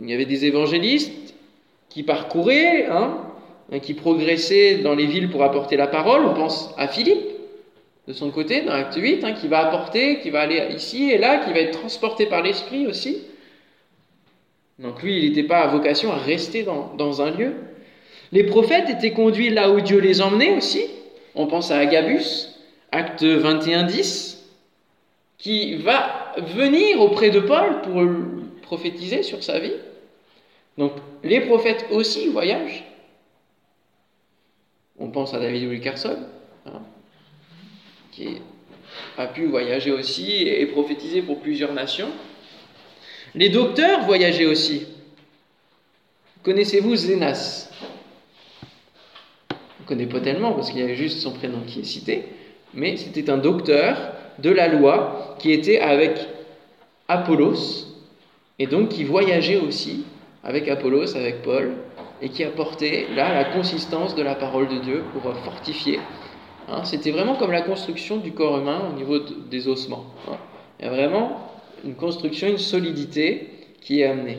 Il 0.00 0.08
y 0.08 0.14
avait 0.14 0.24
des 0.24 0.44
évangélistes, 0.44 1.12
qui 1.94 2.02
parcourait, 2.02 2.86
hein, 2.86 3.18
qui 3.80 3.94
progressait 3.94 4.78
dans 4.78 4.96
les 4.96 5.06
villes 5.06 5.30
pour 5.30 5.44
apporter 5.44 5.76
la 5.76 5.86
parole. 5.86 6.26
On 6.26 6.34
pense 6.34 6.74
à 6.76 6.88
Philippe, 6.88 7.24
de 8.08 8.12
son 8.12 8.30
côté, 8.30 8.62
dans 8.62 8.72
l'acte 8.74 8.96
8, 8.96 9.22
hein, 9.22 9.32
qui 9.32 9.46
va 9.46 9.60
apporter, 9.60 10.18
qui 10.18 10.30
va 10.30 10.40
aller 10.40 10.74
ici 10.74 11.12
et 11.12 11.18
là, 11.18 11.38
qui 11.38 11.52
va 11.52 11.60
être 11.60 11.78
transporté 11.78 12.26
par 12.26 12.42
l'Esprit 12.42 12.88
aussi. 12.88 13.18
Donc 14.80 15.04
lui, 15.04 15.18
il 15.18 15.28
n'était 15.28 15.44
pas 15.44 15.60
à 15.60 15.68
vocation 15.68 16.12
à 16.12 16.16
rester 16.16 16.64
dans, 16.64 16.92
dans, 16.98 17.22
un 17.22 17.30
lieu. 17.30 17.52
Les 18.32 18.42
prophètes 18.42 18.90
étaient 18.90 19.12
conduits 19.12 19.50
là 19.50 19.70
où 19.70 19.80
Dieu 19.80 20.00
les 20.00 20.20
emmenait 20.20 20.56
aussi. 20.56 20.84
On 21.36 21.46
pense 21.46 21.70
à 21.70 21.78
Agabus, 21.78 22.48
acte 22.90 23.22
21, 23.22 23.84
10, 23.84 24.44
qui 25.38 25.76
va 25.76 26.34
venir 26.56 27.00
auprès 27.00 27.30
de 27.30 27.38
Paul 27.38 27.82
pour 27.82 28.02
prophétiser 28.62 29.22
sur 29.22 29.44
sa 29.44 29.60
vie. 29.60 29.74
Donc 30.78 30.92
les 31.22 31.40
prophètes 31.40 31.86
aussi 31.90 32.28
voyagent. 32.28 32.84
On 34.98 35.08
pense 35.08 35.34
à 35.34 35.40
David 35.40 35.68
Wilkerson, 35.68 36.18
hein, 36.66 36.82
qui 38.12 38.36
a 39.18 39.26
pu 39.26 39.46
voyager 39.46 39.90
aussi 39.90 40.42
et 40.42 40.66
prophétiser 40.66 41.22
pour 41.22 41.40
plusieurs 41.40 41.72
nations. 41.72 42.10
Les 43.34 43.48
docteurs 43.48 44.04
voyageaient 44.04 44.46
aussi. 44.46 44.86
Connaissez-vous 46.44 46.94
Zénas 46.94 47.70
On 49.50 49.82
ne 49.82 49.86
connaît 49.86 50.06
pas 50.06 50.20
tellement 50.20 50.52
parce 50.52 50.70
qu'il 50.70 50.80
y 50.80 50.90
a 50.90 50.94
juste 50.94 51.20
son 51.20 51.32
prénom 51.32 51.62
qui 51.66 51.80
est 51.80 51.84
cité, 51.84 52.24
mais 52.72 52.96
c'était 52.96 53.30
un 53.30 53.38
docteur 53.38 54.12
de 54.38 54.50
la 54.50 54.68
loi 54.68 55.36
qui 55.38 55.52
était 55.52 55.80
avec 55.80 56.18
Apollos 57.08 57.86
et 58.58 58.66
donc 58.66 58.90
qui 58.90 59.04
voyageait 59.04 59.58
aussi 59.58 60.04
avec 60.44 60.68
Apollos, 60.68 61.16
avec 61.16 61.42
Paul, 61.42 61.72
et 62.20 62.28
qui 62.28 62.44
apportait 62.44 63.06
là 63.14 63.34
la 63.34 63.44
consistance 63.44 64.14
de 64.14 64.22
la 64.22 64.34
parole 64.34 64.68
de 64.68 64.78
Dieu 64.78 65.02
pour 65.12 65.34
fortifier. 65.38 65.98
Hein, 66.68 66.84
C'était 66.84 67.10
vraiment 67.10 67.36
comme 67.36 67.50
la 67.50 67.62
construction 67.62 68.18
du 68.18 68.32
corps 68.32 68.58
humain 68.58 68.90
au 68.90 68.96
niveau 68.96 69.18
des 69.18 69.68
ossements. 69.68 70.04
Hein. 70.28 70.36
Il 70.78 70.86
y 70.86 70.88
a 70.88 70.90
vraiment 70.90 71.50
une 71.84 71.94
construction, 71.94 72.48
une 72.48 72.58
solidité 72.58 73.50
qui 73.80 74.00
est 74.00 74.06
amenée. 74.06 74.38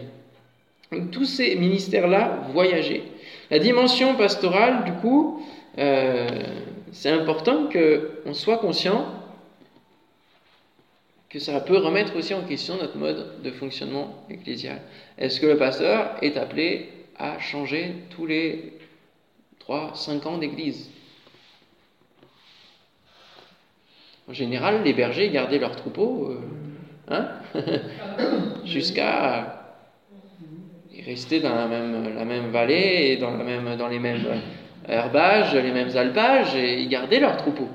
tous 1.12 1.26
ces 1.26 1.56
ministères-là 1.56 2.47
voyageaient. 2.53 3.03
La 3.51 3.60
dimension 3.60 4.16
pastorale, 4.16 4.84
du 4.86 4.93
coup, 4.93 5.43
euh, 5.78 6.28
c'est 6.91 7.10
important 7.10 7.70
qu'on 7.72 8.34
soit 8.34 8.58
conscient 8.58 9.06
que 11.30 11.40
ça 11.40 11.60
peut 11.60 11.78
remettre 11.78 12.16
aussi 12.16 12.34
en 12.34 12.44
question 12.44 12.78
notre 12.78 12.98
mode 12.98 13.42
de 13.44 13.52
fonctionnement 13.52 14.26
ecclésial. 14.30 14.80
Est-ce 15.18 15.40
que 15.40 15.48
le 15.48 15.58
pasteur 15.58 16.16
est 16.22 16.38
appelé 16.38 16.90
à 17.18 17.40
changer 17.40 17.96
tous 18.12 18.26
les 18.26 18.74
3-5 19.68 20.28
ans 20.28 20.38
d'église? 20.38 20.90
En 24.28 24.34
général, 24.34 24.84
les 24.84 24.94
bergers 24.94 25.30
gardaient 25.30 25.60
leurs 25.60 25.76
troupeaux 25.76 26.32
euh, 26.32 26.40
hein 27.10 27.30
jusqu'à 28.66 29.66
rester 31.06 31.40
dans 31.40 31.54
la 31.54 31.68
même, 31.68 32.50
vallée 32.52 33.18
dans, 33.18 33.38
les 33.88 34.00
mêmes 34.00 34.26
herbages, 34.88 35.56
les 35.56 35.72
mêmes 35.72 35.96
alpages, 35.96 36.56
et 36.56 36.82
ils 36.82 36.90
gardaient 36.90 37.20
leurs 37.20 37.38
troupeaux. 37.38 37.70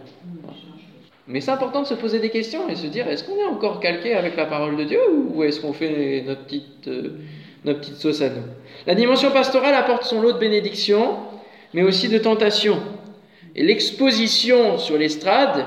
Mais 1.31 1.41
c'est 1.41 1.53
important 1.53 1.83
de 1.83 1.87
se 1.87 1.95
poser 1.95 2.19
des 2.19 2.31
questions 2.31 2.69
et 2.69 2.75
se 2.75 2.89
dire 2.89 3.07
est-ce 3.07 3.23
qu'on 3.23 3.37
est 3.37 3.45
encore 3.45 3.79
calqué 3.79 4.15
avec 4.15 4.37
la 4.37 4.47
parole 4.47 4.77
de 4.77 4.83
Dieu 4.83 4.99
ou 5.33 5.45
est-ce 5.45 5.61
qu'on 5.61 5.73
fait 5.73 6.25
notre 6.27 6.43
petite, 6.43 6.89
euh, 6.89 7.19
notre 7.65 7.81
petite 7.81 7.97
sauce 7.97 8.21
à 8.21 8.31
nous? 8.31 8.43
La 8.89 8.97
dimension 8.97 9.31
pastorale 9.31 9.75
apporte 9.75 10.03
son 10.03 10.21
lot 10.21 10.33
de 10.33 10.39
bénédictions, 10.39 11.19
mais 11.73 11.83
aussi 11.83 12.09
de 12.09 12.19
tentations. 12.19 12.81
Et 13.55 13.63
l'exposition 13.63 14.77
sur 14.77 14.99
l'estrade 14.99 15.67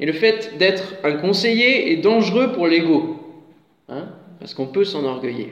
et 0.00 0.06
le 0.06 0.14
fait 0.14 0.56
d'être 0.56 0.94
un 1.04 1.12
conseiller 1.12 1.92
est 1.92 1.98
dangereux 1.98 2.52
pour 2.52 2.66
l'ego, 2.66 3.20
hein, 3.90 4.08
parce 4.40 4.54
qu'on 4.54 4.66
peut 4.66 4.84
s'enorgueillir. 4.84 5.50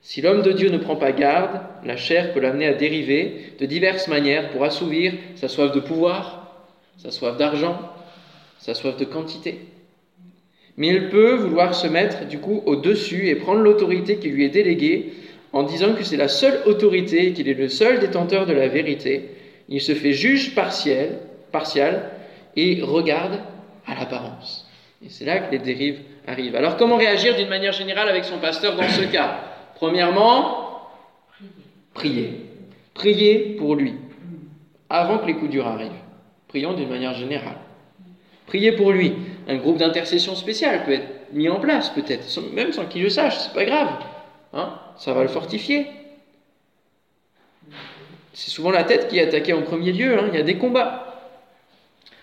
Si 0.00 0.22
l'homme 0.22 0.42
de 0.42 0.50
Dieu 0.50 0.70
ne 0.70 0.78
prend 0.78 0.96
pas 0.96 1.12
garde, 1.12 1.60
la 1.84 1.96
chair 1.96 2.32
peut 2.32 2.40
l'amener 2.40 2.66
à 2.66 2.74
dériver 2.74 3.52
de 3.60 3.66
diverses 3.66 4.08
manières 4.08 4.50
pour 4.50 4.64
assouvir 4.64 5.12
sa 5.36 5.46
soif 5.46 5.70
de 5.70 5.80
pouvoir, 5.80 6.66
sa 6.96 7.12
soif 7.12 7.36
d'argent, 7.36 7.78
sa 8.60 8.74
soif 8.74 8.96
de 8.96 9.04
quantité. 9.04 9.60
Mais 10.76 10.88
il 10.88 11.08
peut 11.08 11.34
vouloir 11.34 11.74
se 11.74 11.88
mettre 11.88 12.26
du 12.26 12.38
coup 12.38 12.62
au-dessus 12.66 13.28
et 13.28 13.34
prendre 13.34 13.60
l'autorité 13.60 14.16
qui 14.16 14.28
lui 14.28 14.44
est 14.44 14.50
déléguée 14.50 15.12
en 15.52 15.64
disant 15.64 15.94
que 15.94 16.04
c'est 16.04 16.16
la 16.16 16.28
seule 16.28 16.60
autorité, 16.66 17.32
qu'il 17.32 17.48
est 17.48 17.54
le 17.54 17.68
seul 17.68 17.98
détenteur 17.98 18.46
de 18.46 18.52
la 18.52 18.68
vérité. 18.68 19.30
Il 19.68 19.80
se 19.80 19.94
fait 19.94 20.12
juge 20.12 20.54
partiel, 20.54 21.18
et 22.56 22.80
regarde 22.82 23.40
à 23.86 23.94
l'apparence. 23.94 24.68
Et 25.04 25.08
c'est 25.08 25.24
là 25.24 25.38
que 25.38 25.50
les 25.50 25.58
dérives 25.58 25.98
arrivent. 26.26 26.54
Alors 26.54 26.76
comment 26.76 26.96
réagir 26.96 27.36
d'une 27.36 27.48
manière 27.48 27.72
générale 27.72 28.08
avec 28.08 28.24
son 28.24 28.38
pasteur 28.38 28.76
dans 28.76 28.88
ce 28.88 29.02
cas? 29.02 29.40
Premièrement, 29.74 30.82
prier. 31.94 32.46
Prier 32.94 33.56
pour 33.58 33.74
lui. 33.74 33.94
avant 34.88 35.18
que 35.18 35.26
les 35.26 35.34
coups 35.34 35.50
durs 35.50 35.66
arrivent. 35.66 35.90
Prions 36.48 36.74
d'une 36.74 36.88
manière 36.88 37.14
générale. 37.14 37.56
Priez 38.50 38.72
pour 38.72 38.90
lui. 38.90 39.12
Un 39.46 39.58
groupe 39.58 39.78
d'intercession 39.78 40.34
spécial 40.34 40.84
peut 40.84 40.94
être 40.94 41.32
mis 41.32 41.48
en 41.48 41.60
place, 41.60 41.90
peut-être, 41.90 42.26
même 42.52 42.72
sans 42.72 42.84
qu'il 42.84 43.00
le 43.00 43.08
sache, 43.08 43.38
c'est 43.38 43.52
pas 43.52 43.64
grave. 43.64 43.88
Hein? 44.52 44.74
Ça 44.96 45.14
va 45.14 45.22
le 45.22 45.28
fortifier. 45.28 45.86
C'est 48.32 48.50
souvent 48.50 48.72
la 48.72 48.82
tête 48.82 49.06
qui 49.06 49.18
est 49.18 49.22
attaquée 49.22 49.52
en 49.52 49.62
premier 49.62 49.92
lieu, 49.92 50.18
hein. 50.18 50.24
il 50.32 50.36
y 50.36 50.40
a 50.40 50.42
des 50.42 50.56
combats. 50.56 51.30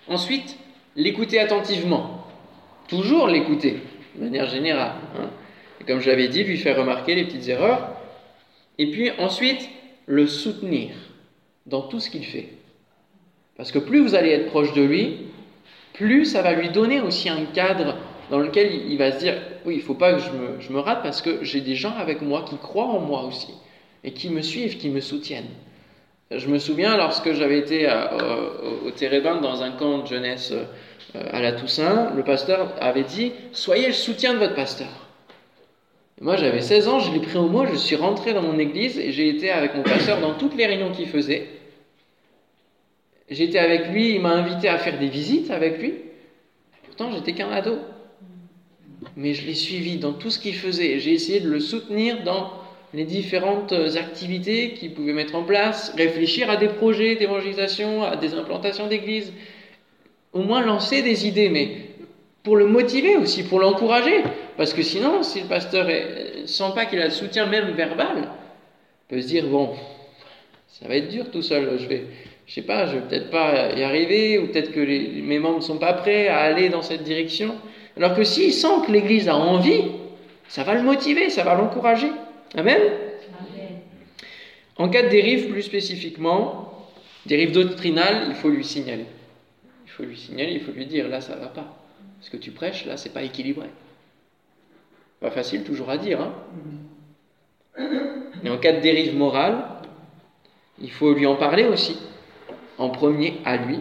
Ensuite, 0.09 0.57
l'écouter 0.97 1.39
attentivement. 1.39 2.27
Toujours 2.89 3.27
l'écouter, 3.27 3.77
de 4.15 4.25
manière 4.25 4.49
générale. 4.49 4.95
Hein. 5.17 5.29
Et 5.79 5.85
comme 5.85 6.01
je 6.01 6.09
l'avais 6.09 6.27
dit, 6.27 6.43
lui 6.43 6.57
faire 6.57 6.75
remarquer 6.75 7.15
les 7.15 7.23
petites 7.23 7.47
erreurs. 7.47 7.95
Et 8.77 8.91
puis 8.91 9.11
ensuite, 9.17 9.69
le 10.07 10.27
soutenir 10.27 10.89
dans 11.65 11.83
tout 11.83 12.01
ce 12.01 12.09
qu'il 12.09 12.25
fait. 12.25 12.49
Parce 13.55 13.71
que 13.71 13.79
plus 13.79 14.01
vous 14.01 14.13
allez 14.13 14.31
être 14.31 14.47
proche 14.47 14.73
de 14.73 14.81
lui, 14.81 15.27
plus 15.97 16.25
ça 16.25 16.41
va 16.41 16.53
lui 16.53 16.69
donner 16.69 17.01
aussi 17.01 17.27
un 17.29 17.45
cadre 17.53 17.95
dans 18.29 18.39
lequel 18.39 18.71
il 18.89 18.97
va 18.97 19.11
se 19.11 19.19
dire, 19.19 19.35
oui, 19.65 19.75
il 19.75 19.77
ne 19.79 19.83
faut 19.83 19.93
pas 19.93 20.13
que 20.13 20.19
je 20.19 20.71
me, 20.71 20.79
rate 20.79 21.01
parce 21.01 21.21
que 21.21 21.43
j'ai 21.43 21.61
des 21.61 21.75
gens 21.75 21.93
avec 21.97 22.21
moi 22.21 22.45
qui 22.47 22.57
croient 22.57 22.85
en 22.85 22.99
moi 22.99 23.23
aussi 23.23 23.53
et 24.03 24.11
qui 24.11 24.29
me 24.29 24.41
suivent, 24.41 24.77
qui 24.77 24.89
me 24.89 24.99
soutiennent. 24.99 25.49
Je 26.29 26.47
me 26.47 26.59
souviens 26.59 26.97
lorsque 26.97 27.31
j'avais 27.33 27.57
été 27.57 27.87
au 28.85 28.91
Térébin 28.91 29.39
dans 29.39 29.63
un 29.63 29.71
camp 29.71 29.99
de 29.99 30.07
jeunesse 30.07 30.51
euh, 30.51 31.23
à 31.31 31.41
la 31.41 31.53
Toussaint, 31.53 32.11
le 32.15 32.23
pasteur 32.23 32.73
avait 32.81 33.03
dit 33.03 33.31
Soyez 33.53 33.87
le 33.87 33.93
soutien 33.93 34.33
de 34.33 34.39
votre 34.39 34.55
pasteur. 34.55 34.89
moi 36.19 36.35
j'avais 36.35 36.61
16 36.61 36.87
ans, 36.89 36.99
je 36.99 37.13
l'ai 37.13 37.19
pris 37.19 37.37
au 37.37 37.47
mot, 37.47 37.65
je 37.65 37.75
suis 37.75 37.95
rentré 37.95 38.33
dans 38.33 38.41
mon 38.41 38.59
église 38.59 38.99
et 38.99 39.13
j'ai 39.13 39.29
été 39.29 39.49
avec 39.49 39.73
mon 39.73 39.83
pasteur 39.83 40.19
dans 40.19 40.33
toutes 40.33 40.55
les 40.55 40.65
réunions 40.65 40.91
qu'il 40.91 41.07
faisait. 41.07 41.47
J'étais 43.29 43.59
avec 43.59 43.89
lui, 43.89 44.15
il 44.15 44.21
m'a 44.21 44.33
invité 44.33 44.69
à 44.69 44.77
faire 44.77 44.99
des 44.99 45.09
visites 45.09 45.51
avec 45.51 45.79
lui. 45.79 45.95
Pourtant, 46.85 47.11
j'étais 47.11 47.33
qu'un 47.33 47.51
ado. 47.51 47.77
Mais 49.15 49.33
je 49.33 49.45
l'ai 49.45 49.55
suivi 49.55 49.97
dans 49.97 50.13
tout 50.13 50.29
ce 50.29 50.39
qu'il 50.39 50.55
faisait. 50.55 50.99
J'ai 50.99 51.13
essayé 51.13 51.39
de 51.39 51.49
le 51.49 51.59
soutenir 51.59 52.23
dans 52.23 52.51
les 52.93 53.03
différentes 53.03 53.73
activités 53.73 54.73
qu'il 54.73 54.93
pouvait 54.93 55.13
mettre 55.13 55.35
en 55.35 55.43
place, 55.43 55.93
réfléchir 55.95 56.49
à 56.49 56.55
des 56.55 56.69
projets 56.69 57.15
d'évangélisation, 57.15 58.03
à 58.03 58.15
des 58.15 58.33
implantations 58.33 58.87
d'église, 58.87 59.33
au 60.33 60.41
moins 60.41 60.61
lancer 60.61 61.01
des 61.01 61.27
idées, 61.27 61.49
mais 61.49 61.69
pour 62.43 62.55
le 62.55 62.65
motiver 62.65 63.17
aussi, 63.17 63.43
pour 63.43 63.59
l'encourager. 63.59 64.23
Parce 64.55 64.73
que 64.73 64.81
sinon, 64.81 65.21
si 65.21 65.41
le 65.41 65.47
pasteur 65.47 65.87
ne 65.87 66.45
sent 66.45 66.71
pas 66.73 66.85
qu'il 66.85 66.99
a 66.99 67.05
le 67.05 67.11
soutien 67.11 67.45
même 67.45 67.71
verbal, 67.71 68.17
il 68.17 69.15
peut 69.15 69.21
se 69.21 69.27
dire, 69.27 69.45
bon, 69.47 69.75
ça 70.67 70.87
va 70.87 70.95
être 70.95 71.09
dur 71.09 71.29
tout 71.29 71.41
seul, 71.41 71.77
je 71.77 71.87
vais, 71.87 72.05
je 72.47 72.53
sais 72.53 72.61
pas, 72.61 72.87
je 72.87 72.93
vais 72.95 73.01
peut-être 73.01 73.29
pas 73.29 73.73
y 73.73 73.83
arriver, 73.83 74.39
ou 74.39 74.47
peut-être 74.47 74.71
que 74.71 74.79
mes 74.79 75.37
membres 75.37 75.57
ne 75.57 75.61
sont 75.61 75.77
pas 75.77 75.93
prêts 75.93 76.29
à 76.29 76.39
aller 76.39 76.69
dans 76.69 76.81
cette 76.81 77.03
direction. 77.03 77.55
Alors 77.97 78.15
que 78.15 78.23
s'il 78.23 78.53
sent 78.53 78.85
que 78.85 78.91
l'Église 78.91 79.27
a 79.27 79.35
envie, 79.35 79.83
ça 80.47 80.63
va 80.63 80.75
le 80.75 80.81
motiver, 80.81 81.29
ça 81.29 81.43
va 81.43 81.55
l'encourager. 81.55 82.09
Amen. 82.55 82.79
En 84.77 84.87
cas 84.89 85.03
de 85.03 85.09
dérive 85.09 85.49
plus 85.49 85.63
spécifiquement, 85.63 86.87
dérive 87.25 87.51
doctrinale, 87.51 88.27
il 88.29 88.35
faut 88.35 88.49
lui 88.49 88.63
signaler. 88.63 89.05
Il 89.85 89.91
faut 89.91 90.03
lui 90.03 90.15
signaler, 90.15 90.53
il 90.53 90.61
faut 90.61 90.71
lui 90.71 90.85
dire 90.85 91.09
là 91.09 91.19
ça 91.19 91.35
va 91.35 91.47
pas. 91.47 91.75
Ce 92.21 92.29
que 92.29 92.37
tu 92.37 92.51
prêches 92.51 92.85
là, 92.85 92.95
c'est 92.95 93.13
pas 93.13 93.23
équilibré. 93.23 93.67
Pas 95.19 95.31
facile 95.31 95.63
toujours 95.63 95.89
à 95.89 95.97
dire. 95.97 96.21
Hein 96.21 97.83
Et 98.43 98.49
en 98.49 98.57
cas 98.57 98.71
de 98.71 98.79
dérive 98.79 99.17
morale, 99.17 99.65
il 100.79 100.91
faut 100.91 101.13
lui 101.13 101.25
en 101.25 101.35
parler 101.35 101.65
aussi 101.65 101.97
en 102.77 102.89
premier 102.89 103.39
à 103.45 103.57
lui, 103.57 103.79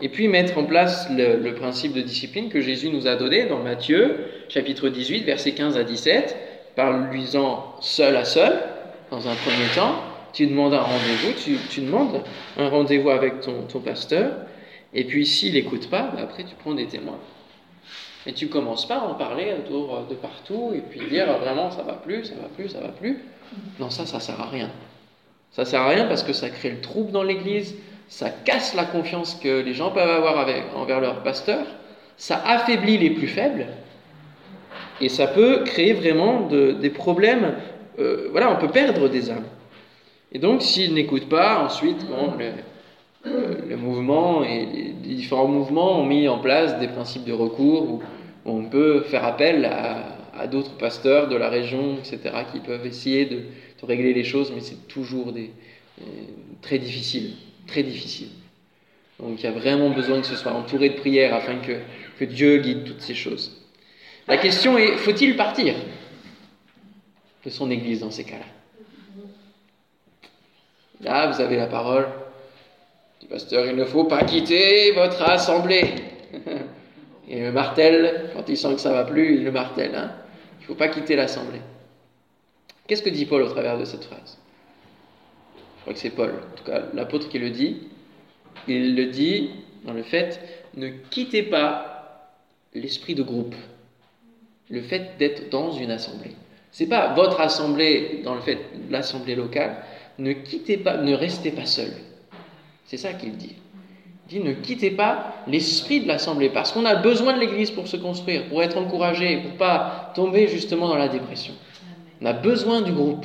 et 0.00 0.08
puis 0.08 0.28
mettre 0.28 0.56
en 0.58 0.64
place 0.64 1.08
le, 1.10 1.50
principe 1.52 1.92
de 1.92 2.00
discipline 2.00 2.48
que 2.48 2.60
Jésus 2.60 2.88
nous 2.90 3.06
a 3.06 3.16
donné 3.16 3.46
dans 3.46 3.58
Matthieu, 3.58 4.26
chapitre 4.48 4.88
18, 4.88 5.24
versets 5.24 5.52
15 5.52 5.76
à 5.76 5.84
17, 5.84 6.36
parle-lui-en 6.76 7.74
seul 7.80 8.16
à 8.16 8.24
seul, 8.24 8.60
dans 9.10 9.26
un 9.26 9.34
premier 9.34 9.66
temps, 9.74 9.96
tu 10.32 10.46
demandes 10.46 10.74
un 10.74 10.82
rendez-vous, 10.82 11.32
tu, 11.70 11.80
demandes 11.80 12.22
un 12.56 12.68
rendez-vous 12.68 13.10
avec 13.10 13.40
ton, 13.40 13.62
ton, 13.62 13.80
pasteur, 13.80 14.32
et 14.94 15.04
puis 15.04 15.26
s'il 15.26 15.54
n'écoute 15.54 15.90
pas, 15.90 16.12
bah, 16.14 16.20
après 16.22 16.44
tu 16.44 16.54
prends 16.54 16.74
des 16.74 16.86
témoins. 16.86 17.18
Et 18.26 18.32
tu 18.32 18.48
commences 18.48 18.86
pas 18.86 18.96
à 18.96 19.06
en 19.06 19.14
parler 19.14 19.52
autour 19.58 20.06
de 20.08 20.14
partout, 20.14 20.72
et 20.74 20.80
puis 20.80 21.00
dire 21.08 21.26
vraiment 21.38 21.70
ça 21.70 21.82
va 21.82 21.94
plus, 21.94 22.24
ça 22.24 22.34
va 22.34 22.48
plus, 22.48 22.68
ça 22.68 22.80
va 22.80 22.88
plus. 22.88 23.18
Non, 23.80 23.90
ça, 23.90 24.06
ça 24.06 24.20
sert 24.20 24.40
à 24.40 24.48
rien. 24.48 24.70
Ça 25.52 25.64
sert 25.64 25.80
à 25.80 25.88
rien 25.88 26.06
parce 26.06 26.22
que 26.22 26.32
ça 26.32 26.50
crée 26.50 26.70
le 26.70 26.80
trouble 26.80 27.10
dans 27.10 27.22
l'église, 27.22 27.74
ça 28.08 28.30
casse 28.30 28.74
la 28.74 28.84
confiance 28.84 29.34
que 29.34 29.60
les 29.60 29.74
gens 29.74 29.90
peuvent 29.90 30.10
avoir 30.10 30.46
envers 30.76 31.00
leur 31.00 31.22
pasteur, 31.22 31.66
ça 32.16 32.42
affaiblit 32.44 32.98
les 32.98 33.10
plus 33.10 33.28
faibles, 33.28 33.66
et 35.00 35.08
ça 35.08 35.26
peut 35.26 35.62
créer 35.64 35.92
vraiment 35.92 36.48
des 36.48 36.90
problèmes. 36.90 37.54
Euh, 37.98 38.28
voilà, 38.32 38.50
on 38.50 38.56
peut 38.56 38.72
perdre 38.72 39.08
des 39.08 39.30
âmes. 39.30 39.44
Et 40.32 40.38
donc, 40.38 40.62
s'ils 40.62 40.94
n'écoutent 40.94 41.28
pas, 41.28 41.62
ensuite, 41.62 42.06
bon, 42.06 42.32
le, 43.24 43.76
mouvement 43.76 44.42
et 44.42 44.66
les 45.04 45.14
différents 45.14 45.46
mouvements 45.46 46.00
ont 46.00 46.04
mis 46.04 46.28
en 46.28 46.38
place 46.38 46.78
des 46.78 46.88
principes 46.88 47.24
de 47.24 47.32
recours 47.32 47.90
où, 47.90 48.02
on 48.44 48.64
peut 48.64 49.02
faire 49.02 49.24
appel 49.24 49.66
à, 49.66 50.46
d'autres 50.46 50.76
pasteurs 50.78 51.28
de 51.28 51.36
la 51.36 51.48
région, 51.50 51.98
etc., 51.98 52.20
qui 52.50 52.60
peuvent 52.60 52.86
essayer 52.86 53.26
de, 53.26 53.42
régler 53.82 54.14
les 54.14 54.24
choses, 54.24 54.52
mais 54.54 54.60
c'est 54.60 54.88
toujours 54.88 55.28
euh, 55.28 56.04
très 56.62 56.78
difficile 56.78 57.32
très 57.68 57.84
difficile. 57.84 58.30
Donc 59.20 59.40
il 59.40 59.44
y 59.44 59.46
a 59.46 59.52
vraiment 59.52 59.90
besoin 59.90 60.20
que 60.20 60.26
ce 60.26 60.34
soit 60.36 60.52
entouré 60.52 60.90
de 60.90 60.96
prières 60.96 61.34
afin 61.34 61.58
que, 61.58 62.24
Dieu 62.24 62.58
guide 62.58 62.84
toutes 62.84 63.00
ces 63.00 63.14
choses. 63.14 63.56
La 64.26 64.38
question 64.38 64.76
est, 64.76 64.96
faut-il 64.96 65.36
partir 65.36 65.74
de 67.44 67.50
son 67.50 67.70
Église 67.70 68.00
dans 68.00 68.10
ces 68.10 68.24
cas-là? 68.24 68.44
Là, 71.00 71.30
vous 71.30 71.40
avez 71.40 71.56
la 71.56 71.68
parole 71.68 72.08
du 73.20 73.28
pasteur, 73.28 73.66
il 73.66 73.76
ne 73.76 73.84
faut 73.84 74.04
pas 74.04 74.24
quitter 74.24 74.90
votre 74.92 75.22
assemblée. 75.22 75.94
Et 77.28 77.40
le 77.40 77.52
martèle, 77.52 78.30
quand 78.34 78.48
il 78.48 78.56
sent 78.56 78.74
que 78.74 78.80
ça 78.80 78.92
va 78.92 79.04
plus, 79.04 79.36
il 79.36 79.44
le 79.44 79.52
martèle. 79.52 79.94
Hein. 79.94 80.10
il 80.58 80.62
ne 80.62 80.66
faut 80.66 80.74
pas 80.74 80.88
quitter 80.88 81.14
l'assemblée. 81.14 81.60
Qu'est-ce 82.86 83.02
que 83.02 83.10
dit 83.10 83.26
Paul 83.26 83.42
au 83.42 83.48
travers 83.48 83.78
de 83.78 83.84
cette 83.84 84.04
phrase? 84.04 84.38
Crois 85.88 85.94
que 85.94 86.00
c'est 86.00 86.10
Paul, 86.10 86.34
en 86.52 86.56
tout 86.56 86.64
cas 86.64 86.82
l'apôtre 86.92 87.30
qui 87.30 87.38
le 87.38 87.48
dit, 87.48 87.78
il 88.66 88.94
le 88.94 89.06
dit 89.06 89.48
dans 89.86 89.94
le 89.94 90.02
fait, 90.02 90.38
ne 90.76 90.88
quittez 90.88 91.42
pas 91.42 92.34
l'esprit 92.74 93.14
de 93.14 93.22
groupe, 93.22 93.54
le 94.68 94.82
fait 94.82 95.12
d'être 95.18 95.48
dans 95.48 95.72
une 95.72 95.90
assemblée. 95.90 96.32
C'est 96.72 96.88
pas 96.88 97.14
votre 97.14 97.40
assemblée 97.40 98.20
dans 98.22 98.34
le 98.34 98.42
fait 98.42 98.58
l'assemblée 98.90 99.34
locale, 99.34 99.82
ne 100.18 100.32
quittez 100.32 100.76
pas, 100.76 100.98
ne 100.98 101.14
restez 101.14 101.52
pas 101.52 101.64
seul. 101.64 101.90
C'est 102.84 102.98
ça 102.98 103.14
qu'il 103.14 103.38
dit. 103.38 103.56
Il 104.26 104.40
dit 104.40 104.46
ne 104.46 104.52
quittez 104.52 104.90
pas 104.90 105.36
l'esprit 105.46 106.02
de 106.02 106.08
l'assemblée 106.08 106.50
parce 106.50 106.70
qu'on 106.70 106.84
a 106.84 106.96
besoin 106.96 107.32
de 107.32 107.40
l'église 107.40 107.70
pour 107.70 107.88
se 107.88 107.96
construire, 107.96 108.46
pour 108.50 108.62
être 108.62 108.76
encouragé, 108.76 109.38
pour 109.38 109.52
pas 109.52 110.12
tomber 110.14 110.48
justement 110.48 110.88
dans 110.88 110.98
la 110.98 111.08
dépression. 111.08 111.54
On 112.20 112.26
a 112.26 112.34
besoin 112.34 112.82
du 112.82 112.92
groupe 112.92 113.24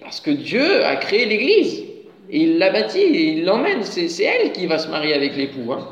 parce 0.00 0.20
que 0.20 0.30
Dieu 0.30 0.84
a 0.84 0.96
créé 0.96 1.26
l'Église. 1.26 1.84
Il 2.30 2.58
l'a 2.58 2.70
bâtie 2.70 3.02
il 3.02 3.44
l'emmène. 3.44 3.82
C'est 3.82 4.22
elle 4.22 4.52
qui 4.52 4.66
va 4.66 4.78
se 4.78 4.88
marier 4.88 5.14
avec 5.14 5.36
l'époux. 5.36 5.72
Hein. 5.72 5.86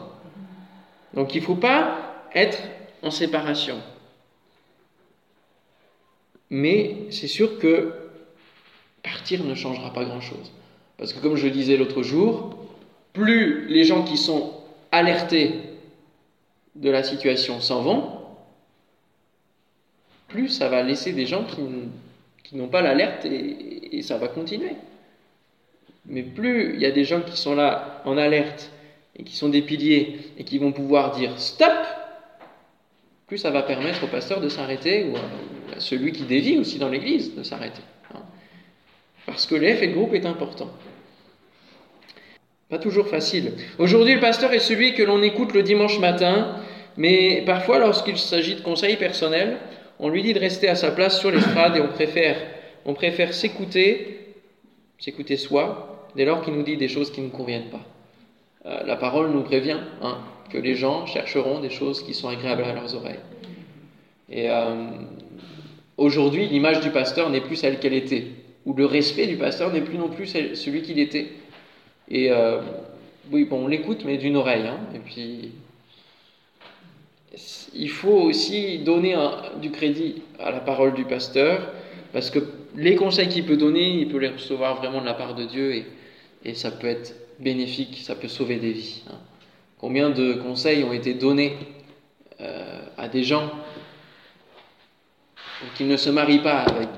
Donc 1.15 1.35
il 1.35 1.41
ne 1.41 1.47
faut 1.47 1.57
pas 1.57 2.25
être 2.35 2.59
en 3.03 3.11
séparation. 3.11 3.77
Mais 6.51 7.07
c'est 7.11 7.27
sûr 7.29 7.59
que 7.59 7.93
partir 9.03 9.45
ne 9.45 9.55
changera 9.55 9.93
pas 9.93 10.05
grand-chose. 10.05 10.53
Parce 10.97 11.13
que 11.13 11.21
comme 11.21 11.37
je 11.37 11.49
disais 11.49 11.77
l'autre 11.77 12.03
jour, 12.03 12.57
plus 13.13 13.67
les 13.69 13.85
gens 13.85 14.03
qui 14.05 14.17
sont 14.17 14.53
alertés 14.91 15.53
de 16.75 16.91
la 16.91 17.03
situation 17.03 17.61
s'en 17.61 17.83
vont, 17.83 18.19
plus 20.29 20.49
ça 20.49 20.69
va 20.69 20.83
laisser 20.83 21.13
des 21.13 21.27
gens 21.27 21.45
qui 21.45 21.61
qui 22.49 22.57
n'ont 22.57 22.69
pas 22.69 22.81
l'alerte 22.81 23.27
et, 23.27 24.01
ça 24.03 24.17
va 24.17 24.29
continuer. 24.29 24.73
Mais 26.07 26.23
plus 26.23 26.75
il 26.75 26.81
y 26.81 26.87
a 26.87 26.91
des 26.91 27.05
gens 27.05 27.21
qui 27.21 27.37
sont 27.37 27.55
là 27.55 28.01
en 28.07 28.17
alerte 28.17 28.71
et 29.17 29.25
qui 29.25 29.37
sont 29.37 29.51
des 29.51 29.61
piliers 29.61 30.21
et 30.39 30.45
qui 30.45 30.59
vont 30.59 30.73
pouvoir 30.73 31.15
dire 31.15 31.39
stop, 31.39 31.75
plus 33.27 33.37
ça 33.37 33.51
va 33.51 33.63
permettre 33.63 34.05
au 34.05 34.07
pasteur 34.07 34.41
de 34.41 34.49
s'arrêter 34.49 35.05
ou 35.05 35.17
à, 35.17 35.81
celui 35.81 36.13
qui 36.13 36.23
dévie 36.23 36.57
aussi 36.57 36.79
dans 36.79 36.89
l'église 36.89 37.35
de 37.35 37.43
s'arrêter. 37.43 37.83
Hein. 38.15 38.21
Parce 39.27 39.47
que 39.47 39.55
l'effet 39.55 39.89
de 39.89 39.93
groupe 39.93 40.15
est 40.15 40.25
important. 40.25 40.71
Pas 42.71 42.79
toujours 42.79 43.09
facile. 43.09 43.53
Aujourd'hui, 43.79 44.15
le 44.15 44.21
pasteur 44.21 44.53
est 44.55 44.59
celui 44.59 44.95
que 44.95 45.03
l'on 45.03 45.23
écoute 45.23 45.53
le 45.53 45.63
dimanche 45.63 45.99
matin, 45.99 46.57
mais 46.97 47.43
parfois, 47.45 47.79
lorsqu'il 47.79 48.17
s'agit 48.17 48.55
de 48.55 48.61
conseils 48.61 48.97
personnels, 48.97 49.59
on 50.01 50.09
lui 50.09 50.23
dit 50.23 50.33
de 50.33 50.39
rester 50.39 50.69
à 50.69 50.75
sa 50.75 50.91
place 50.91 51.19
sur 51.19 51.31
l'estrade 51.31 51.77
et 51.77 51.81
on 52.85 52.95
préfère, 52.95 53.35
s'écouter, 53.35 54.35
s'écouter 54.99 55.37
soi, 55.37 56.09
dès 56.17 56.25
lors 56.25 56.43
qu'il 56.43 56.55
nous 56.55 56.63
dit 56.63 56.77
des 56.77 56.89
choses 56.89 57.11
qui 57.11 57.21
ne 57.21 57.27
nous 57.27 57.33
conviennent 57.33 57.71
pas. 57.71 57.85
Euh, 58.67 58.85
la 58.87 58.97
parole 58.97 59.31
nous 59.31 59.43
prévient 59.43 59.79
hein, 60.03 60.19
que 60.51 60.59
les 60.59 60.75
gens 60.75 61.07
chercheront 61.07 61.61
des 61.61 61.71
choses 61.71 62.03
qui 62.03 62.15
sont 62.15 62.29
agréables 62.29 62.65
à 62.65 62.73
leurs 62.73 62.95
oreilles. 62.95 63.21
Et 64.31 64.51
euh, 64.51 64.91
aujourd'hui, 65.97 66.47
l'image 66.47 66.81
du 66.81 66.91
pasteur 66.91 67.31
n'est 67.31 67.41
plus 67.41 67.57
celle 67.57 67.79
qu'elle 67.79 67.95
était, 67.95 68.27
ou 68.67 68.75
le 68.75 68.87
respect 68.87 69.27
du 69.27 69.37
pasteur 69.37 69.73
n'est 69.73 69.81
plus 69.81 69.99
non 69.99 70.09
plus 70.09 70.27
celui 70.27 70.83
qu'il 70.83 70.99
était. 70.99 71.29
Et 72.11 72.31
euh, 72.31 72.61
oui, 73.33 73.49
on 73.51 73.67
l'écoute, 73.67 74.05
mais 74.05 74.17
d'une 74.17 74.37
oreille. 74.37 74.67
Hein, 74.67 74.79
et 74.95 74.99
puis, 74.99 75.53
il 77.75 77.91
faut 77.91 78.21
aussi 78.23 78.79
donner 78.79 79.17
du 79.61 79.71
crédit 79.71 80.23
à 80.39 80.51
la 80.51 80.61
parole 80.61 80.95
du 80.95 81.05
pasteur, 81.05 81.73
parce 82.13 82.31
que 82.31 82.41
les 82.77 82.97
conseils 82.97 83.29
qu'il 83.29 83.45
peut 83.45 83.57
donner, 83.57 84.01
il 84.01 84.09
peut 84.09 84.19
les 84.19 84.29
recevoir 84.29 84.77
vraiment 84.77 85.01
de 85.01 85.07
la 85.07 85.15
part 85.15 85.35
de 85.35 85.45
Dieu, 85.45 85.85
et, 86.45 86.55
ça 86.55 86.71
peut 86.71 86.87
être 86.87 87.15
bénéfique, 87.39 87.99
ça 88.03 88.15
peut 88.15 88.29
sauver 88.29 88.57
des 88.57 88.73
vies. 88.73 89.03
Hein. 89.11 89.19
Combien 89.79 90.11
de 90.11 90.35
conseils 90.35 90.83
ont 90.83 90.93
été 90.93 91.15
donnés 91.15 91.57
euh, 92.41 92.81
à 92.97 93.09
des 93.09 93.23
gens 93.23 93.51
qui 95.77 95.85
ne 95.85 95.97
se 95.97 96.11
marient 96.11 96.43
pas 96.43 96.61
avec 96.61 96.89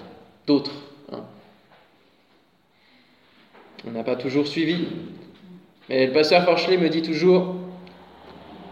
d'autres 0.46 0.72
hein. 1.12 1.24
On 3.86 3.90
n'a 3.90 4.04
pas 4.04 4.16
toujours 4.16 4.46
suivi. 4.46 4.86
Mais 5.88 6.06
le 6.06 6.12
pasteur 6.12 6.44
Forchelet 6.44 6.76
me 6.76 6.88
dit 6.88 7.02
toujours, 7.02 7.56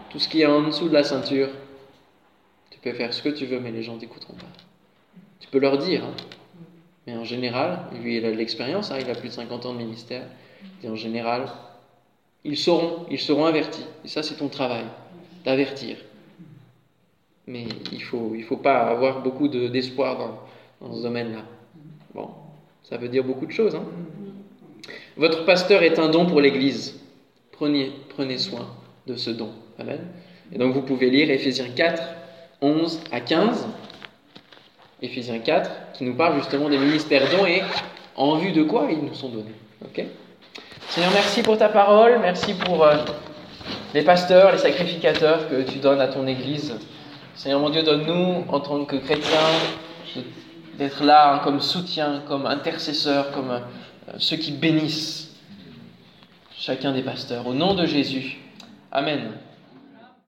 tout 0.09 0.19
ce 0.19 0.27
qui 0.27 0.41
est 0.41 0.45
en 0.45 0.61
dessous 0.63 0.89
de 0.89 0.93
la 0.93 1.03
ceinture, 1.03 1.49
tu 2.71 2.79
peux 2.79 2.93
faire 2.93 3.13
ce 3.13 3.21
que 3.21 3.29
tu 3.29 3.45
veux, 3.45 3.59
mais 3.59 3.71
les 3.71 3.83
gens 3.83 3.97
t'écouteront 3.97 4.33
pas. 4.33 4.47
Tu 5.39 5.47
peux 5.49 5.59
leur 5.59 5.77
dire, 5.77 6.03
hein. 6.03 6.13
mais 7.05 7.15
en 7.15 7.23
général, 7.23 7.79
lui 8.01 8.17
il 8.17 8.25
a 8.25 8.31
de 8.31 8.35
l'expérience, 8.35 8.91
il 8.99 9.09
a 9.09 9.15
plus 9.15 9.29
de 9.29 9.33
50 9.33 9.65
ans 9.65 9.73
de 9.73 9.77
ministère, 9.77 10.23
et 10.83 10.89
en 10.89 10.95
général, 10.95 11.45
ils 12.43 12.57
sauront, 12.57 13.05
ils 13.09 13.19
seront 13.19 13.45
avertis. 13.45 13.85
Et 14.05 14.07
ça, 14.07 14.23
c'est 14.23 14.35
ton 14.35 14.47
travail, 14.47 14.85
d'avertir. 15.45 15.97
Mais 17.47 17.65
il 17.91 17.97
ne 17.97 18.03
faut, 18.03 18.35
faut 18.47 18.57
pas 18.57 18.87
avoir 18.87 19.21
beaucoup 19.21 19.47
d'espoir 19.47 20.17
dans, 20.17 20.87
dans, 20.87 20.95
ce 20.95 21.01
domaine-là. 21.01 21.43
Bon, 22.13 22.29
ça 22.83 22.97
veut 22.97 23.09
dire 23.09 23.23
beaucoup 23.23 23.45
de 23.45 23.51
choses. 23.51 23.75
Hein. 23.75 23.85
Votre 25.17 25.45
pasteur 25.45 25.83
est 25.83 25.99
un 25.99 26.09
don 26.09 26.25
pour 26.25 26.41
l'Église. 26.41 26.99
Prenez 27.51 27.91
soin 28.37 28.69
de 29.05 29.15
ce 29.15 29.31
don. 29.31 29.51
Amen. 29.79 29.99
Et 30.51 30.57
donc 30.57 30.73
vous 30.73 30.81
pouvez 30.81 31.09
lire 31.09 31.29
Éphésiens 31.31 31.69
4, 31.75 32.01
11 32.61 33.01
à 33.11 33.21
15. 33.21 33.67
Éphésiens 35.01 35.39
4, 35.39 35.71
qui 35.93 36.03
nous 36.03 36.15
parle 36.15 36.35
justement 36.35 36.69
des 36.69 36.77
ministères 36.77 37.29
dons 37.31 37.45
et 37.45 37.61
en 38.15 38.35
vue 38.35 38.51
de 38.51 38.63
quoi 38.63 38.89
ils 38.91 38.99
nous 38.99 39.13
sont 39.13 39.29
donnés. 39.29 39.55
Seigneur, 40.89 41.11
merci 41.13 41.41
pour 41.41 41.57
ta 41.57 41.69
parole, 41.69 42.19
merci 42.19 42.53
pour 42.53 42.83
euh, 42.83 42.97
les 43.93 44.01
pasteurs, 44.01 44.51
les 44.51 44.57
sacrificateurs 44.57 45.47
que 45.49 45.61
tu 45.61 45.79
donnes 45.79 46.01
à 46.01 46.07
ton 46.07 46.27
Église. 46.27 46.75
Seigneur 47.35 47.61
mon 47.61 47.69
Dieu, 47.69 47.83
donne-nous 47.83 48.43
en 48.49 48.59
tant 48.59 48.83
que 48.83 48.97
chrétiens 48.97 49.39
d'être 50.77 51.03
là 51.03 51.35
hein, 51.35 51.41
comme 51.43 51.61
soutien, 51.61 52.23
comme 52.27 52.45
intercesseur, 52.45 53.31
comme 53.31 53.51
euh, 53.51 53.59
ceux 54.17 54.35
qui 54.35 54.51
bénissent 54.51 55.37
chacun 56.57 56.91
des 56.91 57.03
pasteurs. 57.03 57.47
Au 57.47 57.53
nom 57.53 57.73
de 57.73 57.85
Jésus. 57.85 58.37
Amen. 58.91 59.31